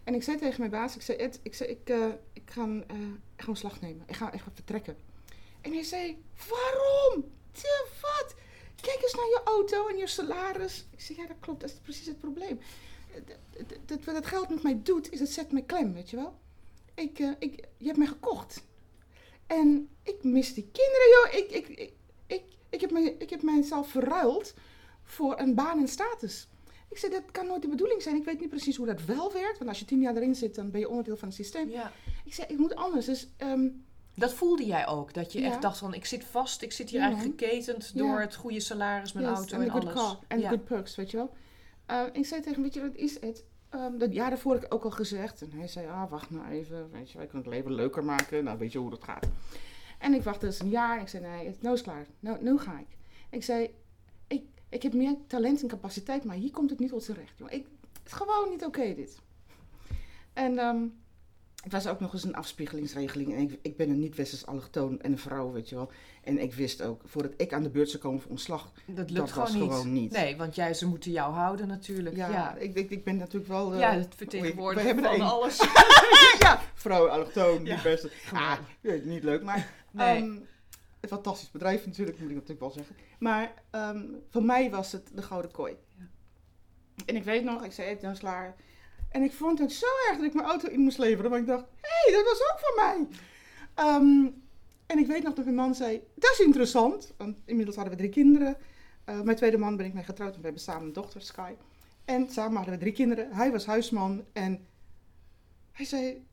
En 0.04 0.14
ik 0.14 0.22
zei 0.22 0.38
tegen 0.38 0.58
mijn 0.58 0.70
baas, 0.70 0.94
ik 0.94 1.02
zei, 1.02 1.18
Ed, 1.18 1.40
ik, 1.42 1.54
zei, 1.54 1.70
ik, 1.70 1.88
eh, 1.88 2.06
ik, 2.32 2.42
ga, 2.44 2.62
een, 2.62 2.84
eh, 2.88 3.46
een 3.48 3.56
slag 3.56 3.80
nemen. 3.80 4.04
Ik 4.06 4.14
ga, 4.16 4.30
ga 4.30 4.50
vertrekken. 4.54 4.96
En 5.60 5.72
hij 5.72 5.82
zei, 5.82 6.22
waarom? 6.48 7.32
Te 7.52 7.86
wat? 8.00 8.34
Kijk 8.80 9.02
eens 9.02 9.14
naar 9.14 9.24
je 9.24 9.40
auto 9.44 9.88
en 9.88 9.96
je 9.96 10.06
salaris. 10.06 10.86
Ik 10.90 11.00
zei, 11.00 11.18
ja 11.20 11.26
dat 11.26 11.36
klopt, 11.40 11.60
dat 11.60 11.70
is 11.70 11.76
precies 11.76 12.06
het 12.06 12.20
probleem. 12.20 12.60
Eh, 13.14 13.20
d- 13.20 13.68
d- 13.68 13.88
d- 14.00 14.04
Wat 14.04 14.14
het 14.14 14.26
geld 14.26 14.48
met 14.48 14.62
mij 14.62 14.80
doet, 14.82 15.12
is 15.12 15.20
het 15.20 15.30
zet 15.32 15.52
mij 15.52 15.62
klem, 15.62 15.92
weet 15.92 16.10
je 16.10 16.16
wel. 16.16 16.38
Ik, 16.94 17.18
ik, 17.38 17.64
je 17.76 17.86
hebt 17.86 17.98
mij 17.98 18.06
gekocht. 18.06 18.62
En 19.46 19.88
ik 20.02 20.22
mis 20.24 20.54
die 20.54 20.68
kinderen, 20.72 21.08
joh. 21.10 21.34
Ik, 21.44 21.50
ik, 21.50 21.78
ik, 21.78 21.92
ik, 22.26 22.42
ik, 22.68 22.80
heb, 22.80 22.90
mij, 22.90 23.16
ik 23.18 23.30
heb 23.30 23.42
mijzelf 23.42 23.88
verruild 23.90 24.54
voor 25.04 25.38
een 25.38 25.54
baan 25.54 25.78
en 25.78 25.88
status. 25.88 26.48
Ik 26.94 27.00
zei, 27.00 27.12
dat 27.12 27.22
kan 27.30 27.46
nooit 27.46 27.62
de 27.62 27.68
bedoeling 27.68 28.02
zijn. 28.02 28.16
Ik 28.16 28.24
weet 28.24 28.40
niet 28.40 28.48
precies 28.48 28.76
hoe 28.76 28.86
dat 28.86 29.04
wel 29.04 29.32
werkt. 29.32 29.58
Want 29.58 29.70
als 29.70 29.78
je 29.78 29.84
tien 29.84 30.00
jaar 30.00 30.16
erin 30.16 30.34
zit, 30.34 30.54
dan 30.54 30.70
ben 30.70 30.80
je 30.80 30.88
onderdeel 30.88 31.16
van 31.16 31.28
het 31.28 31.36
systeem. 31.36 31.68
Ja. 31.68 31.92
Ik 32.24 32.34
zei, 32.34 32.46
ik 32.48 32.58
moet 32.58 32.74
anders. 32.74 33.06
Dus 33.06 33.28
ehm, 33.36 33.68
Dat 34.16 34.32
voelde 34.34 34.66
jij 34.66 34.86
ook, 34.86 35.14
dat 35.14 35.32
je 35.32 35.40
Ja. 35.40 35.46
echt 35.46 35.62
dacht 35.62 35.78
van 35.78 35.94
ik 35.94 36.04
zit 36.04 36.24
vast, 36.24 36.62
ik 36.62 36.72
zit 36.72 36.90
hier 36.90 37.00
Ja. 37.00 37.06
eigenlijk 37.06 37.40
geketend 37.40 37.96
door 37.96 38.20
het 38.20 38.34
goede 38.34 38.60
salaris, 38.60 39.12
mijn 39.12 39.26
yes, 39.26 39.36
auto 39.36 39.58
en 39.60 39.70
alles. 39.70 39.92
car 39.92 40.18
en 40.28 40.42
good 40.42 40.64
perks, 40.64 40.94
weet 40.96 41.10
je 41.10 41.16
wel. 41.16 41.30
Uh, 41.90 42.02
ik 42.12 42.26
zei 42.26 42.40
tegen 42.40 42.54
hem, 42.54 42.62
weet 42.62 42.74
je 42.74 42.80
wat 42.80 42.94
is 42.94 43.20
het? 43.20 43.44
Ehm, 43.70 43.98
dat 43.98 44.12
jaar 44.14 44.30
daarvoor 44.30 44.52
heb 44.54 44.64
ik 44.64 44.74
ook 44.74 44.84
al 44.84 44.90
gezegd. 44.90 45.42
En 45.42 45.50
hij 45.52 45.68
zei, 45.68 45.86
ah, 45.86 46.10
wacht 46.10 46.30
nou 46.30 46.48
even. 46.50 46.90
Weet 46.92 47.10
je, 47.10 47.18
wij 47.18 47.26
kunnen 47.26 47.46
het 47.46 47.56
leven 47.56 47.74
leuker 47.74 48.04
maken. 48.04 48.44
Nou, 48.44 48.58
weet 48.58 48.72
je 48.72 48.78
hoe 48.78 48.90
dat 48.90 49.04
gaat. 49.04 49.26
En 49.98 50.14
ik 50.14 50.22
wachtte 50.22 50.46
dus 50.46 50.60
een 50.60 50.68
jaar. 50.68 50.96
En 50.96 51.02
ik 51.02 51.08
zei, 51.08 51.22
nee, 51.26 51.46
het 51.46 51.62
nou 51.62 51.74
is 51.74 51.82
klaar. 51.82 52.06
Nou, 52.20 52.42
nu 52.42 52.58
ga 52.58 52.78
ik. 52.78 52.96
Ik 53.30 53.44
zei, 53.44 53.70
ik, 54.74 54.82
heb 54.82 54.92
meer 54.94 55.14
talent 55.26 55.62
en 55.62 55.68
capaciteit, 55.68 56.24
maar 56.24 56.36
hier 56.36 56.50
komt 56.50 56.70
het 56.70 56.78
niet 56.78 56.88
tot 56.90 57.04
z'n 57.04 57.12
recht. 57.12 57.32
jongen. 57.38 57.52
Ik, 57.54 57.66
het 57.92 58.06
is 58.06 58.12
gewoon 58.12 58.48
niet 58.50 58.64
oké, 58.64 58.94
dit. 58.94 59.18
En 60.32 60.58
ehm, 60.58 60.82
het 61.62 61.72
was 61.72 61.86
ook 61.86 62.00
nog 62.00 62.12
eens 62.12 62.24
een 62.24 62.34
afspiegelingsregeling. 62.34 63.32
En 63.34 63.38
ik, 63.40 63.58
ik 63.62 63.76
ben 63.76 63.90
een 63.90 63.98
niet-westers 63.98 64.46
allochtoon 64.46 65.00
en 65.00 65.12
een 65.12 65.18
vrouw, 65.18 65.52
weet 65.52 65.68
je 65.68 65.74
wel. 65.74 65.90
En 66.22 66.38
ik 66.42 66.54
wist 66.54 66.82
ook, 66.82 67.00
voordat 67.04 67.32
ik 67.36 67.52
aan 67.52 67.62
de 67.62 67.70
beurt 67.70 67.90
zou 67.90 68.02
komen 68.02 68.20
voor 68.20 68.30
ontslag, 68.30 68.72
Dat 68.86 68.96
dat 68.96 69.10
lukt 69.10 69.34
was 69.34 69.50
gewoon, 69.50 69.62
niet. 69.62 69.70
gewoon 69.72 69.92
niet. 69.92 70.10
Nee, 70.12 70.36
want 70.36 70.54
jij, 70.54 70.74
ze 70.74 70.86
moeten 70.86 71.10
jou 71.10 71.32
houden 71.34 71.68
natuurlijk. 71.68 72.16
Ja, 72.16 72.28
Ja, 72.28 72.54
Ik, 72.56 72.74
ik, 72.74 72.90
ik 72.90 73.04
ben 73.04 73.16
natuurlijk 73.16 73.46
wel... 73.52 73.72
eh, 73.72 73.78
ja 73.78 73.92
het 73.92 74.14
vertegenwoordigt 74.16 74.80
we 74.80 74.86
hebben 74.92 75.04
er 75.10 75.16
van 75.16 75.26
alles. 75.28 75.56
ja, 76.40 76.60
vrouw, 76.74 77.06
allochtoon, 77.08 77.64
Ja, 77.64 77.74
niet 77.74 77.82
best. 77.82 78.06
gewoon. 78.10 78.42
Ah, 78.42 78.58
niet 79.04 79.22
leuk, 79.22 79.42
maar... 79.42 79.70
Nee. 79.90 80.16
ehm, 80.16 80.36
een 81.04 81.16
fantastisch 81.16 81.50
bedrijf 81.50 81.86
natuurlijk, 81.86 82.18
moet 82.18 82.28
ik 82.28 82.34
natuurlijk 82.34 82.60
wel 82.60 82.70
zeggen. 82.70 82.96
Maar 83.18 83.62
ehm, 83.70 84.02
voor 84.30 84.44
mij 84.44 84.70
was 84.70 84.92
het 84.92 85.10
de 85.14 85.22
Gouden 85.22 85.50
Kooi. 85.50 85.76
Ja. 85.98 86.04
En 87.06 87.16
ik 87.16 87.24
weet 87.24 87.44
nog, 87.44 87.64
ik 87.64 87.72
zei, 87.72 87.98
dan 88.00 88.16
slaar. 88.16 88.54
En 89.08 89.22
ik 89.22 89.32
vond 89.32 89.58
het 89.58 89.72
zo 89.72 89.86
erg 90.08 90.16
dat 90.16 90.26
ik 90.26 90.34
mijn 90.34 90.46
auto 90.46 90.68
in 90.68 90.80
moest 90.80 90.98
leveren. 90.98 91.30
Want 91.30 91.42
ik 91.42 91.48
dacht, 91.48 91.64
hé, 91.80 92.12
hey, 92.12 92.12
dat 92.12 92.24
was 92.24 92.40
ook 92.52 92.58
van 92.58 92.74
mij. 92.84 93.18
Ehm, 93.74 94.32
en 94.86 94.98
ik 94.98 95.06
weet 95.06 95.22
nog 95.22 95.34
dat 95.34 95.44
mijn 95.44 95.56
man 95.56 95.74
zei, 95.74 96.02
dat 96.14 96.30
is 96.32 96.40
interessant. 96.40 97.12
Want 97.16 97.38
inmiddels 97.44 97.76
hadden 97.76 97.94
we 97.94 98.00
drie 98.00 98.12
kinderen. 98.12 98.56
Eh, 99.04 99.20
mijn 99.20 99.36
tweede 99.36 99.58
man 99.58 99.76
ben 99.76 99.86
ik 99.86 99.94
mee 99.94 100.04
getrouwd 100.04 100.32
en 100.34 100.38
we 100.38 100.44
hebben 100.44 100.62
samen 100.62 100.86
een 100.86 100.92
dochter, 100.92 101.22
Sky. 101.22 101.52
En 102.04 102.30
samen 102.30 102.56
hadden 102.56 102.74
we 102.74 102.80
drie 102.80 102.92
kinderen. 102.92 103.32
Hij 103.32 103.52
was 103.52 103.66
huisman 103.66 104.24
en 104.32 104.66
hij 105.72 105.86
zei, 105.86 106.26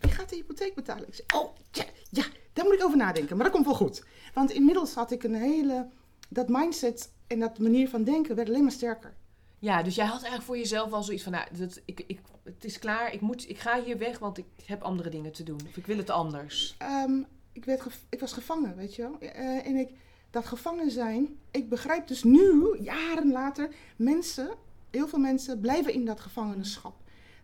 Wie 0.00 0.10
gaat 0.10 0.28
de 0.28 0.36
hypotheek 0.36 0.74
betalen? 0.74 1.08
Ik 1.08 1.14
zei, 1.14 1.42
oh, 1.42 1.56
ja, 1.70 1.84
ja, 2.10 2.24
daar 2.52 2.64
moet 2.64 2.74
ik 2.74 2.84
over 2.84 2.96
nadenken. 2.96 3.36
Maar 3.36 3.44
dat 3.44 3.54
komt 3.54 3.66
wel 3.66 3.74
goed. 3.74 4.04
Want 4.34 4.50
inmiddels 4.50 4.94
had 4.94 5.10
ik 5.10 5.22
een 5.22 5.34
hele, 5.34 5.88
dat 6.28 6.48
mindset 6.48 7.12
en 7.26 7.38
dat 7.38 7.58
manier 7.58 7.88
van 7.88 8.04
denken 8.04 8.36
werd 8.36 8.48
alleen 8.48 8.62
maar 8.62 8.72
sterker. 8.72 9.14
Ja, 9.58 9.82
dus 9.82 9.94
jij 9.94 10.04
had 10.04 10.14
eigenlijk 10.14 10.44
voor 10.44 10.56
jezelf 10.56 10.90
wel 10.90 11.02
zoiets 11.02 11.22
van, 11.22 11.32
nou, 11.32 11.46
dat, 11.58 11.80
ik, 11.84 12.04
ik, 12.06 12.20
het 12.42 12.64
is 12.64 12.78
klaar, 12.78 13.12
ik, 13.12 13.20
moet, 13.20 13.48
ik 13.48 13.58
ga 13.58 13.82
hier 13.82 13.98
weg, 13.98 14.18
want 14.18 14.38
ik 14.38 14.46
heb 14.64 14.82
andere 14.82 15.08
dingen 15.10 15.32
te 15.32 15.42
doen. 15.42 15.60
Of 15.68 15.76
ik 15.76 15.86
wil 15.86 15.96
het 15.96 16.10
anders. 16.10 16.74
Ehm, 16.78 17.22
ik, 17.52 17.64
werd 17.64 17.82
ik 18.08 18.20
was 18.20 18.32
gevangen, 18.32 18.76
weet 18.76 18.94
je 18.94 19.02
wel. 19.02 19.18
Eh, 19.18 19.66
en 19.66 19.76
ik, 19.76 19.90
dat 20.30 20.46
gevangen 20.46 20.90
zijn, 20.90 21.38
ik 21.50 21.68
begrijp 21.68 22.06
dus 22.08 22.22
nu, 22.22 22.76
jaren 22.80 23.32
later, 23.32 23.68
mensen, 23.96 24.50
heel 24.90 25.08
veel 25.08 25.18
mensen 25.18 25.60
blijven 25.60 25.92
in 25.92 26.04
dat 26.04 26.20
gevangenschap. 26.20 26.94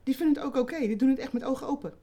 Die 0.02 0.16
vinden 0.16 0.36
het 0.36 0.44
ook 0.44 0.56
oké, 0.56 0.78
die 0.78 0.96
doen 0.96 1.08
het 1.08 1.18
echt 1.18 1.32
met 1.32 1.44
ogen 1.44 1.66
open. 1.66 1.94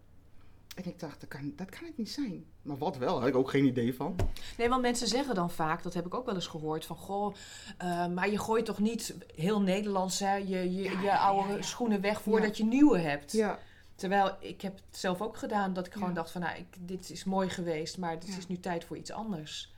En 0.77 0.85
ik 0.85 0.99
dacht, 0.99 1.19
dat 1.19 1.29
kan, 1.29 1.53
dat 1.55 1.69
kan 1.69 1.85
het 1.85 1.97
niet 1.97 2.09
zijn. 2.09 2.45
Maar 2.61 2.77
wat 2.77 2.97
wel, 2.97 3.19
had 3.19 3.27
ik 3.27 3.35
ook 3.35 3.49
geen 3.49 3.65
idee 3.65 3.93
van. 3.95 4.15
Nee, 4.57 4.69
want 4.69 4.81
mensen 4.81 5.07
zeggen 5.07 5.35
dan 5.35 5.51
vaak, 5.51 5.83
dat 5.83 5.93
heb 5.93 6.05
ik 6.05 6.13
ook 6.13 6.25
wel 6.25 6.35
eens 6.35 6.47
gehoord, 6.47 6.85
van 6.85 6.95
goh, 6.95 7.35
eh, 7.77 8.07
maar 8.07 8.29
je 8.29 8.39
gooit 8.39 8.65
toch 8.65 8.79
niet 8.79 9.15
heel 9.35 9.61
Nederlands, 9.61 10.19
hè, 10.19 10.35
je, 10.35 10.73
je, 10.73 10.83
Ja, 10.83 11.01
je 11.01 11.17
oude 11.17 11.49
ja, 11.49 11.55
ja. 11.55 11.61
schoenen 11.61 12.01
weg 12.01 12.21
voordat 12.21 12.57
je 12.57 12.65
nieuwe 12.65 12.97
hebt. 12.97 13.31
Ja, 13.31 13.59
Terwijl 13.95 14.35
ik 14.39 14.61
heb 14.61 14.75
het 14.75 14.97
zelf 14.97 15.21
ook 15.21 15.37
gedaan, 15.37 15.73
dat 15.73 15.85
ik 15.87 15.93
gewoon 15.93 16.13
dacht 16.13 16.31
van, 16.31 16.41
nou, 16.41 16.57
ik, 16.57 16.65
dit 16.79 17.09
is 17.09 17.23
mooi 17.23 17.49
geweest, 17.49 17.97
maar 17.97 18.11
het 18.11 18.27
is 18.27 18.47
nu 18.47 18.59
tijd 18.59 18.83
voor 18.83 18.97
iets 18.97 19.11
anders. 19.11 19.73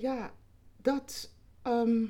ja 0.00 0.30
dat. 0.76 1.30
ehm, 1.62 2.04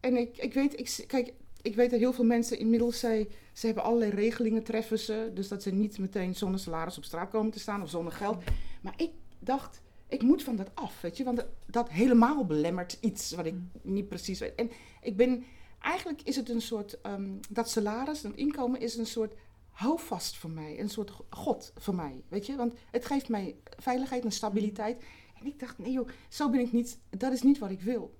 en 0.00 0.16
ik, 0.16 0.36
ik 0.38 0.54
weet, 0.54 0.78
ik, 0.78 1.04
kijk, 1.06 1.32
ik 1.62 1.74
weet 1.74 1.90
dat 1.90 1.98
heel 2.00 2.12
veel 2.12 2.24
mensen 2.24 2.58
inmiddels 2.58 2.98
zij, 2.98 3.28
ze 3.60 3.66
hebben 3.66 3.84
allerlei 3.84 4.10
regelingen 4.10 4.62
treffen 4.62 4.98
ze, 4.98 5.30
dus 5.34 5.48
dat 5.48 5.62
ze 5.62 5.70
niet 5.70 5.98
meteen 5.98 6.34
zonder 6.34 6.60
salaris 6.60 6.96
op 6.96 7.04
straat 7.04 7.30
komen 7.30 7.50
te 7.50 7.58
staan 7.58 7.82
of 7.82 7.90
zonder 7.90 8.12
geld. 8.12 8.42
Maar 8.80 8.94
ik 8.96 9.10
dacht, 9.38 9.82
ik 10.08 10.22
moet 10.22 10.42
van 10.42 10.56
dat 10.56 10.70
af, 10.74 11.00
weet 11.00 11.16
je, 11.16 11.24
want 11.24 11.46
dat, 11.66 11.90
helemaal 11.90 12.44
belemmert 12.44 12.98
iets 13.00 13.32
wat 13.32 13.46
ik 13.46 13.54
niet 13.82 14.08
precies 14.08 14.38
weet. 14.38 14.54
En 14.54 14.70
ik 15.02 15.16
ben, 15.16 15.44
eigenlijk 15.80 16.22
is 16.22 16.36
het 16.36 16.48
een 16.48 16.60
soort, 16.60 17.00
ehm, 17.00 17.30
dat 17.50 17.70
salaris, 17.70 18.20
dat 18.20 18.34
inkomen 18.34 18.80
is 18.80 18.96
een 18.96 19.06
soort 19.06 19.34
houvast 19.70 20.36
voor 20.36 20.50
mij, 20.50 20.80
een 20.80 20.90
soort 20.90 21.12
god 21.30 21.72
voor 21.76 21.94
mij, 21.94 22.22
weet 22.28 22.46
je, 22.46 22.56
want 22.56 22.74
het 22.90 23.06
geeft 23.06 23.28
mij 23.28 23.56
veiligheid 23.76 24.24
en 24.24 24.32
stabiliteit. 24.32 25.02
En 25.40 25.46
ik 25.46 25.58
dacht, 25.58 25.78
nee 25.78 25.92
joh, 25.92 26.08
zo 26.28 26.50
ben 26.50 26.60
ik 26.60 26.72
niet, 26.72 26.98
dat 27.10 27.32
is 27.32 27.42
niet 27.42 27.58
wat 27.58 27.70
ik 27.70 27.80
wil. 27.80 28.18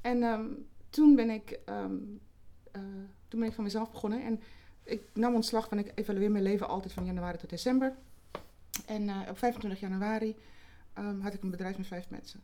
En 0.00 0.22
ehm, 0.22 0.46
toen, 0.90 1.14
ben 1.14 1.30
ik, 1.30 1.60
ehm, 1.64 1.96
eh, 2.70 2.82
toen 3.32 3.40
ben 3.40 3.48
ik 3.48 3.54
van 3.54 3.64
mezelf 3.64 3.90
begonnen. 3.90 4.24
En 4.24 4.40
ik 4.84 5.02
nam 5.14 5.34
ontslag, 5.34 5.68
van 5.68 5.78
ik 5.78 5.92
evalueer 5.94 6.30
mijn 6.30 6.44
leven 6.44 6.68
altijd 6.68 6.92
van 6.92 7.04
januari 7.04 7.38
tot 7.38 7.50
december. 7.50 7.94
En 8.86 9.08
eh, 9.08 9.16
op 9.28 9.38
25 9.38 9.80
januari 9.80 10.36
ehm, 10.92 11.20
had 11.20 11.34
ik 11.34 11.42
een 11.42 11.50
bedrijf 11.50 11.76
met 11.78 11.86
vijf 11.86 12.10
mensen. 12.10 12.40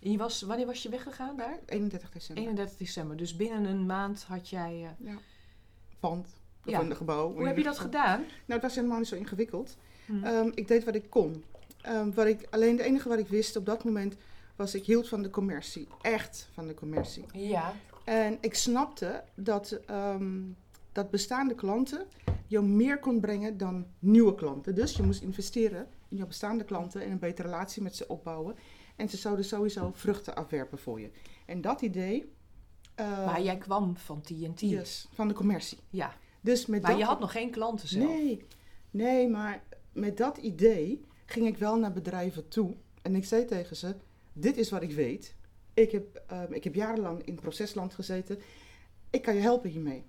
En 0.00 0.10
je 0.10 0.18
was, 0.18 0.42
wanneer 0.42 0.66
was 0.66 0.82
je 0.82 0.88
weggegaan 0.88 1.36
daar? 1.36 1.58
31 1.66 2.10
december. 2.10 2.44
31 2.44 2.76
december. 2.76 3.16
Dus 3.16 3.36
binnen 3.36 3.64
een 3.64 3.86
maand 3.86 4.22
had 4.22 4.48
jij... 4.48 4.72
eh, 4.98 5.06
Ja. 5.06 5.18
Pand. 6.00 6.26
Of 6.64 6.70
Ja. 6.70 6.80
een 6.80 6.96
gebouw. 6.96 7.32
Hoe 7.32 7.46
heb 7.46 7.56
je 7.56 7.62
dat 7.62 7.78
gedaan? 7.78 8.18
Nou, 8.20 8.30
het 8.46 8.62
was 8.62 8.74
helemaal 8.74 8.98
niet 8.98 9.08
zo 9.08 9.16
ingewikkeld. 9.16 9.76
Hm. 10.06 10.24
Ehm, 10.24 10.50
ik 10.54 10.68
deed 10.68 10.84
wat 10.84 10.94
ik 10.94 11.10
kon. 11.10 11.44
Ehm, 11.82 12.10
wat 12.12 12.26
ik, 12.26 12.46
alleen 12.50 12.76
het 12.76 12.86
enige 12.86 13.08
wat 13.08 13.18
ik 13.18 13.28
wist 13.28 13.56
op 13.56 13.66
dat 13.66 13.84
moment 13.84 14.16
was 14.56 14.74
ik 14.74 14.84
hield 14.84 15.08
van 15.08 15.22
de 15.22 15.30
commercie. 15.30 15.88
Echt 16.02 16.48
van 16.52 16.66
de 16.66 16.74
commercie. 16.74 17.24
Ja. 17.32 17.74
En 18.04 18.38
ik 18.40 18.54
snapte 18.54 19.24
dat, 19.34 19.70
ehm, 19.86 20.40
dat 20.92 21.10
bestaande 21.10 21.54
klanten 21.54 22.06
jou 22.46 22.64
meer 22.64 22.98
kon 22.98 23.20
brengen 23.20 23.56
dan 23.56 23.86
nieuwe 23.98 24.34
klanten. 24.34 24.74
Dus 24.74 24.96
je 24.96 25.02
moest 25.02 25.22
investeren 25.22 25.86
in 26.08 26.16
jouw 26.16 26.26
bestaande 26.26 26.64
klanten 26.64 27.02
en 27.02 27.10
een 27.10 27.18
betere 27.18 27.48
relatie 27.48 27.82
met 27.82 27.96
ze 27.96 28.08
opbouwen. 28.08 28.56
En 28.96 29.08
ze 29.08 29.16
zouden 29.16 29.44
sowieso 29.44 29.90
vruchten 29.94 30.34
afwerpen 30.34 30.78
voor 30.78 31.00
je. 31.00 31.10
En 31.46 31.60
dat 31.60 31.80
idee. 31.82 32.32
eh, 32.94 33.26
Maar 33.26 33.42
jij 33.42 33.58
kwam 33.58 33.96
van 33.96 34.20
TNT. 34.20 34.60
yes, 34.60 35.08
van 35.12 35.28
de 35.28 35.34
commercie. 35.34 35.78
Ja. 35.90 36.14
Dus 36.40 36.66
met 36.66 36.82
Maar 36.82 36.90
dat 36.90 37.00
je 37.00 37.06
had 37.06 37.20
nog 37.20 37.32
geen 37.32 37.50
klanten 37.50 37.88
zelf. 37.88 38.08
Nee, 38.08 38.44
nee, 38.90 39.28
maar 39.28 39.62
met 39.92 40.16
dat 40.16 40.36
idee 40.38 41.04
ging 41.26 41.46
ik 41.46 41.56
wel 41.58 41.76
naar 41.78 41.92
bedrijven 41.92 42.48
toe. 42.48 42.74
En 43.02 43.14
ik 43.14 43.24
zei 43.24 43.44
tegen 43.44 43.76
ze, 43.76 43.94
dit 44.32 44.56
is 44.56 44.70
wat 44.70 44.82
ik 44.82 44.92
weet. 44.92 45.34
Ik 45.74 45.90
heb, 45.90 46.22
ehm, 46.26 46.52
ik 46.52 46.64
heb 46.64 46.74
jarenlang 46.74 47.24
in 47.24 47.34
procesland 47.34 47.94
gezeten. 47.94 48.38
Ik 49.10 49.22
kan 49.22 49.34
je 49.34 49.40
helpen 49.40 49.70
hiermee. 49.70 50.04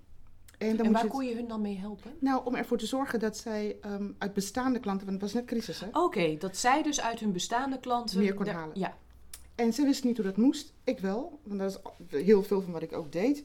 En, 0.57 0.77
dan 0.77 0.85
en 0.85 0.91
waar 0.91 1.03
je 1.03 1.09
kon 1.09 1.25
je 1.25 1.35
hun 1.35 1.47
dan 1.47 1.61
mee 1.61 1.77
helpen? 1.77 2.11
Nou, 2.19 2.45
om 2.45 2.55
ervoor 2.55 2.77
te 2.77 2.85
zorgen 2.85 3.19
dat 3.19 3.37
zij 3.37 3.77
ehm, 3.81 4.11
uit 4.17 4.33
bestaande 4.33 4.79
klanten, 4.79 5.07
want 5.07 5.21
het 5.21 5.31
was 5.31 5.41
net 5.41 5.49
crisis 5.49 5.79
hè? 5.79 5.87
Oké, 5.91 6.37
dat 6.37 6.57
zij 6.57 6.83
dus 6.83 7.01
uit 7.01 7.19
hun 7.19 7.31
bestaande 7.31 7.79
klanten... 7.79 8.19
Meer 8.19 8.33
kon 8.33 8.47
halen. 8.47 8.79
Ja. 8.79 8.97
En 9.55 9.73
ze 9.73 9.83
wisten 9.83 10.07
niet 10.07 10.17
hoe 10.17 10.25
dat 10.25 10.37
moest. 10.37 10.73
Ik 10.83 10.99
wel, 10.99 11.39
want 11.43 11.59
dat 11.59 11.81
is 12.09 12.19
heel 12.23 12.43
veel 12.43 12.61
van 12.61 12.71
wat 12.73 12.81
ik 12.81 12.93
ook 12.93 13.11
deed. 13.11 13.43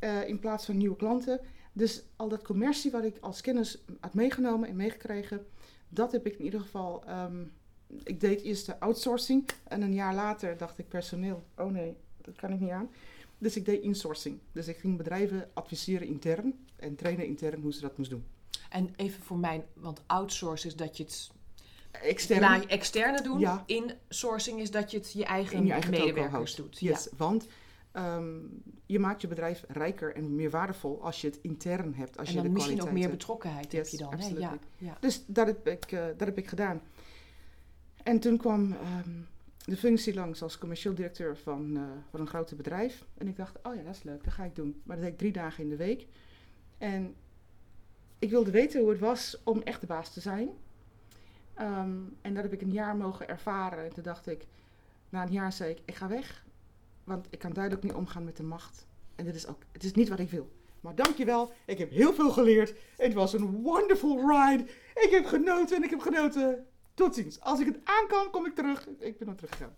Uh, 0.00 0.28
in 0.28 0.38
plaats 0.38 0.64
van 0.64 0.76
nieuwe 0.76 0.96
klanten. 0.96 1.40
Dus 1.72 2.02
al 2.16 2.28
dat 2.28 2.42
commercie 2.42 2.90
wat 2.90 3.04
ik 3.04 3.16
als 3.20 3.40
kennis 3.40 3.84
had 4.00 4.14
meegenomen 4.14 4.68
en 4.68 4.76
meegekregen, 4.76 5.46
dat 5.88 6.12
heb 6.12 6.26
ik 6.26 6.38
in 6.38 6.44
ieder 6.44 6.60
geval. 6.60 7.04
Ehm, 7.04 7.44
ik 8.02 8.20
deed 8.20 8.42
eerst 8.42 8.66
de 8.66 8.80
outsourcing 8.80 9.48
en 9.64 9.82
een 9.82 9.94
jaar 9.94 10.14
later 10.14 10.56
dacht 10.56 10.78
ik 10.78 10.88
personeel. 10.88 11.44
Oh 11.56 11.70
nee, 11.70 11.96
dat 12.20 12.36
kan 12.36 12.52
ik 12.52 12.60
niet 12.60 12.70
aan. 12.70 12.90
Dus 13.38 13.56
ik 13.56 13.64
deed 13.64 13.82
insourcing. 13.82 14.38
Dus 14.52 14.68
ik 14.68 14.76
ging 14.76 14.96
bedrijven 14.96 15.48
adviseren 15.54 16.06
intern 16.06 16.66
en 16.76 16.96
trainen 16.96 17.26
intern 17.26 17.60
hoe 17.60 17.72
ze 17.72 17.80
dat 17.80 17.96
moesten 17.96 18.16
doen. 18.16 18.26
En 18.70 18.92
even 18.96 19.22
voor 19.22 19.38
mij, 19.38 19.64
want 19.74 20.02
outsource 20.06 20.66
is 20.66 20.76
dat 20.76 20.96
je 20.96 21.02
het 21.02 21.30
externe, 21.90 22.66
externe 22.66 23.22
doen. 23.22 23.38
Ja. 23.38 23.64
Insourcing 23.66 24.60
is 24.60 24.70
dat 24.70 24.90
je 24.90 24.96
het 24.96 25.12
je 25.12 25.24
eigen, 25.24 25.66
je 25.66 25.72
eigen 25.72 25.90
medewerkers 25.90 26.54
doet. 26.54 26.78
Yes, 26.78 27.04
ja. 27.04 27.10
Want 27.16 27.46
Ehm, 27.96 28.38
je 28.86 28.98
maakt 28.98 29.20
je 29.20 29.28
bedrijf 29.28 29.64
rijker 29.68 30.14
en 30.14 30.34
meer 30.34 30.50
waardevol 30.50 31.02
als 31.02 31.20
je 31.20 31.26
het 31.26 31.38
intern 31.42 31.94
hebt. 31.94 32.18
Als 32.18 32.28
en 32.28 32.34
dan 32.34 32.42
je 32.42 32.48
de 32.48 32.54
misschien 32.54 32.82
ook 32.82 32.92
meer 32.92 33.10
betrokkenheid 33.10 33.72
heb 33.72 33.86
je 33.86 33.96
dan. 33.96 34.18
Hè? 34.18 34.26
Ja, 34.26 34.58
ja, 34.78 34.96
Dus 35.00 35.24
dat 35.26 35.46
heb, 35.46 35.68
ik, 35.68 35.92
uh, 35.92 36.04
dat 36.16 36.26
heb 36.26 36.38
ik 36.38 36.48
gedaan. 36.48 36.80
En 38.06 38.20
toen 38.20 38.36
kwam 38.36 38.72
ehm, 38.72 39.10
de 39.64 39.76
functie 39.76 40.14
langs 40.14 40.42
als 40.42 40.58
commercieel 40.58 40.94
directeur 40.94 41.36
van, 41.36 41.76
uh, 41.76 41.82
van 42.10 42.20
een 42.20 42.26
grote 42.26 42.54
bedrijf. 42.54 43.04
En 43.18 43.28
ik 43.28 43.36
dacht, 43.36 43.58
oh 43.62 43.74
ja, 43.74 43.82
dat 43.82 43.94
is 43.94 44.02
leuk, 44.02 44.24
dat 44.24 44.32
ga 44.32 44.44
ik 44.44 44.54
doen. 44.54 44.80
Maar 44.84 44.96
dat 44.96 45.04
deed 45.04 45.12
ik 45.12 45.18
drie 45.18 45.32
dagen 45.32 45.64
in 45.64 45.70
de 45.70 45.76
week. 45.76 46.06
En 46.78 47.14
ik 48.18 48.30
wilde 48.30 48.50
weten 48.50 48.80
hoe 48.80 48.90
het 48.90 48.98
was 48.98 49.40
om 49.44 49.62
echt 49.62 49.80
de 49.80 49.86
baas 49.86 50.12
te 50.12 50.20
zijn. 50.20 50.48
Ehm, 51.54 51.98
en 52.20 52.34
dat 52.34 52.42
heb 52.42 52.52
ik 52.52 52.62
een 52.62 52.72
jaar 52.72 52.96
mogen 52.96 53.28
ervaren. 53.28 53.84
En 53.84 53.94
toen 53.94 54.02
dacht 54.02 54.26
ik, 54.26 54.46
na 55.08 55.22
een 55.22 55.32
jaar 55.32 55.52
zei 55.52 55.70
ik, 55.70 55.78
ik 55.84 55.94
ga 55.94 56.08
weg. 56.08 56.44
Want 57.04 57.26
ik 57.30 57.38
kan 57.38 57.52
duidelijk 57.52 57.84
niet 57.84 57.94
omgaan 57.94 58.24
met 58.24 58.36
de 58.36 58.42
macht. 58.42 58.86
En 59.14 59.24
dit 59.24 59.34
is 59.34 59.46
ook, 59.46 59.62
het 59.72 59.84
is 59.84 59.92
niet 59.92 60.08
wat 60.08 60.18
ik 60.18 60.30
wil. 60.30 60.50
Maar 60.80 60.94
dankjewel, 60.94 61.52
ik 61.64 61.78
heb 61.78 61.90
heel 61.90 62.14
veel 62.14 62.30
geleerd. 62.30 62.74
Het 62.96 63.14
was 63.14 63.32
een 63.32 63.62
wonderful 63.62 64.30
ride. 64.30 64.64
Ik 64.94 65.08
heb 65.10 65.24
genoten 65.24 65.76
en 65.76 65.82
ik 65.82 65.90
heb 65.90 66.00
genoten. 66.00 66.66
Tot 66.96 67.14
ziens. 67.14 67.40
Als 67.40 67.60
ik 67.60 67.66
het 67.66 67.78
aan 67.84 68.06
kan, 68.08 68.30
kom 68.30 68.46
ik 68.46 68.54
terug. 68.54 68.88
Ik 68.98 69.18
ben 69.18 69.26
nog 69.26 69.36
teruggegaan. 69.36 69.76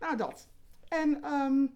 Nou, 0.00 0.16
dat. 0.16 0.48
En, 0.88 1.32
um, 1.32 1.74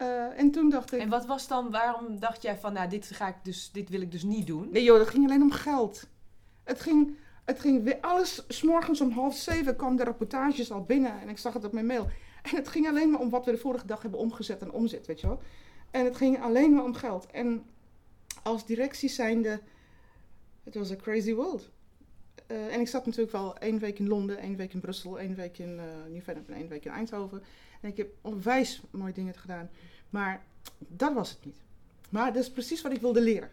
uh, 0.00 0.38
en 0.38 0.50
toen 0.50 0.70
dacht 0.70 0.92
ik... 0.92 1.00
En 1.00 1.08
wat 1.08 1.26
was 1.26 1.48
dan, 1.48 1.70
waarom 1.70 2.20
dacht 2.20 2.42
jij 2.42 2.58
van, 2.58 2.72
nou, 2.72 2.88
dit, 2.88 3.06
ga 3.06 3.28
ik 3.28 3.34
dus, 3.42 3.70
dit 3.72 3.88
wil 3.88 4.00
ik 4.00 4.12
dus 4.12 4.22
niet 4.22 4.46
doen? 4.46 4.68
Nee 4.70 4.82
joh, 4.82 4.98
dat 4.98 5.08
ging 5.08 5.24
alleen 5.24 5.42
om 5.42 5.50
geld. 5.50 6.06
Het 6.64 6.80
ging, 6.80 7.16
het 7.44 7.60
ging 7.60 7.82
weer 7.82 7.98
alles, 8.00 8.44
s'morgens 8.48 9.00
om 9.00 9.10
half 9.10 9.36
zeven 9.36 9.76
kwam 9.76 9.96
de 9.96 10.04
rapportages 10.04 10.72
al 10.72 10.82
binnen. 10.82 11.20
En 11.20 11.28
ik 11.28 11.38
zag 11.38 11.52
het 11.52 11.64
op 11.64 11.72
mijn 11.72 11.86
mail. 11.86 12.08
En 12.42 12.56
het 12.56 12.68
ging 12.68 12.88
alleen 12.88 13.10
maar 13.10 13.20
om 13.20 13.30
wat 13.30 13.44
we 13.44 13.50
de 13.50 13.58
vorige 13.58 13.86
dag 13.86 14.02
hebben 14.02 14.20
omgezet 14.20 14.62
en 14.62 14.72
omzet, 14.72 15.06
weet 15.06 15.20
je 15.20 15.26
wel. 15.26 15.40
En 15.90 16.04
het 16.04 16.16
ging 16.16 16.42
alleen 16.42 16.74
maar 16.74 16.84
om 16.84 16.94
geld. 16.94 17.26
En 17.26 17.64
als 18.42 18.66
directie 18.66 19.08
zijnde, 19.08 19.60
het 20.64 20.74
was 20.74 20.90
een 20.90 21.00
crazy 21.00 21.34
world. 21.34 21.70
Uh, 22.50 22.74
en 22.74 22.80
ik 22.80 22.88
zat 22.88 23.06
natuurlijk 23.06 23.32
wel 23.32 23.58
één 23.58 23.78
week 23.78 23.98
in 23.98 24.08
Londen, 24.08 24.38
één 24.38 24.56
week 24.56 24.72
in 24.72 24.80
Brussel, 24.80 25.18
één 25.18 25.34
week 25.34 25.58
in 25.58 25.80
uh, 26.16 26.28
en 26.28 26.54
één 26.54 26.68
week 26.68 26.84
in 26.84 26.90
Eindhoven. 26.90 27.42
En 27.80 27.88
ik 27.88 27.96
heb 27.96 28.08
onwijs 28.20 28.82
mooie 28.90 29.12
dingen 29.12 29.34
gedaan. 29.34 29.70
Maar 30.10 30.42
dat 30.78 31.14
was 31.14 31.30
het 31.30 31.44
niet. 31.44 31.56
Maar 32.08 32.32
dat 32.32 32.42
is 32.42 32.50
precies 32.50 32.82
wat 32.82 32.92
ik 32.92 33.00
wilde 33.00 33.20
leren. 33.20 33.50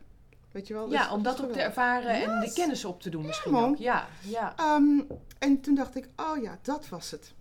Weet 0.51 0.67
je 0.67 0.73
wel? 0.73 0.91
Ja, 0.91 1.12
om 1.12 1.23
dat 1.23 1.43
ook 1.43 1.51
te 1.51 1.62
ervaren 1.62 2.23
en 2.23 2.39
de 2.39 2.53
kennis 2.53 2.86
op 2.86 3.01
te 3.01 3.10
doen 3.10 3.25
misschien 3.25 3.51
ja, 3.51 3.65
ook. 3.65 3.77
Ja, 3.77 4.07
ja. 4.21 4.75
Um, 4.75 5.07
en 5.39 5.62
toen 5.62 5.75
dacht 5.75 5.95
ik, 5.95 6.07
oh 6.15 6.41
ja, 6.41 6.60
dat 6.62 6.89
was 6.89 7.12
het. 7.12 7.33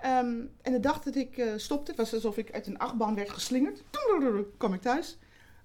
Ehm, 0.00 0.40
en 0.62 0.72
de 0.72 0.80
dag 0.80 1.02
dat 1.02 1.14
ik 1.14 1.36
uh, 1.36 1.52
stopte, 1.56 1.90
het 1.90 2.00
was 2.00 2.14
alsof 2.14 2.36
ik 2.36 2.52
uit 2.52 2.66
een 2.66 2.78
achtbaan 2.78 3.14
werd 3.14 3.30
geslingerd. 3.30 3.82
Kwam 4.56 4.74
ik 4.74 4.80
thuis. 4.80 5.16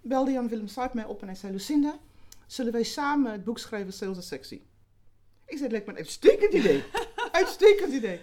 Belde 0.01 0.31
Jan 0.31 0.47
Willem 0.47 0.67
Saip 0.67 0.93
mij 0.93 1.05
op 1.05 1.21
en 1.21 1.27
hij 1.27 1.35
zei: 1.35 1.53
Lucinda, 1.53 1.97
zullen 2.47 2.71
wij 2.71 2.83
samen 2.83 3.31
het 3.31 3.43
boek 3.43 3.59
schrijven 3.59 3.93
Sales 3.93 4.17
is 4.17 4.27
Sexy? 4.27 4.61
Ik 5.53 5.59
zei: 5.59 5.71
Het 5.71 5.71
lijkt 5.71 5.85
me 5.85 5.91
een 5.91 5.97
uitstekend 5.97 6.53
idee. 6.53 6.83
uitstekend 7.41 7.93
idee. 7.93 8.19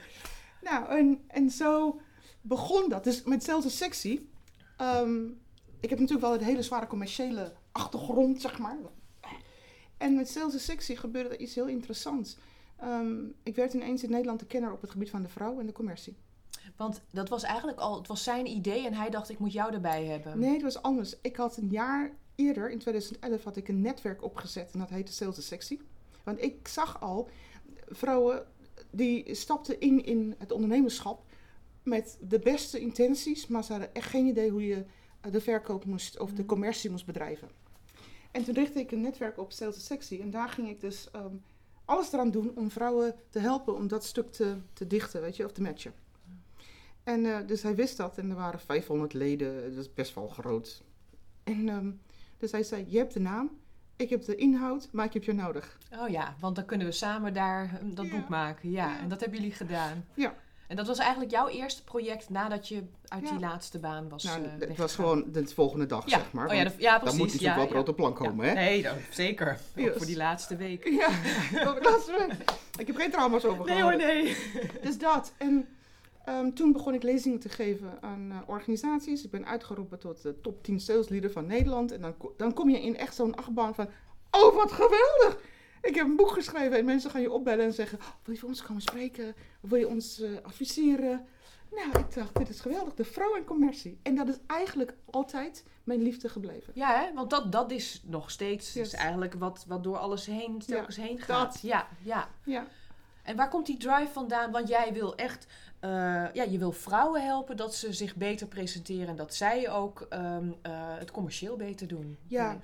Nou, 0.63 0.89
en, 0.89 1.25
en 1.27 1.51
zo 1.51 2.01
begon 2.41 2.89
dat. 2.89 3.05
Dus 3.05 3.23
met 3.23 3.43
Sales 3.43 3.65
is 3.65 3.77
Sexy. 3.77 4.21
Um, 4.81 5.41
ik 5.81 5.91
heb 5.91 5.99
natuurlijk 5.99 6.27
wel 6.27 6.35
een 6.35 6.45
hele 6.45 6.63
zware 6.63 6.87
commerciële 6.87 7.53
achtergrond, 7.73 8.41
zeg 8.41 8.59
maar. 8.59 8.79
En 9.99 10.15
met 10.15 10.29
Sales 10.29 10.55
is 10.55 10.65
Sexy 10.65 10.97
gebeurde 10.97 11.37
iets 11.37 11.55
heel 11.55 11.67
interessants. 11.67 12.37
Ehm, 12.77 13.25
ik 13.43 13.57
werd 13.57 13.75
ineens 13.75 14.03
in 14.03 14.11
Nederland 14.11 14.41
de 14.41 14.47
kenner 14.47 14.73
op 14.73 14.81
het 14.81 14.91
gebied 14.91 15.11
van 15.11 15.23
de 15.23 15.29
vrouw 15.29 15.61
en 15.61 15.67
de 15.67 15.73
commercie. 15.73 16.17
Want 16.77 17.03
dat 17.11 17.29
was 17.29 17.43
eigenlijk 17.43 17.79
al, 17.79 17.97
het 17.97 18.07
was 18.07 18.23
zijn 18.23 18.47
idee 18.47 18.87
en 18.87 18.95
hij 18.95 19.11
dacht 19.11 19.31
ik 19.31 19.39
moet 19.39 19.53
jou 19.53 19.73
erbij 19.73 20.05
hebben. 20.05 20.39
Nee, 20.39 20.53
het 20.53 20.63
was 20.63 20.83
anders. 20.83 21.21
Ik 21.23 21.37
had 21.37 21.57
een 21.57 21.69
jaar 21.69 22.13
eerder, 22.35 22.71
in 22.71 22.79
2011, 22.79 23.45
had 23.45 23.57
ik 23.57 23.69
een 23.69 23.81
netwerk 23.81 24.23
opgezet 24.23 24.73
en 24.73 24.79
dat 24.79 24.91
heette 24.91 25.13
Sales 25.13 25.47
Sexy. 25.47 25.79
Want 26.31 26.43
ik 26.43 26.69
zag 26.69 27.01
al 27.01 27.29
vrouwen 27.89 28.47
die 28.91 29.35
stapten 29.35 29.81
in 29.81 30.05
in 30.05 30.35
het 30.39 30.53
ondernemerschap 30.53 31.25
met 31.83 32.19
de 32.21 32.39
beste 32.39 32.81
intenties, 32.81 33.47
maar 33.47 33.65
ze 33.65 33.73
hadden 33.73 33.95
echt 33.95 34.11
geen 34.11 34.27
idee 34.27 34.51
hoe 34.51 34.67
je 34.67 34.85
de 35.31 35.41
verkoop 35.41 35.85
moest 35.85 36.19
of 36.19 36.33
de 36.33 36.43
mm. 36.43 36.49
commercie 36.49 36.91
moest 36.91 37.07
bedrijven. 37.07 37.49
En 38.31 38.45
toen 38.45 38.55
richtte 38.55 38.79
ik 38.79 38.93
een 38.93 39.01
netwerk 39.01 39.39
op 39.39 39.53
Sales 39.53 39.87
Sexy 39.87 40.21
en 40.21 40.31
daar 40.31 40.49
ging 40.49 40.69
ik 40.69 40.81
dus 40.81 41.11
ehm, 41.11 41.35
alles 41.85 42.13
eraan 42.13 42.31
doen 42.31 42.53
om 42.57 42.71
vrouwen 42.71 43.15
te 43.29 43.39
helpen 43.39 43.75
om 43.75 43.89
dat 43.89 44.05
stuk 44.05 44.33
te, 44.33 44.57
te 44.73 44.87
dichten, 44.87 45.21
weet 45.21 45.37
je, 45.37 45.45
of 45.45 45.53
te 45.53 45.63
matchen. 45.63 45.95
En 47.03 47.25
uh, 47.25 47.39
dus 47.47 47.63
hij 47.63 47.75
wist 47.75 47.97
dat 47.97 48.19
en 48.19 48.31
er 48.31 48.37
waren 48.37 48.61
500 48.61 49.13
leden, 49.13 49.75
dat 49.75 49.85
is 49.85 49.95
best 49.95 50.15
wel 50.15 50.29
groot. 50.29 50.83
En 51.43 51.69
um, 51.69 52.01
dus 52.39 52.53
hij 52.53 52.63
zei, 52.63 52.85
je 52.89 52.99
hebt 52.99 53.13
de 53.13 53.21
naam, 53.21 53.60
ik 54.01 54.11
heb 54.11 54.25
de 54.25 54.35
inhoud, 54.35 54.89
maar 54.93 55.05
ik 55.05 55.13
heb 55.13 55.25
je 55.25 55.33
nodig. 55.33 55.79
Oh 55.99 56.09
ja, 56.09 56.35
want 56.41 56.57
dan 56.57 56.65
kunnen 56.65 56.87
we 56.87 56.93
samen 56.93 57.35
daar 57.35 57.71
hm, 57.81 57.95
dat 57.95 58.11
boek 58.11 58.29
maken. 58.29 58.71
Ja, 58.71 58.87
ja, 58.87 58.99
en 58.99 59.09
dat 59.09 59.21
hebben 59.21 59.39
jullie 59.39 59.55
gedaan. 59.55 60.05
Ja. 60.15 60.35
En 60.67 60.77
dat 60.77 60.87
was 60.87 60.99
eigenlijk 60.99 61.31
jouw 61.31 61.49
eerste 61.49 61.85
project 61.85 62.29
nadat 62.29 62.69
je 62.69 62.83
uit 63.09 63.29
die 63.29 63.39
laatste 63.39 63.79
baan 63.79 64.09
was 64.09 64.25
nou, 64.25 64.41
uh, 64.43 64.49
Het 64.59 64.77
was 64.77 64.95
gewoon 64.95 65.25
de 65.33 65.47
volgende 65.47 65.87
dag, 65.87 66.05
zeg 66.07 66.33
maar. 66.33 66.49
Oh, 66.49 66.55
ja, 66.55 66.63
ja, 66.77 66.99
precies. 66.99 67.19
Dan 67.19 67.27
moet 67.27 67.33
natuurlijk 67.33 67.71
wel 67.71 67.81
op 67.81 67.87
de 67.87 67.95
plank 67.95 68.17
komen, 68.17 68.47
hè? 68.47 68.55
Nee, 68.55 68.83
dat, 68.83 68.95
zeker. 69.11 69.59
Voor 69.75 70.07
die 70.07 70.17
laatste 70.17 70.57
week. 70.57 70.85
Ja, 70.85 71.09
de 71.75 71.81
laatste 71.83 72.17
week. 72.19 72.51
Ik 72.79 72.87
heb 72.87 72.97
geen 72.97 73.11
trauma's 73.11 73.45
over 73.45 73.65
Nee 73.65 73.83
hoor, 73.83 73.97
nee. 73.97 74.37
Dus 74.83 74.99
dat. 74.99 75.33
En 75.37 75.69
um, 76.29 76.55
toen 76.55 76.73
begon 76.73 76.95
ik 76.95 77.03
lezingen 77.03 77.39
te 77.39 77.49
geven 77.49 77.99
aan 78.01 78.31
uh, 78.31 78.39
organisaties. 78.47 79.25
Ik 79.25 79.31
ben 79.31 79.47
uitgeroepen 79.47 79.99
tot 79.99 80.23
de 80.23 80.41
top 80.41 80.63
10 80.63 80.81
salesleader 80.81 81.31
van 81.31 81.47
Nederland. 81.47 81.93
En 81.93 82.01
dan, 82.01 82.15
dan 82.37 82.53
kom 82.53 82.71
je 82.71 82.83
in 82.83 82.97
echt 82.97 83.15
zo'n 83.15 83.35
achtbaan 83.35 83.75
van... 83.75 83.89
Oh, 84.31 84.55
wat 84.55 84.73
geweldig! 84.73 85.39
Ik 85.83 85.95
heb 85.95 86.07
een 86.07 86.17
boek 86.17 86.31
geschreven 86.31 86.79
en 86.79 86.85
mensen 86.85 87.11
gaan 87.11 87.21
je 87.21 87.33
opbellen 87.33 87.65
en 87.65 87.73
zeggen: 87.73 87.99
oh, 87.99 88.07
Wil 88.23 88.35
je 88.35 88.41
voor 88.41 88.49
ons 88.49 88.63
komen 88.63 88.83
spreken? 88.83 89.35
Wil 89.61 89.79
je 89.79 89.89
ons 89.89 90.21
uh, 90.21 90.31
adviseren? 90.43 91.27
Nou, 91.71 91.99
ik 91.99 92.15
dacht: 92.15 92.37
Dit 92.37 92.49
is 92.49 92.61
geweldig, 92.61 92.95
de 92.95 93.05
vrouw 93.05 93.37
en 93.37 93.45
commercie. 93.45 93.99
En 94.03 94.15
dat 94.15 94.29
is 94.29 94.39
eigenlijk 94.47 94.95
altijd 95.05 95.65
mijn 95.85 96.03
liefde 96.03 96.29
gebleven. 96.29 96.73
Ja, 96.77 97.01
hè? 97.01 97.15
want 97.15 97.31
dat, 97.31 97.53
dat 97.53 97.71
is 97.71 98.03
nog 98.05 98.31
steeds 98.31 98.77
is 98.77 98.93
eigenlijk 98.93 99.35
wat, 99.35 99.65
wat 99.69 99.85
door 99.85 99.97
alles 99.97 100.27
heen, 100.27 100.59
telkens 100.59 100.97
heen 100.97 101.19
gaat. 101.19 101.53
Dat. 101.53 101.61
Ja, 101.63 101.89
ja. 102.03 102.29
ja. 102.45 102.67
En 103.23 103.37
waar 103.37 103.49
komt 103.49 103.67
die 103.67 103.77
drive 103.77 104.13
vandaan? 104.13 104.51
Want 104.51 104.69
jij 104.69 104.93
wil 104.93 105.17
echt, 105.17 105.47
uh, 105.85 105.91
ja, 106.33 106.43
je 106.43 106.59
wil 106.59 106.73
vrouwen 106.73 107.23
helpen 107.23 107.57
dat 107.57 107.75
ze 107.75 107.93
zich 107.93 108.17
beter 108.17 108.47
presenteren 108.47 109.09
en 109.09 109.17
dat 109.17 109.35
zij 109.35 109.71
ook 109.71 110.07
um, 110.13 110.49
uh, 110.67 110.99
het 110.99 111.11
commercieel 111.11 111.57
beter 111.57 111.89
doen. 111.89 112.19
Ja, 112.27 112.59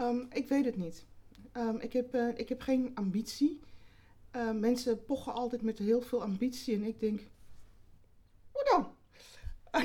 um, 0.00 0.26
ik 0.32 0.48
weet 0.48 0.64
het 0.64 0.76
niet. 0.76 1.04
Um, 1.56 1.80
ik, 1.80 1.92
heb, 1.92 2.14
uh, 2.14 2.28
ik 2.38 2.48
heb 2.48 2.60
geen 2.60 2.90
ambitie. 2.94 3.60
Mensen 4.54 5.04
pochen 5.04 5.34
altijd 5.34 5.62
met 5.62 5.78
heel 5.78 6.00
veel 6.00 6.22
ambitie 6.22 6.74
en 6.74 6.82
ik 6.82 7.00
denk, 7.00 7.20
hoe 8.50 8.64
dan? 8.64 8.94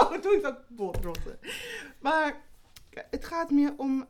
oh, 0.00 0.22
doe 0.22 0.34
ik 0.34 0.42
dat 0.42 0.68
botrotten. 0.68 1.38
Maar 2.00 2.42
het 3.10 3.24
gaat 3.24 3.50
meer 3.50 3.74
om, 3.76 4.08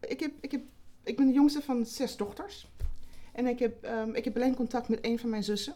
ik, 0.00 0.20
heb, 0.20 0.32
ik, 0.40 0.50
heb, 0.50 0.62
ik 1.02 1.16
ben 1.16 1.26
de 1.26 1.32
jongste 1.32 1.62
van 1.62 1.86
zes 1.86 2.16
dochters. 2.16 2.70
En 3.32 3.46
ik 3.46 3.58
heb, 3.58 3.86
ik 4.12 4.24
heb 4.24 4.36
alleen 4.36 4.54
contact 4.54 4.88
met 4.88 5.04
een 5.04 5.18
van 5.18 5.30
mijn 5.30 5.44
zussen. 5.44 5.74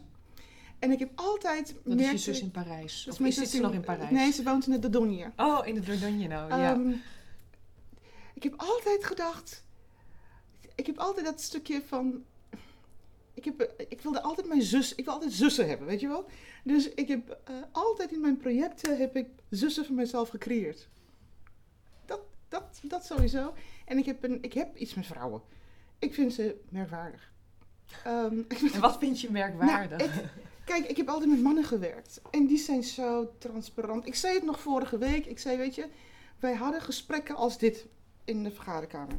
En 0.80 0.90
ik 0.90 0.98
heb 0.98 1.10
altijd... 1.14 1.74
Dat 1.84 2.00
is 2.00 2.10
je 2.10 2.18
zus 2.18 2.40
in 2.40 2.50
Parijs? 2.50 3.06
Of 3.10 3.20
is 3.20 3.50
ze 3.50 3.60
nog 3.60 3.72
in 3.72 3.80
Parijs? 3.80 4.10
Nee, 4.10 4.32
ze 4.32 4.42
woont 4.42 4.66
in 4.66 4.72
de 4.72 4.78
Dordogne. 4.78 5.32
Oh, 5.36 5.66
in 5.66 5.74
de 5.74 5.80
Dordogne 5.80 6.26
nou, 6.26 6.60
ja. 6.60 7.00
ik 8.34 8.42
heb 8.42 8.54
altijd 8.56 9.04
gedacht 9.04 9.64
ik 10.80 10.86
heb 10.86 10.98
altijd 10.98 11.26
dat 11.26 11.40
stukje 11.40 11.82
van. 11.86 12.24
Ik, 13.34 13.44
heb, 13.44 13.60
eh, 13.60 13.86
ik 13.88 14.00
wilde 14.00 14.20
altijd 14.22 14.46
mijn 14.46 14.62
zus. 14.62 14.94
Ik 14.94 15.04
wil 15.04 15.14
altijd 15.14 15.32
zussen 15.32 15.68
hebben, 15.68 15.86
weet 15.86 16.00
je 16.00 16.08
wel? 16.08 16.26
Dus 16.64 16.88
ik 16.88 17.08
heb 17.08 17.38
eh, 17.44 17.54
altijd 17.72 18.12
in 18.12 18.20
mijn 18.20 18.36
projecten 18.36 18.98
heb 18.98 19.16
ik 19.16 19.26
zussen 19.48 19.84
van 19.84 19.94
mezelf 19.94 20.28
gecreëerd. 20.28 20.88
Dat, 22.04 22.20
dat, 22.48 22.80
dat 22.82 23.04
sowieso. 23.04 23.54
En 23.84 23.98
ik 23.98 24.04
heb, 24.04 24.22
een, 24.22 24.42
ik 24.42 24.52
heb 24.52 24.76
iets 24.76 24.94
met 24.94 25.06
vrouwen. 25.06 25.42
Ik 25.98 26.14
vind 26.14 26.32
ze 26.32 26.60
merkwaardig. 26.68 27.32
Ehm, 28.04 28.38
En 28.72 28.80
wat 28.80 28.98
vind 28.98 29.20
je 29.20 29.30
merkwaardig? 29.30 29.98
Nou, 29.98 30.28
kijk, 30.70 30.86
ik 30.86 30.96
heb 30.96 31.08
altijd 31.08 31.30
met 31.30 31.42
mannen 31.42 31.64
gewerkt. 31.64 32.20
En 32.30 32.46
die 32.46 32.58
zijn 32.58 32.82
zo 32.82 33.32
transparant. 33.38 34.06
Ik 34.06 34.14
zei 34.14 34.34
het 34.34 34.44
nog 34.44 34.60
vorige 34.60 34.98
week. 34.98 35.26
Ik 35.26 35.38
zei, 35.38 35.56
weet 35.56 35.74
je, 35.74 35.88
wij 36.38 36.54
hadden 36.54 36.80
gesprekken 36.80 37.36
als 37.36 37.58
dit 37.58 37.86
in 38.24 38.42
de 38.42 38.50
vergaderkamer. 38.50 39.18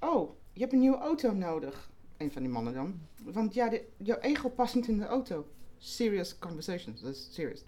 Oh, 0.00 0.30
je 0.52 0.60
hebt 0.60 0.72
een 0.72 0.78
nieuwe 0.78 0.98
auto 0.98 1.32
nodig. 1.32 1.90
Een 2.16 2.32
van 2.32 2.42
die 2.42 2.50
mannen 2.50 2.74
dan. 2.74 3.00
Want 3.22 3.54
ja, 3.54 3.68
de, 3.68 3.84
jouw 3.96 4.18
ego 4.18 4.48
past 4.48 4.74
niet 4.74 4.88
in 4.88 4.98
de 4.98 5.06
auto. 5.06 5.46
Serious 5.78 6.38
conversations, 6.38 7.00
dat 7.00 7.14
is 7.14 7.28
serious. 7.30 7.62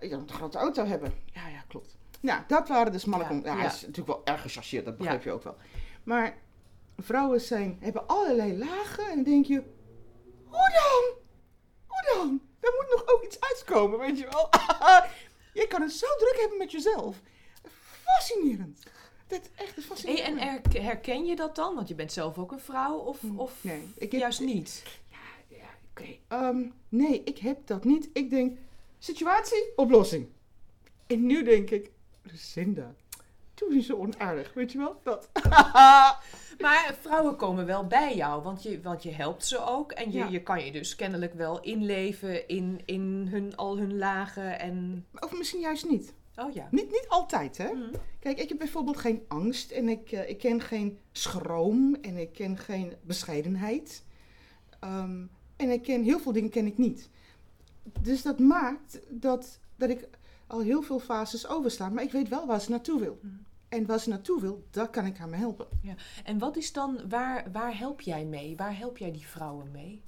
Je 0.00 0.16
moet 0.16 0.30
een 0.30 0.36
grote 0.36 0.58
auto 0.58 0.84
hebben. 0.84 1.12
Ja, 1.32 1.48
ja, 1.48 1.64
klopt. 1.68 1.96
Nou, 2.20 2.42
dat 2.48 2.68
waren 2.68 2.92
dus 2.92 3.04
mannen. 3.04 3.28
Ja, 3.28 3.44
Ja, 3.44 3.52
hij 3.54 3.62
ja. 3.62 3.72
is 3.72 3.80
natuurlijk 3.80 4.06
wel 4.06 4.20
erg 4.24 4.40
gechargeerd, 4.40 4.84
dat 4.84 4.96
begrijp 4.96 5.22
je 5.22 5.32
ook 5.32 5.42
wel. 5.42 5.56
Maar 6.02 6.38
vrouwen 6.96 7.40
zijn, 7.40 7.76
hebben 7.80 8.06
allerlei 8.06 8.58
lagen 8.58 9.04
en 9.08 9.14
dan 9.14 9.24
denk 9.24 9.46
je, 9.46 9.62
hoe 10.50 10.70
dan? 10.80 11.16
Hoe 11.86 12.14
dan? 12.14 12.40
Er 12.60 12.72
moet 12.76 12.90
nog 12.96 13.14
ook 13.14 13.22
iets 13.24 13.40
uitkomen, 13.40 13.98
weet 13.98 14.18
je 14.18 14.24
wel. 14.30 14.48
je 15.62 15.66
kan 15.68 15.82
het 15.82 15.92
zo 15.92 16.06
druk 16.18 16.36
hebben 16.40 16.58
met 16.58 16.70
jezelf. 16.70 17.16
Fascinerend. 18.04 18.82
Dat 19.26 19.40
is 19.42 19.48
echt 19.64 19.74
Hey, 19.74 19.84
fascinerend. 19.84 20.26
en 20.40 20.48
her- 20.48 20.82
herken 20.82 21.24
je 21.26 21.36
dat 21.36 21.54
dan? 21.56 21.74
Want 21.74 21.88
je 21.88 21.94
bent 21.94 22.12
zelf 22.12 22.38
ook 22.38 22.52
een 22.52 22.60
vrouw, 22.60 22.96
of, 22.96 23.18
of 23.36 23.52
Nee, 23.60 23.92
ik 23.96 24.12
heb- 24.12 24.20
juist 24.20 24.40
niet? 24.40 24.82
Ja, 25.48 25.56
oké. 25.90 26.16
Ehm, 26.28 26.62
nee, 26.88 27.22
ik 27.24 27.38
heb 27.38 27.66
dat 27.66 27.84
niet. 27.84 28.08
Ik 28.12 28.30
denk, 28.30 28.58
situatie, 28.98 29.72
oplossing. 29.76 30.28
En 31.06 31.26
nu 31.26 31.42
denk 31.44 31.70
ik, 31.70 31.90
Lucinda, 32.22 32.94
doe 33.54 33.74
niet 33.74 33.84
zo 33.84 33.96
onaardig, 33.96 34.52
weet 34.54 34.72
je 34.72 34.78
wel? 34.78 35.00
Dat. 35.04 35.28
Maar 36.58 36.94
vrouwen 37.00 37.36
komen 37.36 37.66
wel 37.66 37.86
bij 37.86 38.16
jou, 38.16 38.42
want 38.42 38.62
je, 38.62 38.80
want 38.80 39.02
je 39.02 39.10
helpt 39.12 39.44
ze 39.46 39.64
ook. 39.64 39.92
En 39.92 40.12
je, 40.12 40.18
Ja. 40.18 40.26
je 40.28 40.42
kan 40.42 40.64
je 40.64 40.72
dus 40.72 40.96
kennelijk 40.96 41.34
wel 41.34 41.60
inleven 41.60 42.48
in, 42.48 42.80
in 42.84 43.28
hun, 43.30 43.56
al 43.56 43.78
hun 43.78 43.98
lagen 43.98 44.58
en... 44.58 45.06
of 45.18 45.36
misschien 45.38 45.60
juist 45.60 45.88
niet. 45.88 46.14
Oh 46.36 46.52
ja. 46.54 46.68
Niet, 46.70 46.90
niet 46.90 47.06
altijd, 47.08 47.56
hè? 47.56 47.72
Mhm. 47.72 47.94
Kijk, 48.20 48.38
ik 48.38 48.48
heb 48.48 48.58
bijvoorbeeld 48.58 48.96
geen 48.96 49.22
angst 49.28 49.70
en 49.70 49.88
ik, 49.88 50.12
eh, 50.12 50.28
ik 50.28 50.38
ken 50.38 50.60
geen 50.60 50.98
schroom 51.12 51.94
en 52.00 52.16
ik 52.16 52.32
ken 52.32 52.58
geen 52.58 52.92
bescheidenheid. 53.02 54.04
Ehm, 54.80 55.22
en 55.56 55.70
ik 55.70 55.82
ken 55.82 56.02
heel 56.02 56.18
veel 56.18 56.32
dingen 56.32 56.50
ken 56.50 56.66
ik 56.66 56.78
niet. 56.78 57.08
Dus 58.00 58.22
dat 58.22 58.38
maakt 58.38 59.00
dat, 59.08 59.58
dat 59.76 59.90
ik 59.90 60.08
al 60.46 60.60
heel 60.60 60.82
veel 60.82 60.98
fases 60.98 61.48
oversla, 61.48 61.88
maar 61.88 62.02
ik 62.02 62.12
weet 62.12 62.28
wel 62.28 62.46
waar 62.46 62.60
ze 62.60 62.70
naartoe 62.70 63.00
wil. 63.00 63.18
Mhm. 63.22 63.34
En 63.68 63.86
waar 63.86 64.00
ze 64.00 64.08
naartoe 64.08 64.40
wil, 64.40 64.66
daar 64.70 64.90
kan 64.90 65.06
ik 65.06 65.16
haar 65.16 65.28
mee 65.28 65.40
helpen. 65.40 65.66
En 66.24 66.38
wat 66.38 66.56
is 66.56 66.72
dan, 66.72 67.08
waar, 67.08 67.52
waar 67.52 67.78
help 67.78 68.00
jij 68.00 68.24
mee? 68.24 68.56
Waar 68.56 68.76
help 68.76 68.98
jij 68.98 69.12
die 69.12 69.26
vrouwen 69.26 69.70
mee? 69.70 70.02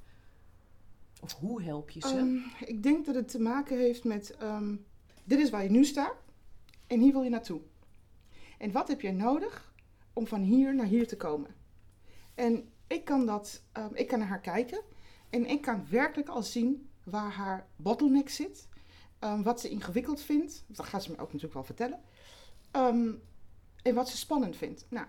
Of 1.21 1.33
hoe 1.33 1.63
help 1.63 1.91
je 1.91 2.01
ze? 2.01 2.17
Ehm, 2.17 2.37
ik 2.65 2.83
denk 2.83 3.07
dat 3.07 3.15
het 3.15 3.29
te 3.29 3.41
maken 3.41 3.79
heeft 3.79 4.05
met, 4.05 4.37
ehm, 4.37 4.77
dit 5.25 5.39
is 5.39 5.51
waar 5.51 5.63
je 5.63 5.71
nu 5.71 5.85
staat 5.85 6.15
en 6.87 7.01
hier 7.01 7.13
wil 7.13 7.23
je 7.23 7.31
naartoe. 7.31 7.61
En 8.59 8.73
wat 8.73 8.89
heb 8.89 9.01
je 9.01 9.13
nodig 9.13 9.73
om 10.13 10.27
van 10.27 10.41
hier 10.41 10.75
naar 10.75 10.87
hier 10.87 11.09
te 11.09 11.17
komen? 11.17 11.55
En 12.35 12.69
ik 12.87 13.05
kan, 13.05 13.27
dat, 13.27 13.63
ehm, 13.73 13.95
ik 13.95 14.09
kan 14.09 14.19
naar 14.19 14.29
haar 14.29 14.41
kijken 14.41 14.81
en 15.31 15.47
ik 15.47 15.61
kan 15.61 15.87
werkelijk 15.91 16.29
al 16.29 16.43
zien 16.43 16.89
waar 17.05 17.33
haar 17.33 17.67
bottleneck 17.77 18.29
zit. 18.29 18.69
wat 19.43 19.61
ze 19.61 19.69
ingewikkeld 19.69 20.21
vindt, 20.21 20.65
dat 20.67 20.87
gaat 20.87 21.03
ze 21.03 21.11
me 21.11 21.17
ook 21.17 21.27
natuurlijk 21.27 21.55
wel 21.55 21.65
vertellen. 21.65 22.01
En 23.83 23.95
wat 23.95 24.09
ze 24.09 24.17
spannend 24.17 24.57
vindt. 24.57 24.87
Nou, 24.89 25.07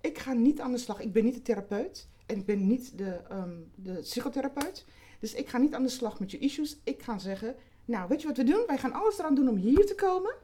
ik 0.00 0.18
ga 0.18 0.32
niet 0.32 0.60
aan 0.60 0.72
de 0.72 0.78
slag. 0.78 1.00
Ik 1.00 1.12
ben 1.12 1.24
niet 1.24 1.34
de 1.34 1.42
therapeut 1.42 2.08
en 2.26 2.36
ik 2.36 2.46
ben 2.46 2.66
niet 2.66 2.98
de, 2.98 3.20
ehm, 3.28 3.56
de 3.74 3.92
psychotherapeut. 3.92 4.84
Dus 5.20 5.34
ik 5.34 5.48
ga 5.48 5.58
niet 5.58 5.74
aan 5.74 5.82
de 5.82 5.88
slag 5.88 6.20
met 6.20 6.30
je 6.30 6.38
issues. 6.38 6.76
Ik 6.84 7.02
ga 7.02 7.18
zeggen, 7.18 7.56
nou, 7.84 8.08
weet 8.08 8.20
je 8.20 8.26
wat 8.26 8.36
we 8.36 8.44
doen? 8.44 8.64
Wij 8.66 8.78
gaan 8.78 8.92
alles 8.92 9.18
eraan 9.18 9.34
doen 9.34 9.48
om 9.48 9.56
hier 9.56 9.86
te 9.86 9.94
komen. 9.94 10.34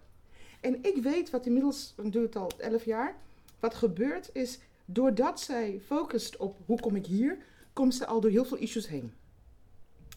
En 0.60 0.78
ik 0.82 1.02
weet 1.02 1.30
wat 1.30 1.46
inmiddels, 1.46 1.94
ik 2.02 2.12
doe 2.12 2.22
het 2.22 2.36
al 2.36 2.50
11 2.58 2.84
jaar, 2.84 3.16
wat 3.60 3.74
gebeurt 3.74 4.30
is, 4.32 4.58
doordat 4.84 5.40
zij 5.40 5.80
focust 5.86 6.36
op 6.36 6.56
hoe 6.66 6.80
kom 6.80 6.96
ik 6.96 7.06
hier, 7.06 7.38
komt 7.72 7.94
ze 7.94 8.06
al 8.06 8.20
door 8.20 8.30
heel 8.30 8.44
veel 8.44 8.56
issues 8.56 8.88
heen. 8.88 9.12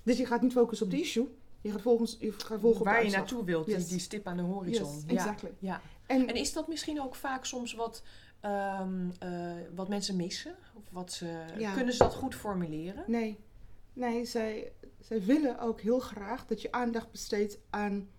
Dus 0.04 0.18
je 0.18 0.26
gaat 0.26 0.41
niet 0.41 0.52
focussen 0.52 0.86
op 0.86 0.91
de 0.91 1.00
issue, 1.00 1.28
je 1.62 1.72
gaat, 1.72 1.82
volgens, 1.82 2.18
je 2.20 2.32
gaat 2.32 2.60
volgen 2.60 2.80
op 2.80 2.86
waar 2.86 3.06
je 3.06 3.12
naartoe 3.12 3.43
wilt, 3.43 3.66
die, 3.66 3.76
Yes. 3.76 3.88
die 3.88 4.00
stip 4.00 4.28
aan 4.28 4.38
de 4.38 4.43
horizon. 4.43 4.93
Yes, 4.93 5.04
ja. 5.08 5.14
exactly. 5.14 5.50
Ja. 5.60 5.82
En, 6.08 6.28
En 6.28 6.36
is 6.36 6.53
dat 6.53 6.68
misschien 6.68 7.01
ook 7.01 7.16
vaak 7.16 7.45
soms 7.45 7.74
wat, 7.74 8.03
ehm, 8.39 9.10
eh, 9.20 9.51
wat 9.76 9.88
mensen 9.88 10.16
missen? 10.16 10.55
Of 10.74 10.84
wat 10.91 11.12
ze, 11.12 11.45
Ja. 11.58 11.74
Kunnen 11.74 11.93
ze 11.93 11.99
dat 11.99 12.14
goed 12.14 12.36
formuleren? 12.36 13.03
nee, 13.08 13.38
nee 13.93 14.26
zij, 14.26 14.72
zij 14.99 15.24
willen 15.24 15.60
ook 15.60 15.82
heel 15.82 15.99
graag 15.99 16.45
dat 16.45 16.62
je 16.62 16.72
aandacht 16.72 17.12
besteedt 17.12 17.58
aan, 17.70 18.10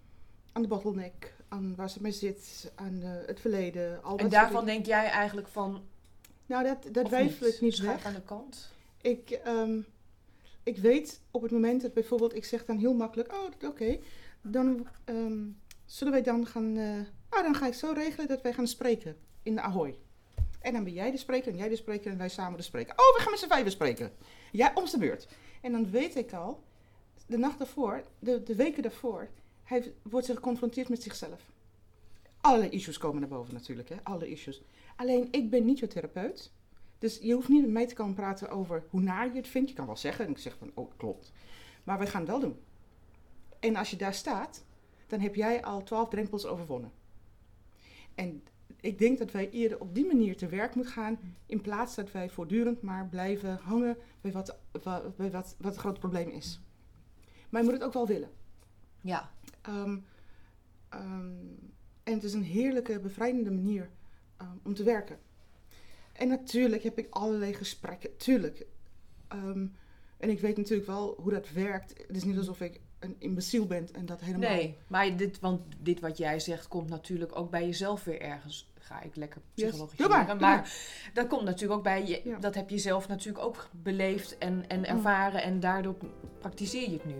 aan 0.53 0.62
de 0.62 0.68
bottleneck, 0.68 1.34
aan 1.49 1.74
waar 1.74 1.91
ze 1.91 2.03
mee 2.03 2.12
zit, 2.12 2.72
aan 2.74 3.01
het 3.03 3.41
verleden. 3.41 4.03
Al 4.03 4.16
En 4.18 4.28
daarvan 4.28 4.64
denk 4.64 4.86
jij 4.86 5.07
eigenlijk 5.07 5.49
van... 5.49 5.82
Nou, 6.47 6.64
dat, 6.64 6.82
dat 6.93 7.03
of 7.05 7.09
twijfel 7.11 7.47
ik 7.47 7.61
niet 7.61 7.78
weg. 7.78 8.05
aan 8.05 8.14
de 8.14 8.22
kant? 8.22 8.72
Ik, 9.01 9.30
ehm, 9.30 9.80
ik 10.62 10.78
weet 10.78 11.20
op 11.30 11.43
het 11.43 11.51
moment 11.51 11.82
dat 11.82 11.93
bijvoorbeeld, 11.95 12.34
ik 12.34 12.45
zeg 12.45 12.64
dan 12.64 12.78
heel 12.78 12.95
makkelijk, 12.95 13.32
oh, 13.32 13.68
oké, 13.68 13.99
dan 14.43 14.86
ehm, 15.05 15.43
zullen 15.89 16.12
wij 16.12 16.22
dan 16.22 16.47
gaan, 16.47 16.76
eh, 16.76 16.99
ah, 17.28 17.43
dan 17.43 17.55
ga 17.55 17.66
ik 17.66 17.74
zo 17.74 17.93
regelen 17.93 18.28
dat 18.28 18.43
wij 18.43 18.53
gaan 18.53 18.66
spreken 18.66 19.16
in 19.43 19.55
de 19.55 19.61
Ahoy. 19.61 19.99
En 20.61 20.72
dan 20.72 20.84
ben 20.84 20.93
jij 20.93 21.11
de 21.11 21.16
spreker 21.16 21.53
en 21.53 21.59
jij 21.59 21.68
de 21.68 21.76
spreker 21.76 22.12
en 22.12 22.18
wij 22.18 22.28
samen 22.28 22.59
de 22.59 22.64
spreker. 22.64 22.93
Oh, 22.93 23.16
we 23.16 23.22
gaan 23.22 23.30
met 23.30 23.41
z'n 23.41 23.49
vijven 23.49 23.70
spreken. 23.70 24.12
Ja, 24.53 24.72
om 24.74 24.84
de 24.84 24.99
beurt. 24.99 25.28
En 25.62 25.72
dan 25.72 25.91
weet 25.91 26.16
ik 26.16 26.32
al, 26.32 26.62
de 27.26 27.39
nacht 27.39 27.59
daarvoor, 27.59 28.03
de, 28.18 28.43
de 28.43 28.55
weken 28.55 28.82
daarvoor, 28.82 29.28
hij 29.64 29.93
wordt 30.03 30.26
zich 30.26 30.34
geconfronteerd 30.34 30.89
met 30.89 31.03
zichzelf. 31.03 31.41
Alle 32.41 32.68
issues 32.68 32.99
komen 32.99 33.20
naar 33.20 33.28
boven 33.28 33.55
natuurlijk, 33.55 33.89
hè? 33.89 33.97
alle 34.03 34.30
issues. 34.30 34.62
Alleen, 34.97 35.28
ik 35.30 35.51
ben 35.51 35.64
niet 35.64 35.78
je 35.78 35.86
therapeut. 35.86 36.53
Dus 36.99 37.18
je 37.22 37.32
hoeft 37.32 37.49
niet 37.49 37.62
met 37.62 37.70
mij 37.70 37.86
te 37.86 37.95
komen 37.95 38.14
praten 38.14 38.51
over 38.51 38.84
hoe 38.91 39.01
naar 39.01 39.26
je 39.26 39.36
het 39.36 39.49
vindt. 39.49 39.68
Je 39.70 39.76
kan 39.76 39.86
wel 39.86 39.97
zeggen, 39.97 40.24
en 40.24 40.30
ik 40.30 40.39
zeg 40.39 40.57
van, 40.59 40.70
oh, 40.74 40.91
klopt. 40.97 41.32
Maar 41.84 41.99
we 41.99 42.07
gaan 42.07 42.20
het 42.20 42.30
wel 42.30 42.41
doen. 42.41 42.59
En 43.61 43.76
als 43.76 43.91
je 43.91 43.97
daar 43.97 44.14
staat, 44.14 44.64
dan 45.09 45.20
heb 45.20 45.34
jij 45.34 45.62
al 45.62 45.82
twaalf 45.82 46.09
drempels 46.09 46.46
overwonnen. 46.46 46.92
En 48.14 48.42
ik 48.80 48.98
denk 48.98 49.18
dat 49.18 49.30
wij 49.30 49.50
eerder 49.50 49.80
op 49.80 49.94
die 49.94 50.06
manier 50.06 50.36
te 50.36 50.46
werk 50.46 50.74
moeten 50.74 50.92
gaan, 50.92 51.18
in 51.46 51.61
plaats 51.61 51.94
dat 51.94 52.12
wij 52.12 52.30
voortdurend 52.30 52.82
maar 52.82 53.09
blijven 53.09 53.56
hangen 53.56 53.96
bij 54.20 54.32
wat, 54.32 54.59
wa- 54.82 55.12
bij 55.16 55.30
wat, 55.30 55.56
wat 55.59 55.72
het 55.72 55.80
grote 55.80 56.00
probleem 56.00 56.28
is. 56.28 56.61
Maar 57.48 57.61
je 57.61 57.68
moet 57.68 57.76
het 57.76 57.86
ook 57.86 57.92
wel 57.92 58.06
willen. 58.06 58.30
Ja. 59.00 59.30
Ehm, 59.62 59.98
ehm, 60.88 61.32
en 62.02 62.14
het 62.14 62.24
is 62.24 62.32
een 62.32 62.42
heerlijke, 62.42 63.00
bevrijdende 63.00 63.50
manier 63.50 63.90
ehm, 64.36 64.56
om 64.62 64.74
te 64.74 64.82
werken. 64.82 65.18
En 66.12 66.28
natuurlijk 66.28 66.82
heb 66.82 66.98
ik 66.98 67.06
allerlei 67.11 67.54
gesprekken, 67.54 68.16
tuurlijk. 68.16 68.66
En 70.18 70.30
ik 70.30 70.40
weet 70.40 70.56
natuurlijk 70.56 70.86
wel 70.86 71.14
hoe 71.20 71.30
dat 71.30 71.50
werkt. 71.50 71.94
Het 72.06 72.16
is 72.16 72.24
niet 72.24 72.38
alsof 72.38 72.61
ik 72.61 72.80
een 72.99 73.16
imbeciel 73.18 73.66
ben 73.66 73.88
en 73.92 74.07
dat 74.07 74.20
helemaal... 74.20 74.51
Nee, 74.51 74.76
maar 74.86 75.16
dit, 75.16 75.40
want 75.40 75.61
dit 75.78 76.01
wat 76.01 76.18
jij 76.18 76.40
zegt 76.40 76.68
komt 76.68 76.88
natuurlijk 76.88 77.38
ook 77.38 77.51
bij 77.51 77.64
jezelf 77.66 78.05
weer 78.05 78.20
ergens. 78.20 78.70
Ga 78.78 79.03
ik 79.03 79.16
lekker 79.16 79.40
Yes. 79.55 79.66
psychologiseren. 79.68 80.26
Doe 80.26 80.36
maar, 80.38 80.72
dat 81.12 81.26
komt 81.26 81.42
natuurlijk 81.44 81.78
ook 81.78 81.82
bij 81.84 82.07
je. 82.07 82.20
Ja. 82.24 82.38
Dat 82.38 82.55
heb 82.55 82.70
je 82.70 82.78
zelf 82.78 83.09
natuurlijk 83.09 83.44
ook 83.44 83.68
beleefd 83.72 84.38
en, 84.38 84.64
en 84.68 84.78
Mm. 84.78 84.84
ervaren. 84.84 85.42
En 85.42 85.61
daardoor 85.61 85.94
praktiseer 86.38 86.90
je 86.90 86.92
het 86.92 87.05
nu. 87.05 87.14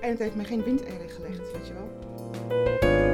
En 0.00 0.10
het 0.10 0.18
heeft 0.18 0.34
mij 0.34 0.44
geen 0.44 0.62
windeieren 0.62 1.08
gelegd, 1.10 1.52
weet 1.52 1.66
je 1.66 1.72
wel. 1.72 3.04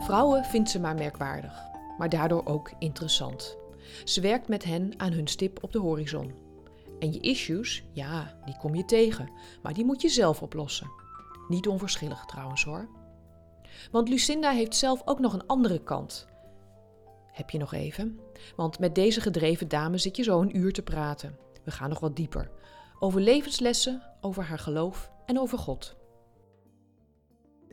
Vrouwen 0.00 0.44
vindt 0.44 0.70
ze 0.70 0.80
maar 0.80 0.94
merkwaardig, 0.94 1.62
maar 1.98 2.08
daardoor 2.08 2.42
ook 2.44 2.70
interessant. 2.78 3.56
Ze 4.04 4.20
werkt 4.20 4.48
met 4.48 4.64
hen 4.64 4.92
aan 4.96 5.12
hun 5.12 5.26
stip 5.26 5.62
op 5.62 5.72
de 5.72 5.78
horizon. 5.78 6.32
En 6.98 7.12
je 7.12 7.20
issues, 7.20 7.84
ja, 7.92 8.38
die 8.44 8.56
kom 8.56 8.74
je 8.74 8.84
tegen, 8.84 9.30
maar 9.62 9.74
die 9.74 9.84
moet 9.84 10.02
je 10.02 10.08
zelf 10.08 10.42
oplossen. 10.42 10.90
Niet 11.48 11.68
onverschillig 11.68 12.24
trouwens 12.24 12.64
hoor. 12.64 12.88
Want 13.90 14.08
Lucinda 14.08 14.50
heeft 14.50 14.76
zelf 14.76 15.02
ook 15.04 15.18
nog 15.18 15.32
een 15.32 15.46
andere 15.46 15.82
kant. 15.82 16.26
Heb 17.32 17.50
je 17.50 17.58
nog 17.58 17.72
even? 17.72 18.20
Want 18.56 18.78
met 18.78 18.94
deze 18.94 19.20
gedreven 19.20 19.68
dame 19.68 19.98
zit 19.98 20.16
je 20.16 20.22
zo 20.22 20.40
een 20.40 20.56
uur 20.56 20.72
te 20.72 20.82
praten. 20.82 21.36
We 21.64 21.70
gaan 21.70 21.88
nog 21.88 22.00
wat 22.00 22.16
dieper. 22.16 22.50
Over 22.98 23.20
levenslessen, 23.20 24.02
over 24.20 24.42
haar 24.42 24.58
geloof 24.58 25.10
en 25.26 25.38
over 25.38 25.58
God. 25.58 25.96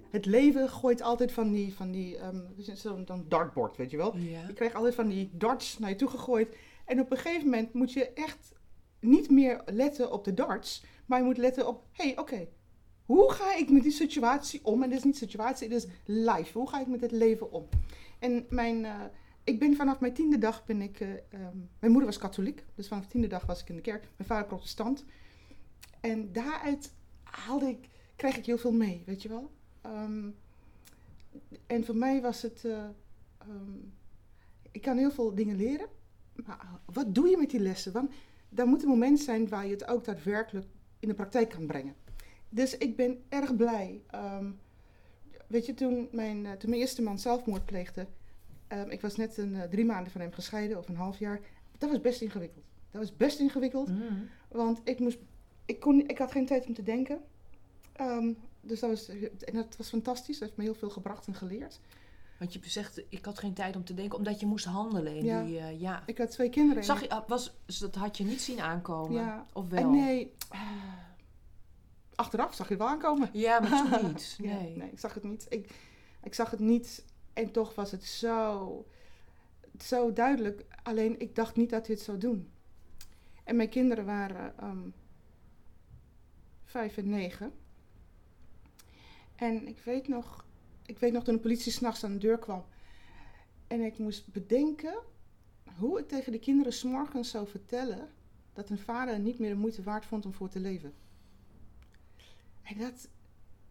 Het 0.09 0.25
leven 0.25 0.69
gooit 0.69 1.01
altijd 1.01 1.31
van 1.31 1.51
die, 1.51 1.75
van 1.75 1.91
die 1.91 2.17
zo'n 2.73 3.05
dan 3.05 3.25
dartboard, 3.27 3.77
weet 3.77 3.91
je 3.91 3.97
wel. 3.97 4.17
Ja. 4.17 4.47
Je 4.47 4.53
krijgt 4.53 4.75
altijd 4.75 4.95
van 4.95 5.07
die 5.07 5.29
darts 5.33 5.79
naar 5.79 5.89
je 5.89 5.95
toe 5.95 6.09
gegooid. 6.09 6.55
En 6.85 6.99
op 6.99 7.11
een 7.11 7.17
gegeven 7.17 7.49
moment 7.49 7.73
moet 7.73 7.93
je 7.93 8.13
echt 8.13 8.53
niet 8.99 9.29
meer 9.29 9.61
letten 9.65 10.11
op 10.11 10.23
de 10.23 10.33
darts, 10.33 10.83
maar 11.05 11.19
je 11.19 11.25
moet 11.25 11.37
letten 11.37 11.67
op, 11.67 11.83
hé, 11.91 12.03
hey, 12.03 12.17
oké, 12.17 12.47
hoe 13.05 13.31
ga 13.31 13.55
ik 13.55 13.69
met 13.69 13.83
die 13.83 13.91
situatie 13.91 14.59
om? 14.63 14.83
En 14.83 14.89
dit 14.89 14.97
is 14.97 15.03
niet 15.03 15.17
situatie, 15.17 15.69
dit 15.69 15.83
is 15.83 15.91
life. 16.05 16.57
Hoe 16.57 16.69
ga 16.69 16.79
ik 16.79 16.87
met 16.87 17.01
het 17.01 17.11
leven 17.11 17.51
om? 17.51 17.67
En 18.19 18.45
mijn, 18.49 18.85
eh, 18.85 18.95
ik 19.43 19.59
ben 19.59 19.75
vanaf 19.75 19.99
mijn 19.99 20.13
tiende 20.13 20.37
dag 20.37 20.65
ben 20.65 20.81
ik, 20.81 20.99
eh, 20.99 21.09
ehm, 21.09 21.57
mijn 21.79 21.91
moeder 21.91 22.05
was 22.05 22.17
katholiek, 22.17 22.63
dus 22.75 22.87
vanaf 22.87 23.03
de 23.03 23.09
tiende 23.09 23.27
dag 23.27 23.45
was 23.45 23.61
ik 23.61 23.69
in 23.69 23.75
de 23.75 23.81
kerk. 23.81 24.07
Mijn 24.17 24.29
vader 24.29 24.47
protestant. 24.47 25.05
En 25.99 26.31
daaruit 26.31 26.93
haalde 27.23 27.67
ik, 27.67 27.89
kreeg 28.15 28.37
ik 28.37 28.45
heel 28.45 28.57
veel 28.57 28.71
mee, 28.71 29.03
weet 29.05 29.21
je 29.21 29.29
wel. 29.29 29.51
Ehm, 29.81 30.29
en 31.67 31.85
voor 31.85 31.95
mij 31.95 32.21
was 32.21 32.41
het, 32.41 32.65
eh, 32.65 32.83
ehm, 33.37 33.77
ik 34.71 34.81
kan 34.81 34.97
heel 34.97 35.11
veel 35.11 35.35
dingen 35.35 35.55
leren, 35.55 35.87
maar 36.45 36.79
wat 36.85 37.15
doe 37.15 37.29
je 37.29 37.37
met 37.37 37.49
die 37.49 37.59
lessen? 37.59 37.91
Want 37.91 38.11
daar 38.49 38.67
moet 38.67 38.83
een 38.83 38.89
moment 38.89 39.19
zijn 39.19 39.49
waar 39.49 39.65
je 39.65 39.71
het 39.71 39.87
ook 39.87 40.05
daadwerkelijk 40.05 40.65
in 40.99 41.07
de 41.07 41.13
praktijk 41.13 41.49
kan 41.49 41.65
brengen. 41.67 41.95
Dus 42.49 42.77
ik 42.77 42.95
ben 42.95 43.23
erg 43.29 43.55
blij. 43.55 44.01
Ehm, 44.07 44.51
weet 45.47 45.65
je, 45.65 45.73
toen 45.73 46.07
mijn, 46.11 46.45
eh, 46.45 46.51
toen 46.51 46.69
mijn 46.69 46.81
eerste 46.81 47.01
man 47.01 47.19
zelfmoord 47.19 47.65
pleegde, 47.65 48.07
um, 48.73 48.89
ik 48.89 49.01
was 49.01 49.15
net 49.15 49.37
een, 49.37 49.53
uh, 49.53 49.63
drie 49.63 49.85
maanden 49.85 50.11
van 50.11 50.21
hem 50.21 50.31
gescheiden, 50.31 50.77
of 50.77 50.87
een 50.87 50.95
half 50.95 51.19
jaar. 51.19 51.39
Dat 51.77 51.89
was 51.89 52.01
best 52.01 52.21
ingewikkeld. 52.21 52.63
Dat 52.91 53.01
was 53.01 53.15
best 53.15 53.39
ingewikkeld, 53.39 53.87
Mm. 53.89 54.29
want 54.47 54.81
ik, 54.83 54.99
moest, 54.99 55.19
ik, 55.65 55.79
kon, 55.79 56.07
ik 56.07 56.17
had 56.17 56.31
geen 56.31 56.45
tijd 56.45 56.65
om 56.65 56.73
te 56.73 56.83
denken. 56.83 57.21
Um, 58.01 58.37
dus 58.61 58.79
dat 58.79 58.89
was, 58.89 59.09
en 59.39 59.53
dat 59.53 59.75
was 59.77 59.89
fantastisch. 59.89 60.37
Dat 60.39 60.47
heeft 60.47 60.57
me 60.57 60.63
heel 60.63 60.75
veel 60.75 60.89
gebracht 60.89 61.27
en 61.27 61.33
geleerd. 61.35 61.79
Want 62.39 62.53
je 62.53 62.59
zegt, 62.63 63.01
ik 63.09 63.25
had 63.25 63.39
geen 63.39 63.53
tijd 63.53 63.75
om 63.75 63.83
te 63.83 63.93
denken, 63.93 64.17
omdat 64.17 64.39
je 64.39 64.45
moest 64.45 64.65
handelen 64.65 65.15
in 65.15 65.25
Ja. 65.25 65.43
die, 65.43 65.55
uh, 65.59 65.79
ja. 65.81 66.03
Ik 66.05 66.17
had 66.17 66.31
twee 66.31 66.49
kinderen. 66.49 66.83
Zag 66.83 67.01
je, 67.01 67.23
was, 67.27 67.55
dus 67.65 67.77
dat 67.77 67.95
had 67.95 68.17
je 68.17 68.23
niet 68.23 68.41
zien 68.41 68.59
aankomen? 68.61 69.21
Ja. 69.21 69.45
Of 69.53 69.63
En 69.71 69.81
wel? 69.81 69.89
nee, 69.91 70.33
uh, 70.53 70.61
achteraf 72.15 72.53
zag 72.55 72.67
je 72.67 72.73
het 72.73 72.81
wel 72.81 72.91
aankomen. 72.91 73.29
Ja, 73.33 73.59
maar 73.59 73.69
toen 73.99 74.05
niet. 74.11 74.35
Ja, 74.41 74.53
Nee. 74.55 74.75
nee, 74.77 74.89
ik 74.91 74.99
zag 74.99 75.13
het 75.13 75.23
niet. 75.23 75.45
Ik, 75.49 75.75
ik 76.23 76.33
zag 76.33 76.51
het 76.51 76.59
niet 76.59 77.05
en 77.33 77.51
toch 77.51 77.75
was 77.75 77.91
het 77.91 78.03
zo, 78.03 78.85
zo 79.79 80.13
duidelijk. 80.13 80.65
Alleen 80.83 81.19
ik 81.19 81.35
dacht 81.35 81.55
niet 81.55 81.69
dat 81.69 81.85
hij 81.87 81.95
het 81.95 82.05
zou 82.05 82.17
doen. 82.17 82.51
En 83.43 83.55
mijn 83.55 83.69
kinderen 83.69 84.05
waren 84.05 84.53
um, 84.63 84.93
vijf 86.63 86.97
en 86.97 87.09
negen. 87.09 87.51
En 89.39 89.67
ik 89.67 89.79
weet 89.83 90.07
nog, 90.07 90.45
ik 90.85 90.99
weet 90.99 91.13
nog 91.13 91.23
toen 91.23 91.33
de 91.35 91.39
politie 91.41 91.71
s'nachts 91.71 92.03
aan 92.03 92.11
de 92.13 92.17
deur 92.17 92.37
kwam. 92.37 92.65
En 93.67 93.81
ik 93.81 93.97
moest 93.97 94.31
bedenken 94.33 94.99
hoe 95.77 95.99
ik 95.99 96.07
tegen 96.07 96.31
de 96.31 96.39
kinderen 96.39 96.73
s'morgens 96.73 97.29
zou 97.29 97.47
vertellen 97.47 98.09
dat 98.53 98.69
hun 98.69 98.79
vader 98.79 99.19
niet 99.19 99.39
meer 99.39 99.49
de 99.49 99.55
moeite 99.55 99.83
waard 99.83 100.05
vond 100.05 100.25
om 100.25 100.33
voor 100.33 100.49
te 100.49 100.59
leven. 100.59 100.93
En 102.61 102.77
dat, 102.77 103.07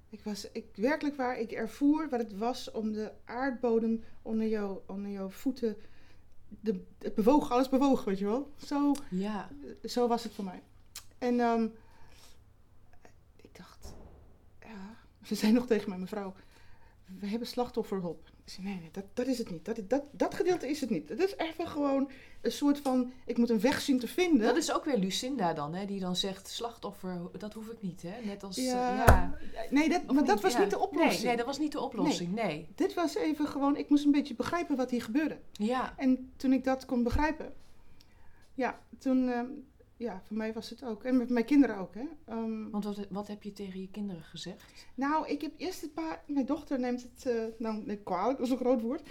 ik 0.08 0.20
was, 0.22 0.50
ik, 0.52 0.66
werkelijk 0.74 1.16
waar, 1.16 1.38
ik 1.38 1.52
ervoer 1.52 2.08
wat 2.08 2.20
het 2.20 2.36
was 2.36 2.70
om 2.70 2.92
de 2.92 3.12
aardbodem 3.24 4.04
onder, 4.22 4.46
jou, 4.46 4.78
onder 4.86 5.10
jouw 5.10 5.30
voeten, 5.30 5.76
de, 6.60 6.84
het 6.98 7.14
bewoog, 7.14 7.50
alles 7.50 7.68
bewoog, 7.68 8.04
weet 8.04 8.18
je 8.18 8.24
wel. 8.24 8.52
Zo, 8.64 8.94
Ja. 9.10 9.48
zo 9.84 10.08
was 10.08 10.22
het 10.22 10.32
voor 10.32 10.44
mij. 10.44 10.62
En 11.18 11.40
um, 11.40 11.72
ik 13.36 13.56
dacht, 13.56 13.94
ja, 14.60 14.96
ze 15.28 15.34
zei 15.34 15.52
nog 15.52 15.66
tegen 15.66 15.88
mij, 15.88 15.98
mevrouw, 15.98 16.34
we 17.20 17.26
hebben 17.26 17.48
slachtofferhulp. 17.48 18.28
Ik 18.44 18.52
zei, 18.52 18.66
nee, 18.66 18.78
nee, 18.80 18.90
dat, 18.92 19.04
dat 19.14 19.26
is 19.26 19.38
het 19.38 19.50
niet. 19.50 19.64
Dat, 19.64 19.80
dat, 19.88 20.02
dat 20.10 20.34
gedeelte 20.34 20.68
is 20.68 20.80
het 20.80 20.90
niet. 20.90 21.08
Het 21.08 21.20
is 21.20 21.36
even 21.36 21.68
gewoon 21.68 22.10
een 22.40 22.52
soort 22.52 22.78
van, 22.78 23.12
ik 23.26 23.38
moet 23.38 23.50
een 23.50 23.60
weg 23.60 23.80
zien 23.80 23.98
te 23.98 24.08
vinden. 24.08 24.46
Dat 24.46 24.56
is 24.56 24.72
ook 24.72 24.84
weer 24.84 24.96
Lucinda 24.98 25.52
dan, 25.52 25.74
hè? 25.74 25.86
Die 25.86 26.00
dan 26.00 26.16
zegt, 26.16 26.48
slachtoffer, 26.48 27.20
dat 27.38 27.52
hoef 27.52 27.68
ik 27.68 27.82
niet, 27.82 28.02
hè? 28.02 28.24
Net 28.24 28.42
als, 28.42 28.56
ja, 28.56 28.92
uh, 28.92 29.04
ja. 29.06 29.38
Nee, 29.70 29.88
dat, 29.88 30.06
maar 30.06 30.14
niet? 30.14 30.26
dat 30.26 30.40
was 30.40 30.52
ja. 30.52 30.60
niet 30.60 30.70
de 30.70 30.78
oplossing. 30.78 31.16
Nee, 31.16 31.24
nee, 31.26 31.36
dat 31.36 31.46
was 31.46 31.58
niet 31.58 31.72
de 31.72 31.80
oplossing, 31.80 32.34
nee. 32.34 32.44
nee. 32.44 32.68
Dit 32.74 32.94
was 32.94 33.14
even 33.14 33.48
gewoon, 33.48 33.76
ik 33.76 33.88
moest 33.88 34.04
een 34.04 34.10
beetje 34.10 34.34
begrijpen 34.34 34.76
wat 34.76 34.90
hier 34.90 35.02
gebeurde. 35.02 35.38
Ja. 35.52 35.94
En 35.96 36.32
toen 36.36 36.52
ik 36.52 36.64
dat 36.64 36.84
kon 36.84 37.02
begrijpen, 37.02 37.54
ja, 38.54 38.80
toen, 38.98 39.28
uh, 39.28 39.40
ja, 39.98 40.22
voor 40.24 40.36
mij 40.36 40.52
was 40.52 40.70
het 40.70 40.84
ook. 40.84 41.04
En 41.04 41.16
met 41.16 41.30
mijn 41.30 41.44
kinderen 41.44 41.76
ook, 41.76 41.94
hè. 41.94 42.34
Um, 42.34 42.70
Want 42.70 42.84
wat, 42.84 43.06
wat 43.10 43.26
heb 43.26 43.42
je 43.42 43.52
tegen 43.52 43.80
je 43.80 43.90
kinderen 43.90 44.22
gezegd? 44.22 44.86
Nou, 44.94 45.28
ik 45.28 45.40
heb 45.40 45.52
eerst 45.56 45.82
een 45.82 45.92
paar, 45.92 46.22
mijn 46.26 46.46
dochter 46.46 46.78
neemt 46.78 47.02
het, 47.02 47.26
uh, 47.26 47.44
nou, 47.58 47.82
nee, 47.84 47.96
kwalijk, 47.96 48.38
dat 48.38 48.46
is 48.46 48.52
een 48.52 48.58
groot 48.58 48.80
woord. 48.80 49.02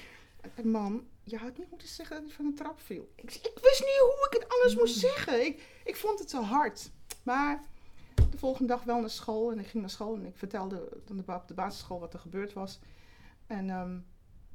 Mam, 0.64 1.08
je 1.24 1.38
had 1.38 1.58
niet 1.58 1.70
moeten 1.70 1.88
zeggen 1.88 2.16
dat 2.16 2.26
hij 2.26 2.36
van 2.36 2.46
een 2.46 2.56
trap 2.56 2.80
viel. 2.80 3.12
Ik, 3.16 3.24
ik 3.24 3.60
wist 3.62 3.80
niet 3.80 4.00
hoe 4.00 4.28
ik 4.30 4.40
het 4.40 4.50
anders 4.50 4.74
mm. 4.74 4.80
moest 4.80 5.00
zeggen. 5.00 5.46
Ik, 5.46 5.82
ik 5.84 5.96
vond 5.96 6.20
het 6.20 6.30
zo 6.30 6.42
hard. 6.42 6.92
Maar 7.24 7.64
de 8.32 8.38
volgende 8.38 8.68
dag 8.68 8.84
wel 8.84 9.00
naar 9.00 9.10
school. 9.10 9.52
En 9.52 9.60
ik 9.60 9.68
ging 9.68 9.82
naar 9.82 9.92
school 9.92 10.16
en 10.16 10.26
ik 10.26 10.38
vertelde 10.38 10.90
dan 11.06 11.36
op 11.36 11.48
de 11.48 11.54
basisschool 11.54 12.00
wat 12.00 12.14
er 12.14 12.20
gebeurd 12.20 12.54
was. 12.54 12.80
En 13.48 13.70
um, 13.70 14.06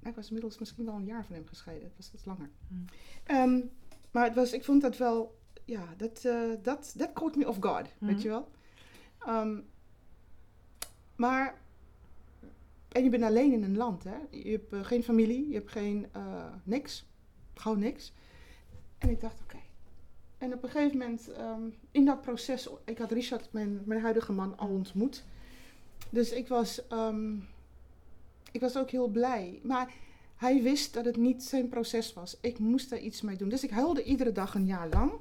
ik 0.02 0.14
was 0.14 0.26
inmiddels 0.26 0.58
misschien 0.58 0.84
wel 0.84 0.94
een 0.94 1.04
jaar 1.04 1.24
van 1.24 1.34
hem 1.34 1.46
gescheiden. 1.46 1.88
Het 1.88 1.96
was 1.96 2.12
wat 2.12 2.26
langer. 2.26 2.50
Mm. 2.68 2.84
Um, 3.30 3.70
maar 4.10 4.24
het 4.24 4.34
was, 4.34 4.52
ik 4.52 4.64
vond 4.64 4.82
dat 4.82 4.96
wel, 4.96 5.40
ja, 5.64 5.94
dat 5.96 6.22
uh, 6.26 6.52
dat 6.62 6.94
that 6.96 7.12
caught 7.12 7.36
me 7.36 7.48
off 7.48 7.58
guard, 7.60 7.94
mm. 7.98 8.08
weet 8.08 8.22
je 8.22 8.28
wel. 8.28 8.48
Um, 9.28 9.64
maar 11.16 11.60
en 12.88 13.04
je 13.04 13.10
bent 13.10 13.22
alleen 13.22 13.52
in 13.52 13.62
een 13.62 13.76
land, 13.76 14.04
hè? 14.04 14.16
Je 14.30 14.50
hebt 14.50 14.72
uh, 14.72 14.84
geen 14.84 15.02
familie, 15.02 15.48
je 15.48 15.54
hebt 15.54 15.70
geen 15.70 16.06
uh, 16.16 16.44
niks, 16.64 17.06
gewoon 17.54 17.78
niks. 17.78 18.12
En 18.98 19.08
ik 19.08 19.20
dacht, 19.20 19.40
oké. 19.42 19.44
Okay. 19.44 19.66
En 20.38 20.54
op 20.54 20.62
een 20.62 20.70
gegeven 20.70 20.98
moment, 20.98 21.28
um, 21.38 21.74
in 21.90 22.04
dat 22.04 22.20
proces, 22.20 22.68
ik 22.84 22.98
had 22.98 23.12
Richard, 23.12 23.52
mijn, 23.52 23.82
mijn 23.84 24.00
huidige 24.00 24.32
man, 24.32 24.58
al 24.58 24.68
ontmoet. 24.68 25.24
Dus 26.10 26.32
ik 26.32 26.48
was, 26.48 26.82
um, 26.92 27.48
ik 28.52 28.60
was 28.60 28.76
ook 28.76 28.90
heel 28.90 29.08
blij. 29.08 29.60
Maar 29.62 29.92
hij 30.36 30.62
wist 30.62 30.94
dat 30.94 31.04
het 31.04 31.16
niet 31.16 31.42
zijn 31.42 31.68
proces 31.68 32.12
was. 32.12 32.38
Ik 32.40 32.58
moest 32.58 32.90
daar 32.90 32.98
iets 32.98 33.20
mee 33.20 33.36
doen. 33.36 33.48
Dus 33.48 33.64
ik 33.64 33.70
huilde 33.70 34.02
iedere 34.04 34.32
dag 34.32 34.54
een 34.54 34.66
jaar 34.66 34.88
lang. 34.88 35.12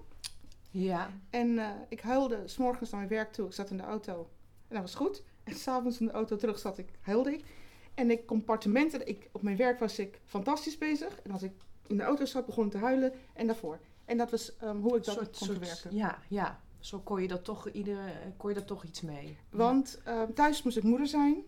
Ja. 0.71 1.09
En 1.29 1.47
uh, 1.47 1.69
ik 1.89 2.01
huilde 2.01 2.41
s'morgens 2.45 2.89
naar 2.89 2.99
mijn 2.99 3.13
werk 3.13 3.33
toe. 3.33 3.45
Ik 3.45 3.53
zat 3.53 3.69
in 3.69 3.77
de 3.77 3.83
auto 3.83 4.29
en 4.67 4.77
dat 4.77 4.81
was 4.81 4.95
goed. 4.95 5.23
En 5.43 5.55
s'avonds 5.55 5.99
in 5.99 6.05
de 6.05 6.11
auto 6.11 6.35
terug 6.35 6.59
zat 6.59 6.77
ik, 6.77 6.89
huilde 7.01 7.33
ik. 7.33 7.45
En 7.93 8.11
ik 8.11 8.25
compartimenten, 8.25 9.07
ik, 9.07 9.29
op 9.31 9.41
mijn 9.41 9.57
werk 9.57 9.79
was 9.79 9.99
ik 9.99 10.19
fantastisch 10.25 10.77
bezig. 10.77 11.21
En 11.21 11.31
als 11.31 11.43
ik 11.43 11.51
in 11.87 11.97
de 11.97 12.03
auto 12.03 12.25
zat, 12.25 12.45
begon 12.45 12.65
ik 12.65 12.71
te 12.71 12.77
huilen 12.77 13.13
en 13.33 13.47
daarvoor. 13.47 13.79
En 14.05 14.17
dat 14.17 14.31
was 14.31 14.53
um, 14.63 14.81
hoe 14.81 14.97
ik 14.97 15.03
dat 15.03 15.15
soort, 15.15 15.37
kon 15.37 15.47
soort, 15.47 15.57
verwerken. 15.57 15.95
Ja, 15.95 16.19
ja, 16.27 16.59
zo 16.79 16.99
kon 16.99 17.21
je, 17.21 17.27
dat 17.27 17.43
toch, 17.43 17.69
iedere, 17.69 18.11
kon 18.37 18.49
je 18.49 18.55
daar 18.55 18.65
toch 18.65 18.83
iets 18.83 19.01
mee. 19.01 19.37
Want 19.49 20.01
um, 20.07 20.33
thuis 20.33 20.63
moest 20.63 20.77
ik 20.77 20.83
moeder 20.83 21.07
zijn. 21.07 21.43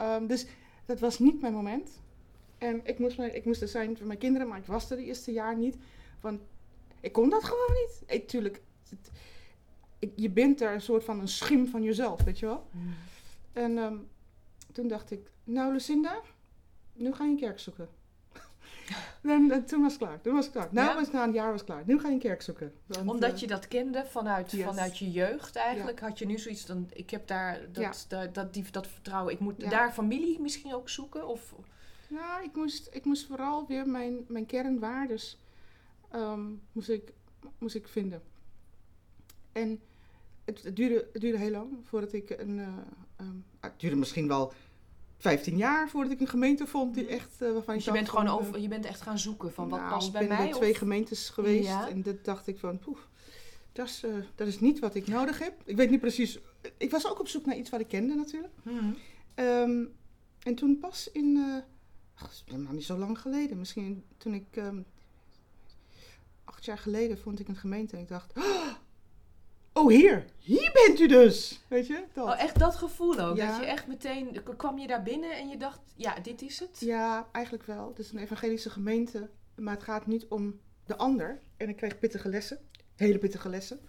Um, 0.00 0.26
dus 0.26 0.46
dat 0.84 1.00
was 1.00 1.18
niet 1.18 1.40
mijn 1.40 1.52
moment. 1.52 2.00
En 2.58 2.80
ik 2.84 2.98
moest, 2.98 3.16
mijn, 3.16 3.36
ik 3.36 3.44
moest 3.44 3.62
er 3.62 3.68
zijn 3.68 3.96
voor 3.96 4.06
mijn 4.06 4.18
kinderen, 4.18 4.48
maar 4.48 4.58
ik 4.58 4.66
was 4.66 4.90
er 4.90 4.96
de 4.96 5.04
eerste 5.04 5.32
jaar 5.32 5.56
niet. 5.56 5.76
Want 6.20 6.40
ik 7.06 7.12
kon 7.12 7.28
dat 7.30 7.44
gewoon 7.44 7.72
niet. 7.72 8.02
Ik, 8.06 8.28
tuurlijk, 8.28 8.62
het, 8.88 9.10
ik, 9.98 10.12
je 10.14 10.30
bent 10.30 10.60
er 10.60 10.72
een 10.72 10.80
soort 10.80 11.04
van 11.04 11.20
een 11.20 11.28
schim 11.28 11.66
van 11.66 11.82
jezelf, 11.82 12.22
weet 12.22 12.38
je 12.38 12.46
wel. 12.46 12.66
Mm. 12.70 12.94
En 13.52 14.08
toen 14.72 14.88
dacht 14.88 15.10
ik, 15.10 15.30
nou 15.44 15.72
Lucinda, 15.72 16.20
nu 16.92 17.12
ga 17.12 17.24
je 17.24 17.30
een 17.30 17.36
kerk 17.36 17.58
zoeken. 17.58 17.88
en, 19.22 19.50
en, 19.50 19.64
toen 19.66 19.82
was 19.82 19.92
het 19.92 20.02
klaar. 20.02 20.20
Toen 20.20 20.34
was 20.34 20.44
het 20.44 20.54
klaar. 20.54 20.68
Nou, 20.70 20.88
Ja? 20.88 20.94
was 20.94 21.10
na 21.10 21.24
een 21.24 21.32
jaar 21.32 21.50
was 21.50 21.60
het 21.60 21.70
klaar. 21.70 21.82
Nu 21.86 22.00
ga 22.00 22.08
je 22.08 22.14
een 22.14 22.20
kerk 22.20 22.42
zoeken. 22.42 22.72
Want, 22.86 23.08
Omdat 23.08 23.32
eh, 23.32 23.38
je 23.38 23.46
dat 23.46 23.68
kende 23.68 24.04
vanuit, 24.06 24.50
yes. 24.50 24.64
vanuit 24.64 24.98
je 24.98 25.10
jeugd 25.10 25.56
eigenlijk, 25.56 26.00
had 26.00 26.18
je 26.18 26.26
nu 26.26 26.38
zoiets 26.38 26.66
dan, 26.66 26.90
ik 26.92 27.10
heb 27.10 27.26
daar 27.26 27.60
dat, 27.72 28.06
Ja. 28.08 28.16
dat, 28.18 28.34
dat, 28.34 28.54
die, 28.54 28.64
dat 28.70 28.86
vertrouwen. 28.86 29.32
Ik 29.32 29.40
moet 29.40 29.70
daar 29.70 29.92
familie 29.92 30.40
misschien 30.40 30.74
ook 30.74 30.88
zoeken? 30.88 31.28
Of, 31.28 31.54
Nou, 32.08 32.44
ik 32.44 32.56
moest, 32.56 32.88
ik 32.92 33.04
moest 33.04 33.26
vooral 33.26 33.66
weer 33.66 33.88
mijn, 33.88 34.24
mijn 34.28 34.46
kernwaardes 34.46 35.38
um, 36.16 36.62
moest, 36.72 36.88
ik, 36.88 37.12
moest 37.58 37.74
ik 37.74 37.88
vinden. 37.88 38.22
En 39.52 39.80
het, 40.44 40.62
het, 40.62 40.76
duurde, 40.76 41.08
het 41.12 41.20
duurde 41.20 41.38
heel 41.38 41.50
lang 41.50 41.72
voordat 41.82 42.12
ik 42.12 42.30
een... 42.30 42.58
Uh, 42.58 42.68
um, 43.20 43.44
het 43.60 43.80
duurde 43.80 43.96
misschien 43.96 44.28
wel 44.28 44.52
15 45.18 45.56
jaar 45.56 45.88
voordat 45.88 46.12
ik 46.12 46.20
een 46.20 46.28
gemeente 46.28 46.66
vond 46.66 46.94
die 46.94 47.06
echt... 47.06 47.42
Uh, 47.42 47.52
waarvan 47.52 47.74
dus 47.74 47.84
je 47.84 47.92
bent 47.92 48.08
gewoon 48.08 48.28
over, 48.28 48.60
je 48.60 48.68
bent 48.68 48.84
echt 48.84 49.00
gaan 49.00 49.18
zoeken 49.18 49.52
van 49.52 49.68
wat 49.68 49.80
nou, 49.80 49.92
past 49.92 50.12
bij 50.12 50.22
ik 50.22 50.28
ben 50.28 50.36
mij? 50.36 50.46
bij 50.46 50.56
twee 50.56 50.74
gemeentes 50.74 51.28
geweest 51.28 51.68
Ja. 51.68 51.88
en 51.88 52.02
dat 52.02 52.24
dacht 52.24 52.46
ik 52.46 52.58
van, 52.58 52.78
poef, 52.78 53.08
dat 53.72 53.86
is, 53.86 54.04
uh, 54.04 54.14
dat 54.34 54.46
is 54.46 54.60
niet 54.60 54.78
wat 54.78 54.94
ik 54.94 55.06
nodig 55.06 55.38
heb. 55.38 55.52
Ik 55.64 55.76
weet 55.76 55.90
niet 55.90 56.00
precies, 56.00 56.38
ik 56.76 56.90
was 56.90 57.06
ook 57.06 57.20
op 57.20 57.28
zoek 57.28 57.46
naar 57.46 57.56
iets 57.56 57.70
wat 57.70 57.80
ik 57.80 57.88
kende 57.88 58.14
natuurlijk. 58.14 58.52
Hmm. 58.62 58.96
Um, 59.34 59.94
en 60.42 60.54
toen 60.54 60.78
pas 60.78 61.10
in, 61.12 61.36
uh, 61.36 61.56
ach, 62.14 62.30
is 62.30 62.44
helemaal 62.46 62.72
niet 62.72 62.84
zo 62.84 62.98
lang 62.98 63.18
geleden, 63.18 63.58
misschien 63.58 64.04
toen 64.16 64.34
ik, 64.34 64.56
um, 64.56 64.84
acht 66.56 66.64
jaar 66.64 66.78
geleden 66.78 67.18
vond 67.18 67.40
ik 67.40 67.48
een 67.48 67.56
gemeente 67.56 67.96
en 67.96 68.02
ik 68.02 68.08
dacht, 68.08 68.32
oh 69.72 69.88
hier, 69.88 70.24
hier 70.38 70.70
bent 70.72 71.00
u 71.00 71.06
dus. 71.06 71.60
Weet 71.68 71.86
je? 71.86 72.04
Dat. 72.12 72.26
Oh, 72.26 72.40
echt 72.40 72.58
dat 72.58 72.76
gevoel 72.76 73.18
ook. 73.18 73.36
Ja. 73.36 73.50
Dat 73.50 73.60
je 73.60 73.66
echt 73.66 73.86
meteen, 73.86 74.42
kwam 74.56 74.78
je 74.78 74.86
daar 74.86 75.02
binnen 75.02 75.36
en 75.36 75.48
je 75.48 75.56
dacht, 75.56 75.80
ja, 75.96 76.20
dit 76.20 76.42
is 76.42 76.60
het? 76.60 76.80
Ja, 76.80 77.28
eigenlijk 77.32 77.64
wel. 77.66 77.88
Het 77.88 77.98
is 77.98 78.12
een 78.12 78.18
evangelische 78.18 78.70
gemeente, 78.70 79.30
maar 79.54 79.74
het 79.74 79.82
gaat 79.82 80.06
niet 80.06 80.26
om 80.28 80.60
de 80.84 80.96
ander. 80.96 81.40
En 81.56 81.68
ik 81.68 81.76
kreeg 81.76 81.98
pittige 81.98 82.28
lessen, 82.28 82.58
hele 82.94 83.18
pittige 83.18 83.48
lessen. 83.48 83.80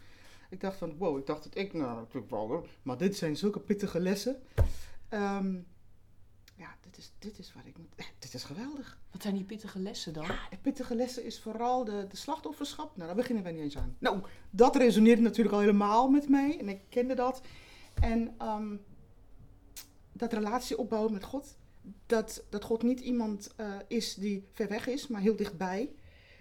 Ik 0.49 0.61
dacht 0.61 0.77
van, 0.77 0.97
wow, 0.97 1.17
ik 1.17 1.25
dacht 1.25 1.43
dat 1.43 1.57
ik 1.57 1.73
nou 1.73 1.95
natuurlijk 1.95 2.31
wel, 2.31 2.47
hoor. 2.47 2.67
maar 2.81 2.97
dit 2.97 3.17
zijn 3.17 3.37
zulke 3.37 3.59
pittige 3.59 3.99
lessen. 3.99 4.41
Ja, 5.09 5.43
dit 6.91 6.97
is, 6.97 7.11
dit 7.19 7.39
is 7.39 7.53
wat 7.53 7.65
ik 7.65 7.77
moet, 7.77 8.07
dit 8.19 8.33
is 8.33 8.43
geweldig. 8.43 8.99
Wat 9.11 9.21
zijn 9.21 9.35
die 9.35 9.43
pittige 9.43 9.79
lessen 9.79 10.13
dan? 10.13 10.25
Ja, 10.25 10.39
de 10.49 10.57
pittige 10.57 10.95
lessen 10.95 11.23
is 11.23 11.39
vooral 11.39 11.83
de, 11.83 12.05
de 12.09 12.17
slachtofferschap. 12.17 12.95
Nou, 12.95 13.07
daar 13.07 13.15
beginnen 13.15 13.43
we 13.43 13.49
niet 13.49 13.61
eens 13.61 13.77
aan. 13.77 13.95
Nou, 13.99 14.21
dat 14.49 14.75
resoneert 14.75 15.19
natuurlijk 15.19 15.55
al 15.55 15.61
helemaal 15.61 16.09
met 16.09 16.29
mij. 16.29 16.59
En 16.59 16.69
ik 16.69 16.81
kende 16.89 17.13
dat. 17.13 17.41
En 18.01 18.35
ehm, 18.37 18.75
dat 20.11 20.33
relatie 20.33 20.77
opbouwen 20.77 21.13
met 21.13 21.23
God. 21.23 21.57
Dat, 22.05 22.43
dat 22.49 22.63
God 22.63 22.83
niet 22.83 22.99
iemand 22.99 23.53
eh, 23.55 23.75
is 23.87 24.15
die 24.15 24.47
ver 24.51 24.67
weg 24.67 24.87
is, 24.87 25.07
maar 25.07 25.21
heel 25.21 25.35
dichtbij. 25.35 25.91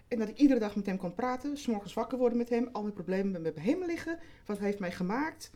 En 0.09 0.19
dat 0.19 0.29
ik 0.29 0.39
iedere 0.39 0.61
dag 0.61 0.77
met 0.77 0.87
hem 0.87 0.97
kon 0.97 1.15
praten. 1.15 1.57
S'morgens 1.57 1.95
wakker 1.95 2.19
worden 2.19 2.39
met 2.39 2.49
hem. 2.49 2.69
Al 2.73 2.83
mijn 2.83 2.95
problemen 2.95 3.43
bij 3.43 3.53
hem 3.57 3.85
liggen. 3.85 4.19
Wat 4.47 4.57
hij 4.57 4.67
heeft 4.67 4.79
mij 4.79 4.93
gemaakt. 4.93 5.51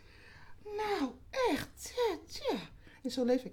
Nou, 0.64 1.10
echt. 1.30 1.92
Ja. 2.26 2.56
En 3.02 3.10
zo 3.10 3.24
leef 3.24 3.44
ik. 3.44 3.52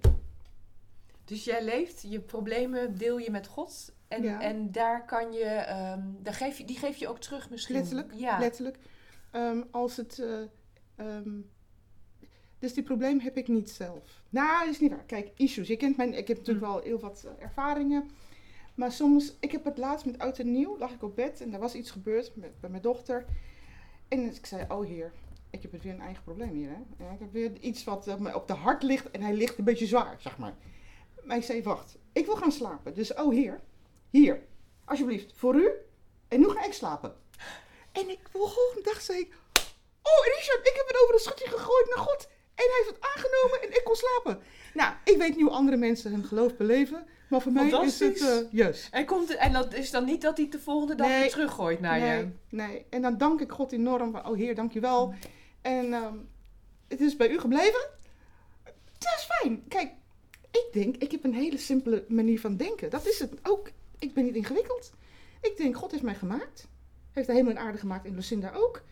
Dus 1.28 1.44
jij 1.44 1.64
leeft, 1.64 2.02
je 2.08 2.20
problemen 2.20 2.98
deel 2.98 3.18
je 3.18 3.30
met 3.30 3.46
God. 3.46 3.92
En, 4.08 4.22
Ja. 4.22 4.40
en 4.40 4.72
daar 4.72 5.04
kan 5.04 5.32
je, 5.32 5.44
ehm, 5.44 6.02
daar 6.22 6.34
geef 6.34 6.58
je, 6.58 6.64
die 6.64 6.78
geef 6.78 6.96
je 6.96 7.08
ook 7.08 7.18
terug 7.18 7.50
misschien. 7.50 7.74
Letterlijk, 7.76 8.12
Ja. 8.14 8.38
letterlijk. 8.38 8.78
Ehm, 9.30 9.62
als 9.70 9.96
het. 9.96 10.18
eh, 10.18 10.40
ehm, 10.96 11.30
dus 12.58 12.74
die 12.74 12.82
probleem 12.82 13.20
heb 13.20 13.36
ik 13.36 13.48
niet 13.48 13.70
zelf. 13.70 14.22
Nou, 14.28 14.64
dat 14.64 14.74
is 14.74 14.80
niet 14.80 14.90
waar. 14.90 15.04
Kijk, 15.04 15.30
issues. 15.36 15.68
Je 15.68 15.76
kent 15.76 15.96
mijn, 15.96 16.14
ik 16.14 16.28
heb 16.28 16.36
natuurlijk 16.36 16.66
wel 16.66 16.80
heel 16.80 17.00
wat 17.00 17.24
eh, 17.26 17.44
ervaringen. 17.44 18.10
Maar 18.74 18.92
soms, 18.92 19.36
ik 19.40 19.52
heb 19.52 19.64
het 19.64 19.78
laatst 19.78 20.06
met 20.06 20.18
oud 20.18 20.38
en 20.38 20.52
nieuw, 20.52 20.78
lag 20.78 20.92
ik 20.92 21.02
op 21.02 21.16
bed 21.16 21.40
en 21.40 21.52
er 21.52 21.58
was 21.60 21.74
iets 21.74 21.90
gebeurd 21.90 22.36
met, 22.36 22.60
bij 22.60 22.70
mijn 22.70 22.82
dochter. 22.82 23.24
En 24.08 24.34
ik 24.34 24.46
zei, 24.46 24.64
oh 24.68 24.86
heer, 24.86 25.12
ik 25.50 25.62
heb 25.62 25.72
het 25.72 25.82
weer 25.82 25.92
een 25.92 26.00
eigen 26.00 26.22
probleem 26.22 26.54
hier. 26.54 26.68
Hè? 26.68 27.04
Ja, 27.04 27.10
ik 27.12 27.18
heb 27.18 27.32
weer 27.32 27.52
iets 27.60 27.84
wat 27.84 28.06
eh, 28.06 28.16
me 28.16 28.34
op 28.34 28.46
de 28.46 28.52
hart 28.54 28.82
ligt 28.82 29.10
en 29.10 29.22
hij 29.22 29.34
ligt 29.34 29.58
een 29.58 29.64
beetje 29.64 29.86
zwaar, 29.86 30.16
zeg 30.20 30.38
maar. 30.38 30.54
Maar 31.28 31.36
ik 31.36 31.42
zei, 31.44 31.62
wacht, 31.62 31.96
ik 32.12 32.26
wil 32.26 32.36
gaan 32.36 32.52
slapen. 32.52 32.94
Dus, 32.94 33.14
oh 33.14 33.32
heer, 33.34 33.60
hier, 34.10 34.40
alsjeblieft, 34.84 35.32
voor 35.36 35.54
u. 35.54 35.70
En 36.28 36.40
nu 36.40 36.48
ga 36.48 36.64
ik 36.64 36.72
slapen. 36.72 37.14
En 37.92 38.08
ik 38.10 38.18
de 38.32 38.38
volgende 38.38 38.82
dag 38.82 39.00
zei 39.00 39.18
ik, 39.18 39.32
oh 40.02 40.24
Richard, 40.36 40.68
ik 40.68 40.72
heb 40.76 40.86
het 40.86 41.00
over 41.02 41.14
een 41.14 41.20
schutje 41.20 41.48
gegooid 41.48 41.86
naar 41.88 42.04
God. 42.04 42.28
En 42.54 42.64
hij 42.64 42.82
heeft 42.82 42.88
het 42.88 43.00
aangenomen 43.00 43.62
en 43.62 43.68
ik 43.68 43.84
kon 43.84 43.94
slapen. 43.94 44.42
Nou, 44.74 44.94
ik 45.04 45.16
weet 45.16 45.36
niet 45.36 45.44
hoe 45.46 45.54
andere 45.54 45.76
mensen 45.76 46.10
hun 46.12 46.24
geloof 46.24 46.56
beleven. 46.56 47.06
Maar 47.28 47.40
voor 47.40 47.52
mij 47.52 47.66
is 47.66 47.70
het 47.72 47.80
Fantastisch. 47.80 48.28
eh 48.28 48.52
juist. 48.52 48.88
En, 48.90 49.06
komt, 49.06 49.34
en 49.36 49.52
dat 49.52 49.74
is 49.74 49.90
dan 49.90 50.04
niet 50.04 50.22
dat 50.22 50.36
hij 50.36 50.44
het 50.44 50.52
de 50.52 50.60
volgende 50.60 50.94
dag 50.94 51.08
Nee. 51.08 51.20
weer 51.20 51.30
teruggooit 51.30 51.80
naar 51.80 52.00
nee, 52.00 52.18
je? 52.18 52.28
nee. 52.48 52.86
En 52.90 53.02
dan 53.02 53.18
dank 53.18 53.40
ik 53.40 53.50
God 53.52 53.72
enorm 53.72 54.12
van, 54.12 54.26
oh 54.26 54.36
heer, 54.36 54.54
dankjewel. 54.54 55.14
En 55.62 55.92
ehm, 55.92 56.16
het 56.88 57.00
is 57.00 57.16
bij 57.16 57.30
u 57.30 57.38
gebleven. 57.38 57.80
Dat 58.98 59.14
is 59.18 59.24
fijn. 59.28 59.64
Kijk, 59.68 59.92
ik 60.66 60.68
denk, 60.72 60.96
ik 60.96 61.10
heb 61.10 61.24
een 61.24 61.34
hele 61.34 61.58
simpele 61.58 62.04
manier 62.08 62.40
van 62.40 62.56
denken. 62.56 62.90
Dat 62.90 63.06
is 63.06 63.18
het 63.18 63.32
ook. 63.42 63.70
Ik 63.98 64.14
ben 64.14 64.24
niet 64.24 64.34
ingewikkeld. 64.34 64.92
Ik 65.40 65.56
denk, 65.56 65.76
God 65.76 65.90
heeft 65.90 66.02
mij 66.02 66.14
gemaakt. 66.14 66.68
Heeft 67.12 67.26
de 67.26 67.32
hemel 67.34 67.50
en 67.50 67.58
aarde 67.58 67.78
gemaakt 67.78 68.06
en 68.06 68.14
Lucinda 68.14 68.52
ook. 68.54 68.82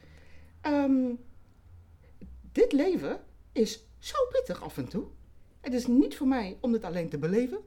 Ehm, 0.61 1.14
dit 2.53 2.73
leven 2.73 3.21
is 3.53 3.85
zo 3.99 4.17
pittig 4.31 4.62
af 4.62 4.77
en 4.79 4.89
toe. 4.89 5.05
Het 5.61 5.73
is 5.75 5.87
niet 5.87 6.17
voor 6.17 6.27
mij 6.27 6.57
om 6.61 6.73
dit 6.73 6.85
alleen 6.85 7.09
te 7.09 7.19
beleven. 7.19 7.59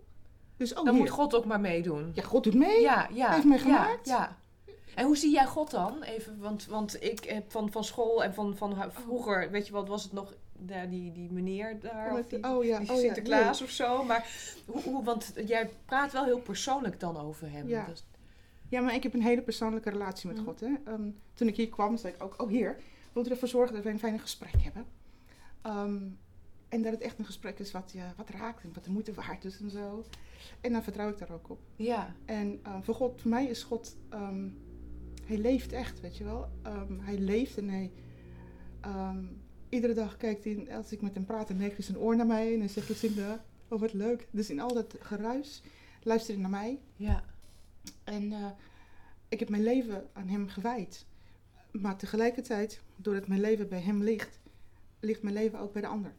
Dus 0.58 0.70
oh 0.74 0.76
Dan 0.76 0.88
heer. 0.88 1.04
moet 1.04 1.10
God 1.10 1.36
ook 1.36 1.46
maar 1.46 1.60
meedoen. 1.60 2.12
Ja, 2.14 2.24
God 2.24 2.44
doet 2.44 2.54
mee. 2.54 2.82
Ja, 2.82 3.10
ja. 3.14 3.26
Hij 3.26 3.36
heeft 3.36 3.48
mij 3.48 3.60
gemaakt. 3.60 4.08
Ja, 4.08 4.38
En 4.96 5.06
hoe 5.06 5.18
zie 5.18 5.32
jij 5.32 5.46
God 5.46 5.72
dan? 5.72 6.04
Even, 6.04 6.40
want, 6.40 6.66
want 6.66 7.04
ik 7.04 7.24
heb 7.24 7.52
van, 7.52 7.72
van 7.72 7.84
school 7.84 8.24
en 8.24 8.34
van, 8.34 8.58
van 8.58 8.92
vroeger, 8.92 9.52
weet 9.52 9.68
je 9.68 9.74
wat, 9.74 9.88
was 9.88 10.04
het 10.04 10.12
nog 10.12 10.34
ja, 10.68 10.86
die, 10.86 11.12
die 11.12 11.32
meneer 11.32 11.80
daar? 11.80 12.20
Of 12.20 12.28
die, 12.28 12.44
oh 12.44 12.64
ja, 12.64 12.80
die 12.80 12.90
oh 12.90 12.96
ja. 12.96 13.02
Sinterklaas 13.02 13.62
of 13.62 13.70
zo. 13.70 14.04
Maar 14.04 14.30
hoe, 14.66 14.82
hoe, 14.82 15.04
want 15.04 15.34
jij 15.46 15.70
praat 15.86 16.12
wel 16.12 16.24
heel 16.26 16.40
persoonlijk 16.42 17.00
dan 17.00 17.18
over 17.18 17.52
hem. 17.52 17.68
Ja. 17.68 17.86
Dus- 17.86 18.04
Ja, 18.70 18.82
maar 18.82 18.94
ik 18.96 19.04
heb 19.04 19.14
een 19.14 19.22
hele 19.22 19.42
persoonlijke 19.42 19.90
relatie 19.90 20.28
met 20.28 20.38
Mhm. 20.38 20.46
God. 20.46 20.60
Hè. 20.60 20.74
Ehm, 20.86 21.10
toen 21.34 21.48
ik 21.48 21.56
hier 21.56 21.70
kwam, 21.70 21.98
zei 21.98 22.14
ik 22.14 22.24
ook, 22.24 22.42
oh 22.42 22.50
heer, 22.50 22.78
wilt 23.14 23.28
u 23.28 23.32
ervoor 23.32 23.48
zorgen 23.48 23.76
dat 23.76 23.84
we 23.84 23.90
een 23.90 24.00
fijne 24.00 24.20
gesprek 24.20 24.54
hebben? 24.62 24.86
Ehm, 25.62 25.98
en 26.70 26.82
dat 26.82 26.92
het 26.92 27.02
echt 27.02 27.20
een 27.20 27.26
gesprek 27.26 27.60
is 27.60 27.72
wat, 27.72 27.92
ja, 27.94 28.14
wat 28.18 28.30
raakt 28.30 28.64
en 28.64 28.72
wat 28.74 28.84
de 28.84 28.92
moeite 28.92 29.14
waard 29.14 29.46
is 29.46 29.60
en 29.60 29.70
zo. 29.70 30.06
En 30.62 30.72
dan 30.72 30.84
vertrouw 30.84 31.10
ik 31.10 31.18
daar 31.18 31.32
ook 31.32 31.50
op. 31.50 31.60
ja. 31.76 32.16
En 32.26 32.60
ehm, 32.64 32.82
voor 32.82 32.96
God, 32.96 33.22
voor 33.22 33.30
mij 33.30 33.46
is 33.46 33.64
God, 33.64 33.96
hij 35.26 35.38
leeft 35.38 35.72
echt, 35.72 36.00
weet 36.00 36.18
je 36.18 36.24
wel. 36.24 36.50
Hij 37.02 37.18
leeft 37.18 37.58
en 37.58 37.70
hij, 37.70 37.92
iedere 39.70 39.94
dag 39.94 40.18
kijkt 40.18 40.44
hij, 40.44 40.76
als 40.76 40.92
ik 40.92 41.02
met 41.02 41.14
hem 41.14 41.26
praat, 41.26 41.48
dan 41.48 41.58
neigt 41.58 41.76
hij 41.76 41.86
zijn 41.86 41.98
oor 41.98 42.16
naar 42.16 42.26
mij 42.26 42.54
en 42.54 42.60
hij 42.60 42.68
zegt, 42.68 42.90
Lucinda, 42.90 43.44
oh 43.68 43.80
wat 43.80 43.94
leuk. 43.94 44.28
Dus 44.32 44.50
in 44.50 44.60
al 44.60 44.74
dat 44.74 44.96
geruis 45.00 45.62
luistert 46.04 46.34
hij 46.40 46.42
naar 46.50 46.60
mij. 46.62 46.80
ja. 46.96 47.24
En 48.04 48.32
eh, 48.34 48.50
ik 49.30 49.40
heb 49.40 49.50
mijn 49.50 49.64
leven 49.64 50.08
aan 50.14 50.28
hem 50.28 50.48
gewijd. 50.48 51.06
Maar 51.72 51.98
tegelijkertijd, 51.98 52.82
doordat 52.96 53.28
mijn 53.28 53.42
leven 53.42 53.70
bij 53.70 53.80
hem 53.82 54.04
ligt, 54.04 54.40
ligt 55.00 55.22
mijn 55.22 55.36
leven 55.36 55.60
ook 55.60 55.74
bij 55.74 55.82
de 55.82 55.88
ander. 55.88 56.14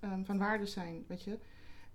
Ehm, 0.00 0.24
van 0.24 0.38
waarde 0.38 0.66
zijn, 0.66 1.04
weet 1.06 1.22
je. 1.22 1.38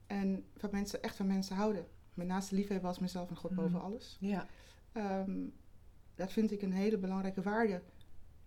En 0.08 0.44
van 0.58 0.70
mensen, 0.72 1.04
echt 1.04 1.16
van 1.16 1.28
mensen 1.28 1.56
houden. 1.56 1.86
Mijn 2.14 2.28
naaste 2.28 2.56
liefhebben 2.56 2.88
als 2.90 3.00
mezelf 3.00 3.30
en 3.30 3.36
God 3.36 3.52
Mhm. 3.52 3.62
boven 3.62 3.82
alles. 3.82 4.18
ja. 4.20 4.48
Ehm, 4.92 5.32
dat 6.16 6.32
vind 6.32 6.52
ik 6.52 6.62
een 6.62 6.74
hele 6.74 6.98
belangrijke 6.98 7.42
waarde. 7.42 7.82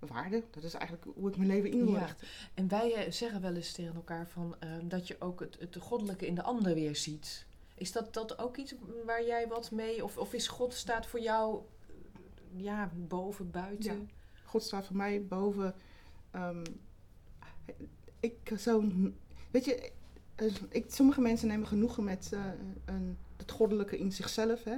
Waarde, 0.06 0.42
dat 0.50 0.62
is 0.64 0.74
eigenlijk 0.74 1.06
hoe 1.16 1.28
ik 1.28 1.36
mijn 1.36 1.48
leven 1.48 1.70
in 1.70 1.84
wil 1.84 1.92
Ja. 1.94 2.00
richten. 2.00 2.26
En 2.54 2.68
wij 2.68 2.94
eh, 2.94 3.12
zeggen 3.12 3.40
wel 3.40 3.54
eens 3.54 3.72
tegen 3.72 3.94
elkaar 3.94 4.28
van, 4.28 4.56
ehm, 4.58 4.88
dat 4.88 5.08
je 5.08 5.16
ook 5.20 5.40
het, 5.40 5.56
het 5.60 5.76
goddelijke 5.80 6.26
in 6.26 6.34
de 6.34 6.42
ander 6.42 6.74
weer 6.74 6.96
ziet. 6.96 7.46
Is 7.74 7.92
dat, 7.92 8.14
dat 8.14 8.38
ook 8.38 8.56
iets 8.56 8.74
waar 9.04 9.24
jij 9.24 9.48
wat 9.48 9.70
mee, 9.70 10.04
of, 10.04 10.16
of 10.18 10.32
is 10.32 10.48
God 10.48 10.74
staat 10.74 11.06
voor 11.06 11.20
jou 11.20 11.60
eh, 11.86 12.62
ja, 12.62 12.90
boven, 12.94 13.50
buiten? 13.50 14.10
God 14.44 14.62
staat 14.62 14.86
voor 14.86 14.96
mij 14.96 15.26
boven. 15.26 15.74
ehm, 16.30 16.64
ik 18.20 18.52
zou. 18.56 18.90
Weet 19.50 19.64
je, 19.64 19.92
eh, 20.34 20.54
ik, 20.68 20.84
sommige 20.88 21.20
mensen 21.20 21.48
nemen 21.48 21.66
genoegen 21.66 22.04
met 22.04 22.32
een, 22.84 23.18
het 23.36 23.50
goddelijke 23.50 23.98
in 23.98 24.12
zichzelf. 24.12 24.64
Hè? 24.64 24.76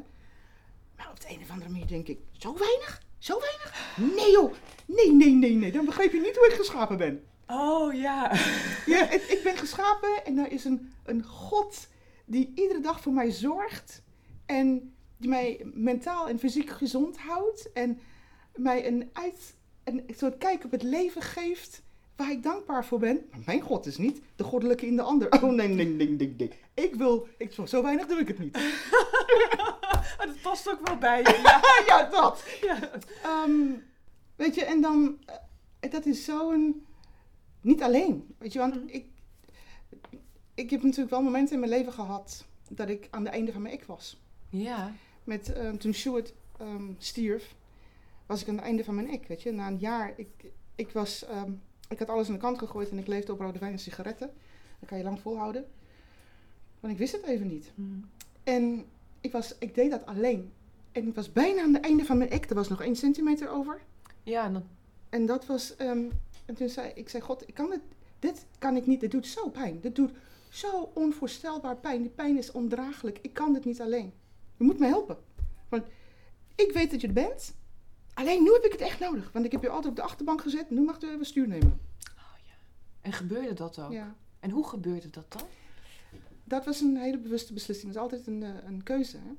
Maar 0.97 1.11
op 1.11 1.21
de 1.21 1.29
een 1.29 1.41
of 1.43 1.51
andere 1.51 1.71
manier 1.71 1.87
denk 1.87 2.09
ik: 2.09 2.19
zo 2.33 2.59
weinig? 2.59 3.03
Zo 3.27 3.41
weinig? 3.41 3.97
Nee, 4.17 4.31
joh. 4.31 4.53
Nee, 4.87 5.13
nee, 5.13 5.31
nee, 5.31 5.55
nee. 5.55 5.73
Dan 5.73 5.85
begrijp 5.85 6.13
je 6.13 6.21
niet 6.21 6.37
hoe 6.37 6.47
ik 6.47 6.53
geschapen 6.53 6.97
ben. 6.97 7.25
Oh 7.47 7.95
ja. 7.95 8.33
Ja, 8.95 9.11
ik, 9.11 9.23
ik 9.23 9.41
ben 9.43 9.57
geschapen 9.57 10.25
en 10.25 10.39
er 10.39 10.53
is 10.53 10.65
een, 10.65 10.93
een 11.05 11.25
God 11.25 11.89
die 12.25 12.53
iedere 12.55 12.81
dag 12.81 13.01
voor 13.01 13.13
mij 13.13 13.31
zorgt. 13.31 14.03
En 14.45 14.95
die 15.17 15.29
mij 15.29 15.61
mentaal 15.75 16.29
en 16.29 16.39
fysiek 16.39 16.71
gezond 16.71 17.19
houdt. 17.19 17.73
En 17.73 18.01
mij 18.55 18.87
een, 18.87 19.11
uit, 19.13 19.55
een 19.85 20.05
soort 20.17 20.39
kijk 20.39 20.65
op 20.65 20.71
het 20.71 20.83
leven 20.83 21.23
geeft 21.23 21.83
waar 22.17 22.31
ik 22.31 22.43
dankbaar 22.43 22.85
voor 22.85 22.99
ben. 22.99 23.27
Maar 23.31 23.41
mijn 23.47 23.61
God 23.61 23.87
is 23.87 23.97
niet 23.97 24.21
de 24.37 24.45
goddelijke 24.45 24.87
in 24.87 24.97
de 24.97 25.03
ander. 25.03 25.33
Oh 25.43 25.53
nee, 25.53 25.69
nee, 25.69 25.87
nee, 25.87 26.09
nee, 26.09 26.35
nee. 26.39 26.51
Ik 26.75 26.95
wil, 26.95 27.29
ik, 27.39 27.53
zo, 27.67 27.83
weinig 27.83 28.07
doe 28.07 28.19
ik 28.19 28.29
het 28.29 28.39
niet. 28.39 28.55
Dat 30.19 30.41
past 30.43 30.71
ook 30.71 30.87
wel 30.87 30.97
bij 30.99 31.19
je. 31.23 31.41
Ja. 31.43 31.61
ja, 31.97 32.11
dat. 32.11 32.45
ja. 32.61 32.91
Ehm, 33.23 33.61
weet 34.37 34.55
je, 34.55 34.65
en 34.65 34.81
dan, 34.81 35.19
eh, 35.81 35.91
dat 35.91 36.07
is 36.07 36.25
zo'n, 36.25 36.87
niet 37.61 37.83
alleen, 37.83 38.35
weet 38.39 38.53
je, 38.53 38.59
want 38.59 38.75
Mhm. 38.75 38.87
ik, 38.89 39.07
ik 40.55 40.71
heb 40.71 40.83
natuurlijk 40.83 41.11
wel 41.11 41.23
momenten 41.23 41.55
in 41.55 41.61
mijn 41.61 41.73
leven 41.73 41.93
gehad 41.93 42.45
dat 42.71 42.89
ik 42.89 43.09
aan 43.11 43.25
het 43.25 43.33
einde 43.33 43.53
van 43.53 43.63
mijn 43.63 43.75
ik 43.75 43.85
was. 43.85 44.21
ja. 44.51 44.93
Met, 45.25 45.53
eh, 45.53 45.71
toen 45.71 45.95
Stuart 45.95 46.33
ehm, 46.59 46.93
stierf, 46.99 47.55
was 48.27 48.43
ik 48.43 48.49
aan 48.49 48.55
het 48.57 48.65
einde 48.65 48.85
van 48.85 48.95
mijn 48.95 49.13
ik, 49.13 49.27
weet 49.27 49.43
je. 49.43 49.53
Na 49.53 49.67
een 49.67 49.79
jaar, 49.79 50.13
ik, 50.17 50.29
ik 50.75 50.91
was, 50.91 51.25
ik 51.89 51.99
had 51.99 52.09
alles 52.09 52.27
aan 52.27 52.35
de 52.35 52.41
kant 52.41 52.59
gegooid 52.59 52.91
en 52.91 52.99
ik 52.99 53.07
leefde 53.07 53.33
op 53.33 53.41
rode 53.41 53.59
wijn 53.59 53.73
en 53.73 53.79
sigaretten. 53.79 54.31
Dat 54.81 54.89
kan 54.89 54.99
je 54.99 55.05
lang 55.05 55.21
volhouden. 55.21 55.67
Want 56.81 56.93
ik 56.93 56.99
wist 56.99 57.13
het 57.13 57.25
even 57.25 57.47
niet. 57.47 57.73
Hm. 57.75 57.83
En 58.45 58.85
ik, 59.21 59.33
was, 59.33 59.55
ik 59.59 59.75
deed 59.75 59.91
dat 59.91 60.07
alleen. 60.07 60.53
En 60.93 61.09
ik 61.09 61.15
was 61.15 61.33
bijna 61.33 61.63
aan 61.63 61.75
het 61.75 61.85
einde 61.85 62.05
van 62.05 62.19
mijn 62.19 62.31
ik. 62.31 62.49
Er 62.49 62.55
was 62.55 62.69
nog 62.69 62.83
één 62.83 62.97
centimeter 62.97 63.51
over. 63.51 63.81
Ja, 64.23 64.45
en 64.45 64.53
dan, 64.53 64.65
En 65.09 65.27
dat 65.27 65.47
was. 65.47 65.77
ehm, 65.77 66.05
en 66.45 66.55
toen 66.55 66.69
zei 66.69 66.93
ik: 66.95 67.09
zei, 67.09 67.23
God, 67.23 67.49
ik 67.49 67.55
kan 67.55 67.71
dit, 67.71 67.81
dit 68.19 68.47
kan 68.59 68.77
ik 68.77 68.87
niet. 68.87 69.01
Dit 69.01 69.11
doet 69.11 69.27
zo 69.27 69.49
pijn. 69.49 69.81
Dit 69.81 69.95
doet 69.95 70.11
zo 70.49 70.91
onvoorstelbaar 70.95 71.77
pijn. 71.77 72.01
Die 72.03 72.11
pijn 72.11 72.37
is 72.37 72.53
ondraaglijk. 72.53 73.19
Ik 73.23 73.33
kan 73.33 73.53
dit 73.53 73.65
niet 73.65 73.81
alleen. 73.81 74.13
Je 74.57 74.65
moet 74.65 74.79
me 74.79 74.87
helpen. 74.87 75.17
Want 75.69 75.85
ik 76.55 76.73
weet 76.73 76.91
dat 76.91 77.01
je 77.01 77.07
er 77.07 77.13
bent. 77.13 77.55
Alleen 78.17 78.43
nu 78.43 78.53
heb 78.53 78.65
ik 78.65 78.73
het 78.73 78.81
echt 78.81 79.01
nodig. 79.01 79.33
Want 79.33 79.45
ik 79.45 79.53
heb 79.53 79.63
je 79.63 79.69
altijd 79.69 79.91
op 79.91 79.97
de 79.97 80.03
achterbank 80.03 80.41
gezet. 80.41 80.71
Nu 80.71 80.81
mag 80.81 81.01
je 81.01 81.11
even 81.11 81.27
stuur 81.27 81.49
nemen. 81.49 81.81
En 83.01 83.13
gebeurde 83.13 83.53
dat 83.53 83.79
ook? 83.79 83.93
Ja. 83.93 84.15
En 84.41 84.51
hoe 84.51 84.69
gebeurde 84.69 85.11
dat 85.11 85.33
dan? 85.33 85.43
Dat 86.45 86.65
was 86.65 86.81
een 86.81 86.97
hele 86.97 87.19
bewuste 87.19 87.53
beslissing. 87.53 87.93
Dat 87.93 88.05
is 88.05 88.11
altijd 88.11 88.27
een, 88.27 88.43
eh, 88.43 88.67
een 88.67 88.83
keuze. 88.83 89.17
Hè? 89.17 89.33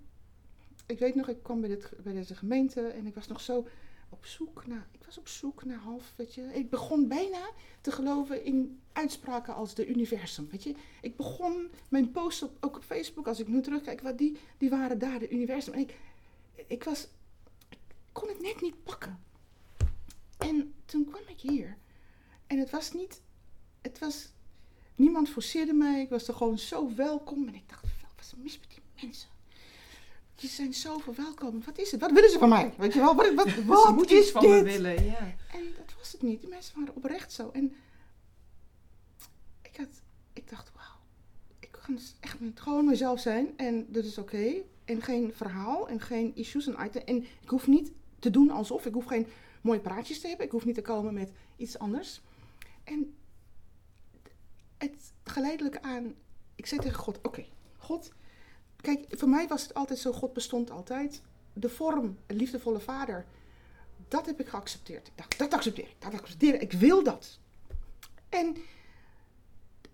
Ik 0.85 0.99
weet 0.99 1.15
nog, 1.15 1.27
ik 1.27 1.43
kwam 1.43 1.59
bij, 1.59 1.69
dit, 1.69 1.91
bij 2.03 2.13
deze 2.13 2.35
gemeente 2.35 2.81
en 2.81 3.05
ik 3.05 3.15
was 3.15 3.27
nog 3.27 3.41
zo 3.41 3.67
op 4.09 4.25
zoek 4.25 4.67
naar. 4.67 4.87
Ik 4.91 5.03
was 5.05 5.17
op 5.17 5.27
zoek 5.27 5.65
naar 5.65 5.77
half, 5.77 6.13
weet 6.15 6.33
je. 6.33 6.41
Ik 6.53 6.69
begon 6.69 7.07
bijna 7.07 7.49
te 7.81 7.91
geloven 7.91 8.43
in 8.43 8.79
uitspraken 8.93 9.55
als 9.55 9.75
de 9.75 9.87
universum, 9.87 10.47
weet 10.51 10.63
je. 10.63 10.75
Ik 11.01 11.15
begon 11.15 11.69
mijn 11.89 12.11
posts 12.11 12.43
op, 12.43 12.57
ook 12.59 12.75
op 12.75 12.83
Facebook, 12.83 13.27
als 13.27 13.39
ik 13.39 13.47
nu 13.47 13.61
terugkijk, 13.61 14.01
wat 14.01 14.17
die, 14.17 14.37
die 14.57 14.69
waren 14.69 14.99
daar, 14.99 15.19
de 15.19 15.29
universum. 15.29 15.73
En 15.73 15.79
ik, 15.79 15.95
ik 16.67 16.83
was, 16.83 17.07
kon 18.19 18.27
het 18.27 18.41
net 18.41 18.61
niet 18.61 18.83
pakken. 18.83 19.19
En 20.37 20.73
toen 20.85 21.05
kwam 21.05 21.21
ik 21.27 21.39
hier. 21.39 21.77
En 22.47 22.59
het 22.59 22.69
was 22.69 22.93
niet, 22.93 23.21
het 23.81 23.99
was, 23.99 24.29
niemand 24.95 25.29
forceerde 25.29 25.73
mij. 25.73 26.01
Ik 26.01 26.09
was 26.09 26.27
er 26.27 26.33
gewoon 26.33 26.59
zo 26.59 26.95
welkom. 26.95 27.47
En 27.47 27.55
ik 27.55 27.69
dacht, 27.69 27.81
wat 27.81 28.25
is 28.25 28.33
mis 28.37 28.59
met 28.59 28.69
die 28.69 28.81
mensen? 29.01 29.29
Die 30.35 30.49
zijn 30.49 30.73
zo 30.73 30.97
verwelkomend. 30.97 31.65
Wat 31.65 31.77
is 31.77 31.91
het? 31.91 32.01
Wat 32.01 32.11
willen 32.11 32.29
ze 32.29 32.37
van 32.37 32.49
mij? 32.49 32.73
Weet 32.77 32.93
je 32.93 32.99
wel, 32.99 33.15
wat, 33.15 33.33
wat, 33.33 33.53
wat 33.95 34.11
is 34.11 34.19
iets 34.19 34.31
van 34.31 34.41
dit? 34.41 34.51
me 34.51 34.63
willen, 34.63 35.05
ja. 35.05 35.35
En 35.51 35.73
dat 35.77 35.93
was 35.97 36.11
het 36.11 36.21
niet. 36.21 36.39
Die 36.39 36.49
mensen 36.49 36.79
waren 36.79 36.95
oprecht 36.95 37.31
zo. 37.31 37.49
En 37.53 37.75
ik, 39.61 39.77
had, 39.77 40.01
ik 40.33 40.49
dacht, 40.49 40.71
wauw, 40.75 40.99
ik 41.59 41.71
kan 41.71 41.95
dus 41.95 42.15
echt 42.19 42.37
gewoon 42.55 42.85
mezelf 42.85 43.19
zijn. 43.19 43.57
En 43.57 43.85
dat 43.91 44.03
is 44.03 44.17
oké. 44.17 44.53
En 44.85 45.01
geen 45.01 45.33
verhaal 45.33 45.89
en 45.89 45.99
geen 46.01 46.35
issues 46.35 46.67
en 46.67 46.85
items. 46.85 47.05
En 47.05 47.25
ik 47.41 47.49
hoef 47.49 47.67
niet 47.67 47.91
te 48.19 48.29
doen 48.29 48.51
alsof. 48.51 48.85
Ik 48.85 48.93
hoef 48.93 49.05
geen 49.05 49.27
mooie 49.61 49.79
praatjes 49.79 50.19
te 50.21 50.27
hebben. 50.27 50.45
Ik 50.45 50.51
hoef 50.51 50.65
niet 50.65 50.75
te 50.75 50.81
komen 50.81 51.13
met 51.13 51.31
iets 51.55 51.79
anders. 51.79 52.21
En 52.83 53.15
het 54.77 55.13
geleidelijk 55.23 55.77
aan, 55.81 56.13
ik 56.55 56.65
zei 56.65 56.81
tegen 56.81 56.99
God, 56.99 57.19
oké, 57.21 57.45
God, 57.77 58.11
kijk, 58.81 59.05
voor 59.09 59.29
mij 59.29 59.47
was 59.47 59.61
het 59.61 59.73
altijd 59.73 59.99
zo, 59.99 60.11
God 60.11 60.33
bestond 60.33 60.71
altijd. 60.71 61.21
De 61.53 61.69
vorm, 61.69 62.17
een 62.27 62.35
liefdevolle 62.35 62.79
vader, 62.79 63.25
dat 64.07 64.25
heb 64.25 64.39
ik 64.39 64.47
geaccepteerd. 64.47 65.07
Ik 65.07 65.13
dacht, 65.15 65.37
dat 65.37 65.53
accepteer 65.53 65.85
ik, 65.85 65.95
dat 65.99 66.13
accepteer 66.13 66.53
ik, 66.53 66.61
ik 66.61 66.71
wil 66.71 67.03
dat. 67.03 67.39
En 68.29 68.55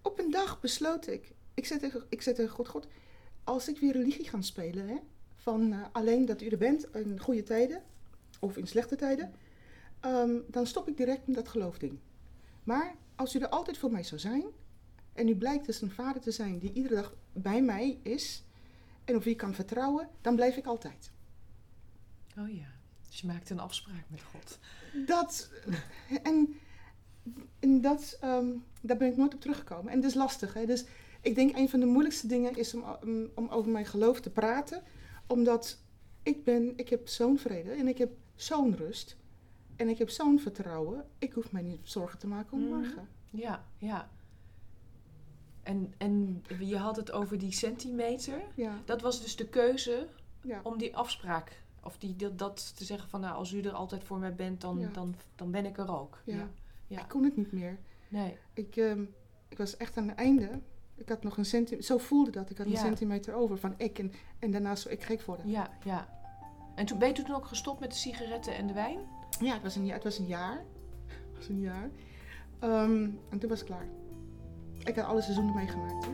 op 0.02 0.20
een 0.20 0.32
dag 0.32 0.60
besloot 0.60 1.08
ik, 1.08 1.32
ik 1.54 1.66
zei 1.66 1.80
tegen, 1.80 2.04
ik 2.10 2.22
zei 2.22 2.36
tegen 2.36 2.52
God, 2.52 2.68
God, 2.68 2.88
als 3.44 3.68
ik 3.68 3.80
weer 3.80 3.92
religie 3.92 4.30
ga 4.30 4.42
spelen, 4.42 4.88
hè, 4.88 4.98
van 5.36 5.74
eh, 5.74 5.80
alleen 5.92 6.26
dat 6.26 6.42
u 6.42 6.48
er 6.48 6.58
bent 6.58 6.96
in 6.96 7.20
goede 7.20 7.44
tijden, 7.44 7.84
of 8.44 8.58
in 8.58 8.68
slechte 8.68 8.96
tijden, 8.96 9.34
ehm, 10.00 10.32
dan 10.48 10.68
stop 10.68 10.88
ik 10.88 10.98
direct 10.98 11.28
met 11.28 11.36
dat 11.36 11.50
geloofding. 11.50 12.00
Maar 12.64 12.96
als 13.16 13.36
u 13.36 13.40
er 13.40 13.50
altijd 13.50 13.78
voor 13.78 13.92
mij 13.92 14.04
zou 14.04 14.22
zijn, 14.22 14.44
en 15.14 15.28
u 15.28 15.36
blijkt 15.36 15.66
dus 15.66 15.82
een 15.82 15.92
vader 15.92 16.22
te 16.22 16.32
zijn 16.32 16.60
die 16.60 16.74
iedere 16.74 16.96
dag 16.96 17.16
bij 17.34 17.62
mij 17.62 18.00
is, 18.04 18.44
en 19.06 19.16
op 19.16 19.24
wie 19.24 19.32
ik 19.32 19.38
kan 19.38 19.54
vertrouwen, 19.54 20.10
dan 20.22 20.36
blijf 20.36 20.58
ik 20.58 20.66
altijd. 20.66 21.12
Oh 22.38 22.56
ja. 22.56 22.72
Dus 23.10 23.22
je 23.22 23.28
maakte 23.28 23.54
een 23.54 23.60
afspraak 23.60 24.04
met 24.08 24.22
God. 24.22 24.60
Dat, 25.06 25.50
en, 26.24 26.56
en 27.60 27.82
dat, 27.82 28.18
ehm, 28.22 28.48
daar 28.82 28.98
ben 28.98 29.12
ik 29.12 29.18
nooit 29.18 29.34
op 29.34 29.42
teruggekomen. 29.42 29.92
En 29.92 30.02
dat 30.02 30.10
is 30.10 30.16
lastig. 30.16 30.54
Hè? 30.54 30.66
Dus 30.66 30.86
ik 31.22 31.36
denk 31.36 31.58
een 31.58 31.70
van 31.70 31.80
de 31.80 31.86
moeilijkste 31.86 32.28
dingen 32.28 32.56
is 32.56 32.74
om, 32.74 32.84
om, 33.02 33.30
om 33.36 33.48
over 33.48 33.72
mijn 33.72 33.86
geloof 33.86 34.22
te 34.22 34.30
praten. 34.30 34.84
Omdat 35.28 35.78
ik 36.24 36.44
ben, 36.44 36.74
ik 36.76 36.90
heb 36.90 37.08
zo'n 37.08 37.40
vrede 37.40 37.72
en 37.72 37.88
ik 37.88 37.98
heb 37.98 38.12
zo'n 38.46 38.76
rust. 38.76 39.16
En 39.76 39.90
ik 39.90 39.98
heb 39.98 40.10
zo'n 40.10 40.40
vertrouwen. 40.40 41.06
Ik 41.18 41.34
hoef 41.34 41.52
mij 41.52 41.62
niet 41.62 41.80
zorgen 41.84 42.20
te 42.20 42.28
maken 42.28 42.54
om 42.54 42.60
Mhm. 42.64 42.70
morgen. 42.76 43.08
Ja, 43.30 43.64
ja. 43.78 44.10
En, 45.64 45.94
en 45.98 46.44
je 46.60 46.78
had 46.78 46.96
het 46.96 47.12
over 47.12 47.38
die 47.38 47.52
centimeter. 47.52 48.42
Ja, 48.56 48.82
Dat 48.86 49.02
was 49.02 49.22
dus 49.22 49.36
de 49.36 49.48
keuze 49.48 50.08
ja. 50.42 50.60
om 50.64 50.78
die 50.78 50.96
afspraak, 50.98 51.62
of 51.84 51.98
die, 51.98 52.16
dat, 52.16 52.40
dat 52.40 52.78
te 52.78 52.84
zeggen 52.86 53.10
van 53.10 53.22
nou, 53.22 53.36
als 53.36 53.52
u 53.52 53.62
er 53.62 53.72
altijd 53.72 54.04
voor 54.04 54.18
mij 54.20 54.36
bent, 54.36 54.62
dan, 54.62 54.80
Ja. 54.80 54.90
dan, 54.94 55.16
dan 55.36 55.52
ben 55.52 55.66
ik 55.66 55.78
er 55.78 56.00
ook. 56.00 56.22
Ja. 56.26 56.50
ja. 56.88 57.02
Ik 57.02 57.08
kon 57.08 57.24
het 57.24 57.38
niet 57.38 57.52
meer. 57.52 57.78
Nee. 58.10 58.38
Ik, 58.54 58.76
ehm, 58.76 59.04
ik 59.48 59.58
was 59.58 59.78
echt 59.78 59.98
aan 59.98 60.08
het 60.08 60.18
einde. 60.18 60.60
Ik 60.96 61.10
had 61.10 61.24
nog 61.24 61.38
een 61.38 61.46
centimeter, 61.46 61.86
zo 61.86 61.98
voelde 61.98 62.32
dat. 62.32 62.50
Ik 62.50 62.58
had 62.58 62.68
een 62.68 62.78
centimeter 62.78 63.34
over 63.34 63.58
van 63.58 63.74
ik 63.78 64.00
en, 64.00 64.12
en 64.40 64.52
daarna 64.52 64.76
zou 64.76 64.94
ik 64.94 65.04
gek 65.04 65.22
worden. 65.22 65.50
Ja, 65.50 65.78
ja. 65.84 66.22
En 66.76 66.86
toen 66.86 66.98
ben 66.98 67.08
je 67.08 67.14
toen 67.14 67.36
ook 67.36 67.46
gestopt 67.46 67.80
met 67.80 67.92
de 67.92 67.98
sigaretten 67.98 68.56
en 68.56 68.68
de 68.68 68.74
wijn? 68.74 69.00
Ja, 69.40 69.54
het 69.54 69.62
was 69.62 69.76
een, 69.76 69.86
ja- 69.86 69.94
het 69.94 70.04
was 70.04 70.18
een 70.18 70.28
jaar. 70.28 70.64
Het 71.08 71.38
was 71.38 71.48
een 71.48 71.60
jaar. 71.60 71.90
Ehm, 72.60 73.10
en 73.30 73.40
toen 73.40 73.50
was 73.50 73.60
ik 73.60 73.66
klaar. 73.66 73.88
Ik 74.84 74.96
had 74.96 75.06
alle 75.06 75.22
seizoenen 75.22 75.56
meegemaakt. 75.56 76.06
Hè. 76.06 76.12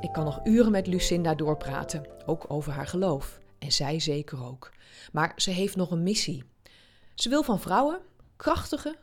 Ik 0.00 0.12
kan 0.12 0.24
nog 0.24 0.40
uren 0.44 0.70
met 0.70 0.86
Lucinda 0.86 1.34
doorpraten, 1.34 2.06
ook 2.26 2.44
over 2.48 2.72
haar 2.72 2.86
geloof. 2.86 3.38
En 3.58 3.72
zij 3.72 4.00
zeker 4.00 4.44
ook. 4.44 4.70
Maar 5.12 5.32
ze 5.36 5.50
heeft 5.50 5.76
nog 5.76 5.90
een 5.90 6.02
missie. 6.02 6.44
Ze 7.14 7.28
wil 7.28 7.42
van 7.42 7.60
vrouwen 7.60 8.00
krachtige, 8.36 8.96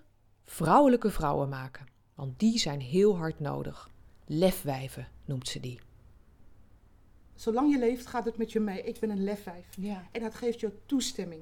vrouwelijke 0.45 1.09
vrouwen 1.11 1.49
maken. 1.49 1.85
Want 2.17 2.39
die 2.39 2.59
zijn 2.59 2.81
heel 2.81 3.17
hard 3.17 3.39
nodig. 3.39 3.89
Lefwijven 4.25 5.07
noemt 5.25 5.47
ze 5.47 5.59
die. 5.59 5.79
Zolang 7.35 7.71
je 7.71 7.77
leeft 7.77 8.05
gaat 8.05 8.25
het 8.25 8.37
met 8.37 8.51
je 8.51 8.59
mee. 8.59 8.81
Ik 8.81 8.99
ben 8.99 9.09
een 9.09 9.23
lefwijf. 9.23 9.67
Ja. 9.79 10.07
En 10.11 10.21
dat 10.21 10.35
geeft 10.35 10.59
je 10.59 10.71
toestemming. 10.85 11.41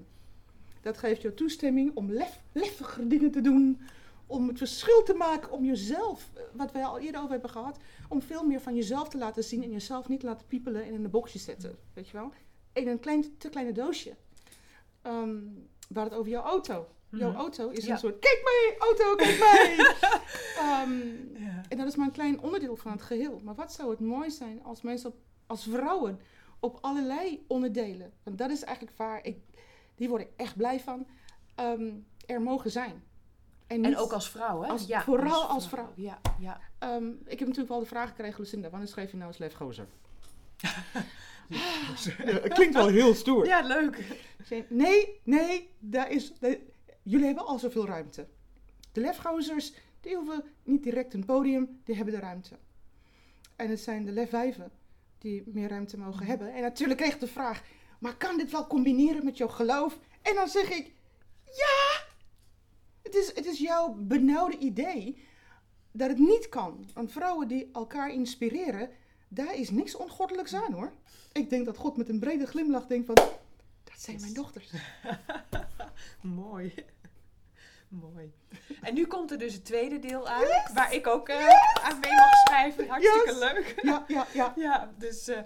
Dat 0.81 0.97
geeft 0.97 1.21
je 1.21 1.33
toestemming 1.33 1.95
om 1.95 2.11
lef, 2.11 2.41
leffiger 2.51 3.09
dingen 3.09 3.31
te 3.31 3.41
doen. 3.41 3.81
Om 4.27 4.47
het 4.47 4.57
verschil 4.57 5.03
te 5.03 5.13
maken. 5.13 5.51
Om 5.51 5.65
jezelf, 5.65 6.29
eh, 6.33 6.43
wat 6.53 6.71
wij 6.71 6.85
al 6.85 6.99
eerder 6.99 7.19
over 7.21 7.31
hebben 7.31 7.49
gehad. 7.49 7.77
Om 8.09 8.21
veel 8.21 8.43
meer 8.43 8.61
van 8.61 8.75
jezelf 8.75 9.09
te 9.09 9.17
laten 9.17 9.43
zien. 9.43 9.63
En 9.63 9.71
jezelf 9.71 10.07
niet 10.07 10.19
te 10.19 10.25
laten 10.25 10.47
piepelen 10.47 10.85
en 10.85 10.93
in 10.93 11.03
een 11.03 11.09
boxje 11.09 11.39
zetten. 11.39 11.77
Weet 11.93 12.07
je 12.07 12.17
wel? 12.17 12.31
In 12.73 12.87
een 12.87 12.99
klein, 12.99 13.37
te 13.37 13.49
kleine 13.49 13.71
doosje. 13.71 14.15
Ehm 15.01 15.39
we 15.87 15.99
hadden 15.99 16.13
het 16.13 16.19
over 16.19 16.31
jouw 16.31 16.43
auto. 16.43 16.87
Jouw 17.17 17.29
Mhm. 17.29 17.39
auto 17.39 17.69
is 17.69 17.85
Ja. 17.85 17.91
een 17.91 17.97
soort, 17.99 18.19
kijk 18.19 18.41
mij, 18.43 18.75
auto, 18.79 19.15
kijk 19.15 19.39
mij. 19.39 19.75
Ehm, 20.59 20.97
Ja. 21.43 21.61
en 21.69 21.77
dat 21.77 21.87
is 21.87 21.95
maar 21.95 22.05
een 22.05 22.11
klein 22.11 22.39
onderdeel 22.39 22.75
van 22.75 22.91
het 22.91 23.01
geheel. 23.01 23.41
Maar 23.43 23.55
wat 23.55 23.73
zou 23.73 23.89
het 23.89 23.99
mooi 23.99 24.31
zijn 24.31 24.63
als 24.63 24.81
mensen 24.81 25.09
op, 25.09 25.15
als 25.47 25.63
vrouwen 25.63 26.19
op 26.59 26.77
allerlei 26.81 27.45
onderdelen, 27.47 28.13
want 28.23 28.37
dat 28.37 28.49
is 28.49 28.63
eigenlijk 28.63 28.97
waar 28.97 29.25
ik, 29.25 29.37
die 29.95 30.09
word 30.09 30.21
ik 30.21 30.29
echt 30.35 30.55
blij 30.57 30.79
van, 30.79 31.07
ehm, 31.55 31.91
er 32.25 32.41
mogen 32.41 32.71
zijn. 32.71 33.03
En 33.67 33.97
ook 33.97 34.11
als 34.11 34.29
vrouw, 34.29 34.61
hè? 34.61 34.69
als- 34.69 34.85
vooral 34.89 35.43
als 35.43 35.67
vrouw. 35.67 35.91
Ja, 35.95 36.19
ja. 36.39 36.59
ehm, 36.79 37.07
ik 37.09 37.29
heb 37.39 37.47
natuurlijk 37.47 37.69
wel 37.69 37.79
de 37.79 37.85
vraag 37.85 38.09
gekregen, 38.09 38.39
Lucinda, 38.39 38.69
wanneer 38.69 38.87
schreef 38.87 39.11
je 39.11 39.17
nou 39.17 39.33
ja, 41.49 41.89
het 42.25 42.53
klinkt 42.57 42.73
wel 42.73 42.87
heel 42.87 43.13
stoer. 43.13 43.45
ja, 43.45 43.61
leuk. 43.61 44.03
Nee, 44.69 45.19
nee, 45.23 45.69
daar 45.79 46.11
is, 46.11 46.33
jullie 47.05 47.25
hebben 47.25 47.45
al 47.45 47.59
zoveel 47.59 47.85
ruimte. 47.85 48.27
De 48.91 49.01
lefgozers, 49.01 49.73
die 50.01 50.15
hoeven 50.15 50.43
niet 50.63 50.83
direct 50.83 51.13
een 51.13 51.25
podium, 51.25 51.81
die 51.83 51.95
hebben 51.95 52.13
de 52.13 52.19
ruimte. 52.19 52.57
En 53.55 53.69
het 53.69 53.79
zijn 53.79 54.05
de 54.05 54.11
lefwijven 54.11 54.71
die 55.17 55.43
meer 55.45 55.69
ruimte 55.69 55.97
mogen 55.97 56.25
hebben. 56.25 56.53
En 56.53 56.61
natuurlijk 56.61 56.99
kreeg 56.99 57.13
ik 57.13 57.19
de 57.19 57.27
vraag, 57.27 57.63
maar 57.99 58.17
kan 58.17 58.37
dit 58.37 58.51
wel 58.51 58.67
combineren 58.67 59.25
met 59.25 59.37
jouw 59.37 59.47
geloof? 59.47 59.99
En 60.21 60.35
dan 60.35 60.47
zeg 60.47 60.69
ik, 60.69 60.91
ja! 61.43 62.03
Het 63.01 63.15
is, 63.15 63.35
het 63.35 63.45
is 63.45 63.59
jouw 63.59 63.93
benauwde 63.93 64.57
idee 64.57 65.17
dat 65.91 66.09
het 66.09 66.17
niet 66.17 66.49
kan. 66.49 66.89
Want 66.93 67.11
vrouwen 67.11 67.47
die 67.47 67.69
elkaar 67.73 68.13
inspireren, 68.13 68.89
daar 69.27 69.55
is 69.55 69.69
niks 69.69 69.95
ongoddelijks 69.95 70.53
aan 70.53 70.73
hoor. 70.73 70.91
Ik 71.31 71.49
denk 71.49 71.65
dat 71.65 71.77
God 71.77 71.97
met 71.97 72.09
een 72.09 72.19
brede 72.19 72.45
glimlach 72.45 72.87
denkt 72.87 73.05
van, 73.05 73.15
dat 73.83 74.01
zijn 74.01 74.19
mijn 74.21 74.33
dochters. 74.33 74.71
Mooi. 76.21 76.73
Mooi. 78.13 78.33
En 78.81 78.93
nu 78.93 79.05
komt 79.07 79.31
er 79.31 79.37
dus 79.37 79.53
het 79.53 79.65
tweede 79.65 79.99
deel 79.99 80.27
aan, 80.29 80.43
waar 80.73 80.93
ik 80.93 81.07
ook 81.07 81.29
eh, 81.29 81.47
aan 81.83 81.99
mee 81.99 82.11
mag 82.13 82.33
schrijven. 82.47 82.87
Hartstikke 82.87 83.25
Yes. 83.29 83.39
leuk. 83.39 83.79
Ja, 83.81 84.03
ja, 84.07 84.27
ja. 84.33 84.53
Ja, 84.65 84.91
dus. 84.97 85.27
eh, 85.27 85.39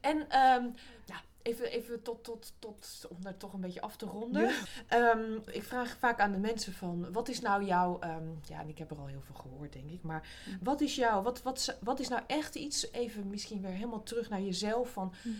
en 0.00 0.16
nou, 0.28 1.20
even, 1.42 1.70
even 1.70 2.02
tot, 2.02 2.24
tot, 2.24 2.52
tot, 2.58 3.06
om 3.10 3.16
daar 3.22 3.36
toch 3.36 3.52
een 3.52 3.60
beetje 3.60 3.80
af 3.80 3.96
te 3.96 4.06
ronden. 4.06 4.42
Ja. 4.42 4.52
Ehm, 4.88 5.38
ik 5.50 5.62
vraag 5.62 5.96
vaak 5.98 6.20
aan 6.20 6.32
de 6.32 6.38
mensen 6.38 6.72
van, 6.72 7.12
wat 7.12 7.28
is 7.28 7.40
nou 7.40 7.64
jouw, 7.64 7.98
ehm, 8.00 8.26
ja, 8.48 8.60
en 8.60 8.68
ik 8.68 8.78
heb 8.78 8.90
er 8.90 8.98
al 8.98 9.06
heel 9.06 9.22
veel 9.26 9.34
gehoord, 9.34 9.72
denk 9.72 9.90
ik, 9.90 10.02
maar 10.02 10.28
Mm. 10.48 10.58
wat 10.62 10.80
is 10.80 10.94
jouw, 10.94 11.22
wat, 11.22 11.42
wat, 11.42 11.76
wat 11.80 12.00
is 12.00 12.08
nou 12.08 12.22
echt 12.26 12.54
iets, 12.54 12.92
even 12.92 13.28
misschien 13.28 13.60
weer 13.62 13.70
helemaal 13.70 14.02
terug 14.02 14.28
naar 14.28 14.40
jezelf, 14.40 14.90
van 14.92 15.14
Mm. 15.22 15.36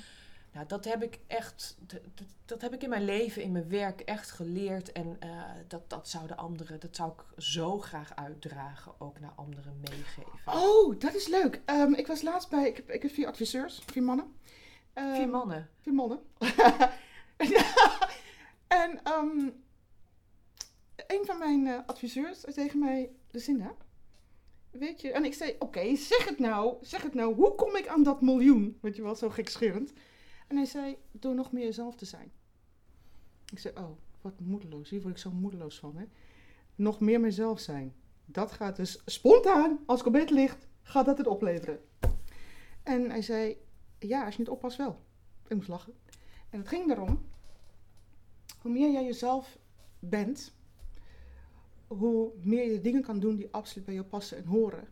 Nou, 0.53 0.67
dat 0.67 0.85
heb 0.85 1.03
ik 1.03 1.19
echt, 1.27 1.77
dat, 1.87 2.01
dat, 2.45 2.61
heb 2.61 2.73
ik 2.75 2.83
in 2.83 2.89
mijn 2.89 3.05
leven, 3.05 3.43
in 3.43 3.53
mijn 3.53 3.69
werk 3.69 4.01
echt 4.01 4.31
geleerd. 4.31 4.93
En 4.93 5.17
eh, 5.21 5.43
dat, 5.69 5.91
dat 5.91 6.09
zouden 6.09 6.37
anderen, 6.37 6.81
dat 6.81 6.97
zou 6.97 7.13
ik 7.13 7.43
zo 7.43 7.79
graag 7.79 8.17
uitdragen, 8.17 9.01
ook 9.01 9.21
naar 9.21 9.33
anderen 9.37 9.81
meegeven. 9.81 10.33
Oh, 10.47 11.01
dat 11.01 11.15
is 11.15 11.29
leuk. 11.29 11.61
Ehm, 11.65 11.93
ik 11.93 12.07
was 12.07 12.23
laatst 12.23 12.51
bij, 12.51 12.69
ik 12.69 12.77
heb, 12.77 12.91
ik 12.91 13.03
heb 13.03 13.11
vier 13.11 13.27
adviseurs, 13.27 13.83
vier 13.87 14.03
mannen. 14.03 14.37
Ehm, 14.93 15.15
Vier 15.15 15.29
mannen. 15.29 15.69
Vier 15.81 15.95
mannen. 15.95 16.21
en 18.69 19.01
ehm, 19.03 19.51
een 21.07 21.25
van 21.25 21.39
mijn 21.39 21.67
eh, 21.67 21.79
adviseurs 21.87 22.41
zei 22.41 22.55
tegen 22.55 22.79
mij, 22.79 23.11
Lucinda, 23.31 23.75
weet 24.71 25.01
je, 25.01 25.13
en 25.13 25.25
ik 25.25 25.35
zei, 25.35 25.57
oké, 25.59 25.97
zeg 25.97 26.29
het 26.29 26.39
nou, 26.39 26.77
zeg 26.81 27.03
het 27.03 27.15
nou, 27.15 27.35
hoe 27.35 27.55
kom 27.55 27.77
ik 27.77 27.87
aan 27.87 28.03
dat 28.03 28.21
miljoen? 28.21 28.79
Weet 28.81 28.97
je 28.97 29.03
wel, 29.03 29.15
zo 29.15 29.31
gekscherend. 29.31 29.93
En 30.53 30.59
hij 30.59 30.67
zei, 30.67 30.97
door 31.11 31.35
nog 31.35 31.53
meer 31.53 31.65
jezelf 31.65 31.95
te 31.95 32.05
zijn. 32.05 32.33
Ik 33.53 33.59
zei, 33.59 33.75
oh, 33.77 33.91
wat 34.21 34.41
moedeloos, 34.41 34.91
hier 34.91 35.01
word 35.01 35.15
ik 35.15 35.21
zo 35.21 35.31
moedeloos 35.31 35.79
van, 35.79 35.97
hè. 35.97 36.05
Nog 36.75 37.01
meer 37.01 37.21
mezelf 37.21 37.61
zijn. 37.61 37.95
Dat 38.25 38.53
gaat 38.53 38.77
dus 38.77 39.03
spontaan, 39.07 39.79
als 39.87 40.01
ik 40.01 40.07
op 40.07 40.13
bed 40.13 40.31
ligt, 40.31 40.67
gaat 40.83 41.07
dat 41.07 41.19
het 41.19 41.27
opleveren. 41.27 41.81
En 42.83 43.11
hij 43.11 43.23
zei, 43.23 43.57
ja, 43.99 44.25
als 44.25 44.35
je 44.35 44.41
niet 44.41 44.51
oppast 44.51 44.77
wel. 44.77 45.01
Ik 45.49 45.57
moest 45.57 45.69
lachen. 45.69 45.95
En 46.51 46.59
het 46.59 46.69
ging 46.69 46.91
erom, 46.91 47.27
hoe 48.59 48.73
meer 48.73 48.91
jij 48.91 49.05
jezelf 49.05 49.59
bent, 49.99 50.53
hoe 51.87 52.33
meer 52.43 52.73
je 52.73 52.81
dingen 52.81 53.03
kan 53.03 53.21
doen 53.21 53.37
die 53.37 53.49
absoluut 53.51 53.85
bij 53.85 53.95
jou 53.95 54.07
passen 54.07 54.37
en 54.37 54.45
horen. 54.45 54.89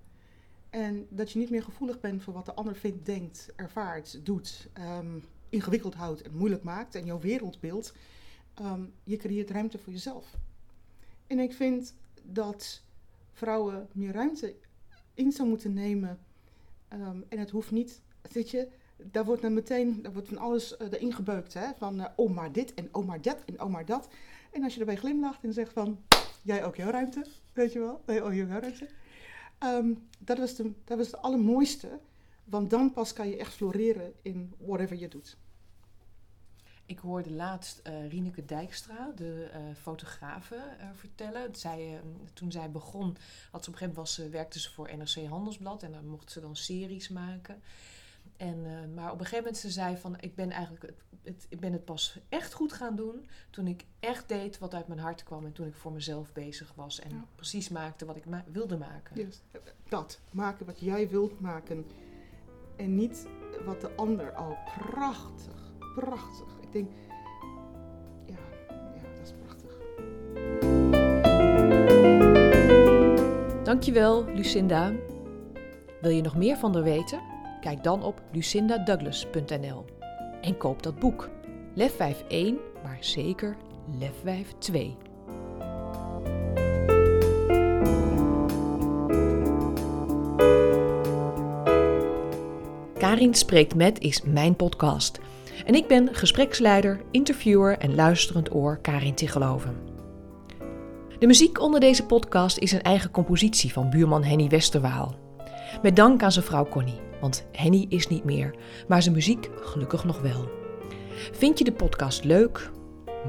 En 0.71 1.07
dat 1.11 1.31
je 1.31 1.39
niet 1.39 1.51
meer 1.51 1.63
gevoelig 1.63 2.01
bent 2.01 2.23
voor 2.23 2.35
wat 2.35 2.47
de 2.47 2.55
ander 2.55 2.77
vindt, 2.77 3.07
denkt, 3.07 3.53
ervaart, 3.57 4.27
doet, 4.27 4.69
ehm, 4.73 5.19
ingewikkeld 5.51 5.95
houdt 5.95 6.23
en 6.23 6.37
moeilijk 6.37 6.63
maakt 6.63 6.95
en 6.95 7.05
jouw 7.05 7.21
wereldbeeld. 7.21 7.93
Ehm, 8.55 8.85
je 9.05 9.17
creëert 9.17 9.51
ruimte 9.51 9.79
voor 9.79 9.93
jezelf. 9.93 10.37
En 11.27 11.39
ik 11.39 11.53
vind 11.53 11.95
dat 12.23 12.83
vrouwen 13.33 13.89
meer 13.93 14.13
ruimte 14.13 14.55
in 15.15 15.33
zou 15.33 15.49
moeten 15.49 15.75
nemen. 15.75 16.19
Ehm, 16.89 17.21
en 17.29 17.39
het 17.39 17.51
hoeft 17.51 17.71
niet, 17.71 18.01
weet 18.33 18.51
je, 18.51 18.69
daar 18.97 19.25
wordt 19.25 19.43
dan 19.43 19.55
meteen 19.55 20.03
daar 20.03 20.13
wordt 20.13 20.29
van 20.29 20.39
alles 20.39 20.77
uh, 20.79 20.93
erin 20.93 21.15
gebeukt. 21.15 21.55
Hè? 21.55 21.67
Van 21.79 22.01
uh, 22.01 22.07
oh 22.17 22.31
maar 22.31 22.53
dit 22.53 22.75
en 22.75 22.89
oh 22.93 23.07
maar 23.07 23.23
dat 23.23 23.39
en 23.45 23.63
oh 23.63 23.71
maar 23.71 23.85
dat. 23.85 24.09
En 24.53 24.63
als 24.63 24.75
je 24.75 24.81
erbij 24.81 24.97
glimlacht 24.97 25.45
en 25.45 25.53
zegt 25.53 25.73
van 25.73 25.99
jij 26.43 26.65
ook 26.65 26.77
jouw 26.77 26.91
ruimte, 26.91 27.27
weet 27.53 27.73
je 27.73 27.79
wel? 27.79 28.03
Nee, 28.07 28.25
oh, 28.25 28.35
jouw 28.35 28.47
ruimte. 28.47 28.89
Um, 29.65 30.09
dat, 30.19 30.39
was 30.39 30.55
de, 30.55 30.73
dat 30.85 30.97
was 30.97 31.07
het 31.07 31.23
allermooiste. 31.23 31.99
Want 32.51 32.71
dan 32.71 32.93
pas 32.93 33.13
kan 33.13 33.29
je 33.29 33.37
echt 33.37 33.53
floreren 33.53 34.13
in 34.23 34.55
whatever 34.59 34.99
je 34.99 35.09
doet. 35.09 35.37
Ik 36.87 36.99
hoorde 36.99 37.31
laatst 37.31 37.81
uh, 37.87 38.09
Rieneke 38.09 38.45
Dijkstra, 38.45 39.13
de 39.17 39.51
uh, 39.55 39.75
fotografe, 39.75 40.55
uh, 40.55 40.87
vertellen. 40.95 41.55
Zij, 41.55 42.01
toen 42.33 42.53
zij 42.53 42.71
begon, 42.71 43.17
had 43.51 43.65
ze 43.65 43.71
op 43.71 43.75
een 43.75 43.79
gegeven 43.79 43.89
moment 43.89 43.97
was, 43.97 44.17
werkte 44.17 44.61
ze 44.61 44.73
voor 44.73 44.97
NRC 44.97 45.27
Handelsblad 45.29 45.83
en 45.83 45.93
dan 45.93 46.07
mocht 46.07 46.31
ze 46.31 46.41
dan 46.41 46.57
series 46.57 47.09
maken. 47.09 47.63
En, 48.37 48.61
maar 48.95 49.13
op 49.13 49.19
een 49.19 49.25
gegeven 49.25 49.45
moment 49.45 49.57
ze 49.57 49.71
zei 49.71 49.97
van, 49.97 50.21
ik 50.21 50.35
ben 50.35 50.51
eigenlijk 50.51 50.83
het, 50.83 51.03
het, 51.23 51.47
ik 51.49 51.61
ben 51.61 51.73
het 51.73 51.85
pas 51.85 52.19
echt 52.29 52.53
goed 52.53 52.73
gaan 52.73 52.97
doen 52.97 53.29
toen 53.51 53.67
ik 53.67 53.85
echt 54.01 54.29
deed 54.29 54.59
wat 54.59 54.75
uit 54.75 54.89
mijn 54.89 55.01
hart 55.01 55.23
kwam 55.23 55.45
en 55.45 55.53
toen 55.53 55.67
ik 55.67 55.75
voor 55.75 55.93
mezelf 55.93 56.33
bezig 56.33 56.73
was 56.75 57.01
en 57.01 57.11
ja. 57.11 57.25
precies 57.35 57.69
maakte 57.69 58.05
wat 58.05 58.17
ik 58.17 58.27
ma 58.27 58.45
wilde 58.53 58.77
maken. 58.77 59.17
Yes. 59.17 59.41
Dat, 59.89 60.21
maken 60.31 60.67
wat 60.67 60.81
jij 60.81 61.09
wilt 61.09 61.41
maken 61.41 61.85
en 62.81 62.95
niet 62.95 63.27
wat 63.65 63.81
de 63.81 63.91
ander 63.97 64.33
al 64.33 64.51
oh, 64.51 64.59
prachtig, 64.79 65.73
prachtig. 65.95 66.47
Ik 66.61 66.73
denk, 66.73 66.91
ja, 68.27 68.37
ja, 68.95 69.03
dat 69.15 69.27
is 69.27 69.33
prachtig. 69.43 69.79
Dankjewel, 73.63 74.25
Lucinda. 74.25 74.93
Wil 76.01 76.11
je 76.11 76.23
nog 76.23 76.37
meer 76.37 76.57
van 76.57 76.75
haar 76.75 76.83
weten? 76.83 77.21
Kijk 77.61 77.83
dan 77.83 78.03
op 78.03 78.23
lucindadouglas.nl 78.33 79.85
en 80.41 80.57
koop 80.57 80.83
dat 80.83 80.99
boek. 80.99 81.29
Lefwijf 81.75 82.25
1, 82.29 82.59
maar 82.83 82.99
zeker 83.01 83.57
Lefwijf 83.99 84.53
2. 84.59 84.97
Karin 93.11 93.35
Spreekt 93.35 93.75
Met 93.75 94.01
is 94.01 94.23
mijn 94.23 94.57
podcast. 94.57 95.21
En 95.67 95.75
ik 95.75 95.87
ben 95.87 96.15
gespreksleider, 96.15 97.01
interviewer 97.11 97.79
en 97.79 97.95
luisterend 97.95 98.55
oor 98.55 98.79
Karin 98.81 99.15
Tigeloven. 99.15 99.77
De 101.19 101.27
muziek 101.27 101.61
onder 101.61 101.81
deze 101.81 102.07
podcast 102.07 102.59
is 102.59 102.73
een 102.73 102.83
eigen 102.83 103.11
compositie 103.11 103.73
van 103.73 103.91
buurman 103.91 104.25
Henny 104.25 104.49
Westerwaal. 104.49 105.15
Met 105.83 105.97
dank 105.97 106.23
aan 106.23 106.33
zijn 106.33 106.45
vrouw 106.45 106.69
Connie, 106.69 107.01
want 107.21 107.47
Henny 107.53 107.87
is 107.89 108.09
niet 108.09 108.25
meer, 108.25 108.55
maar 108.89 109.03
zijn 109.03 109.15
muziek 109.15 109.49
gelukkig 109.61 110.05
nog 110.05 110.21
wel. 110.21 110.49
Vind 111.33 111.59
je 111.59 111.65
de 111.65 111.73
podcast 111.73 112.25
leuk, 112.25 112.71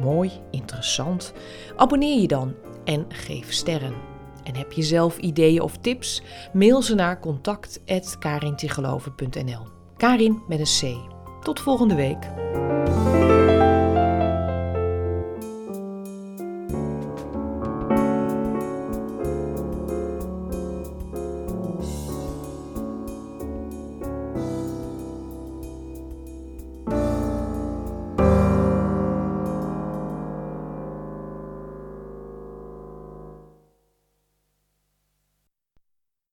mooi, 0.02 0.32
interessant? 0.52 1.34
Abonneer 1.76 2.22
je 2.22 2.28
dan 2.28 2.56
en 2.84 3.06
geef 3.10 3.54
sterren. 3.54 4.11
En 4.52 4.58
heb 4.58 4.72
je 4.72 4.82
zelf 4.82 5.18
ideeën 5.18 5.62
of 5.62 5.78
tips? 5.78 6.22
Mail 6.54 6.82
ze 6.82 6.96
naar 6.96 7.20
contact.karintigeloven.nl 7.20 9.68
Karin 9.98 10.42
met 10.48 10.60
een 10.60 10.66
C. 10.66 10.96
Tot 11.44 11.60
volgende 11.60 11.96
week. 11.96 12.30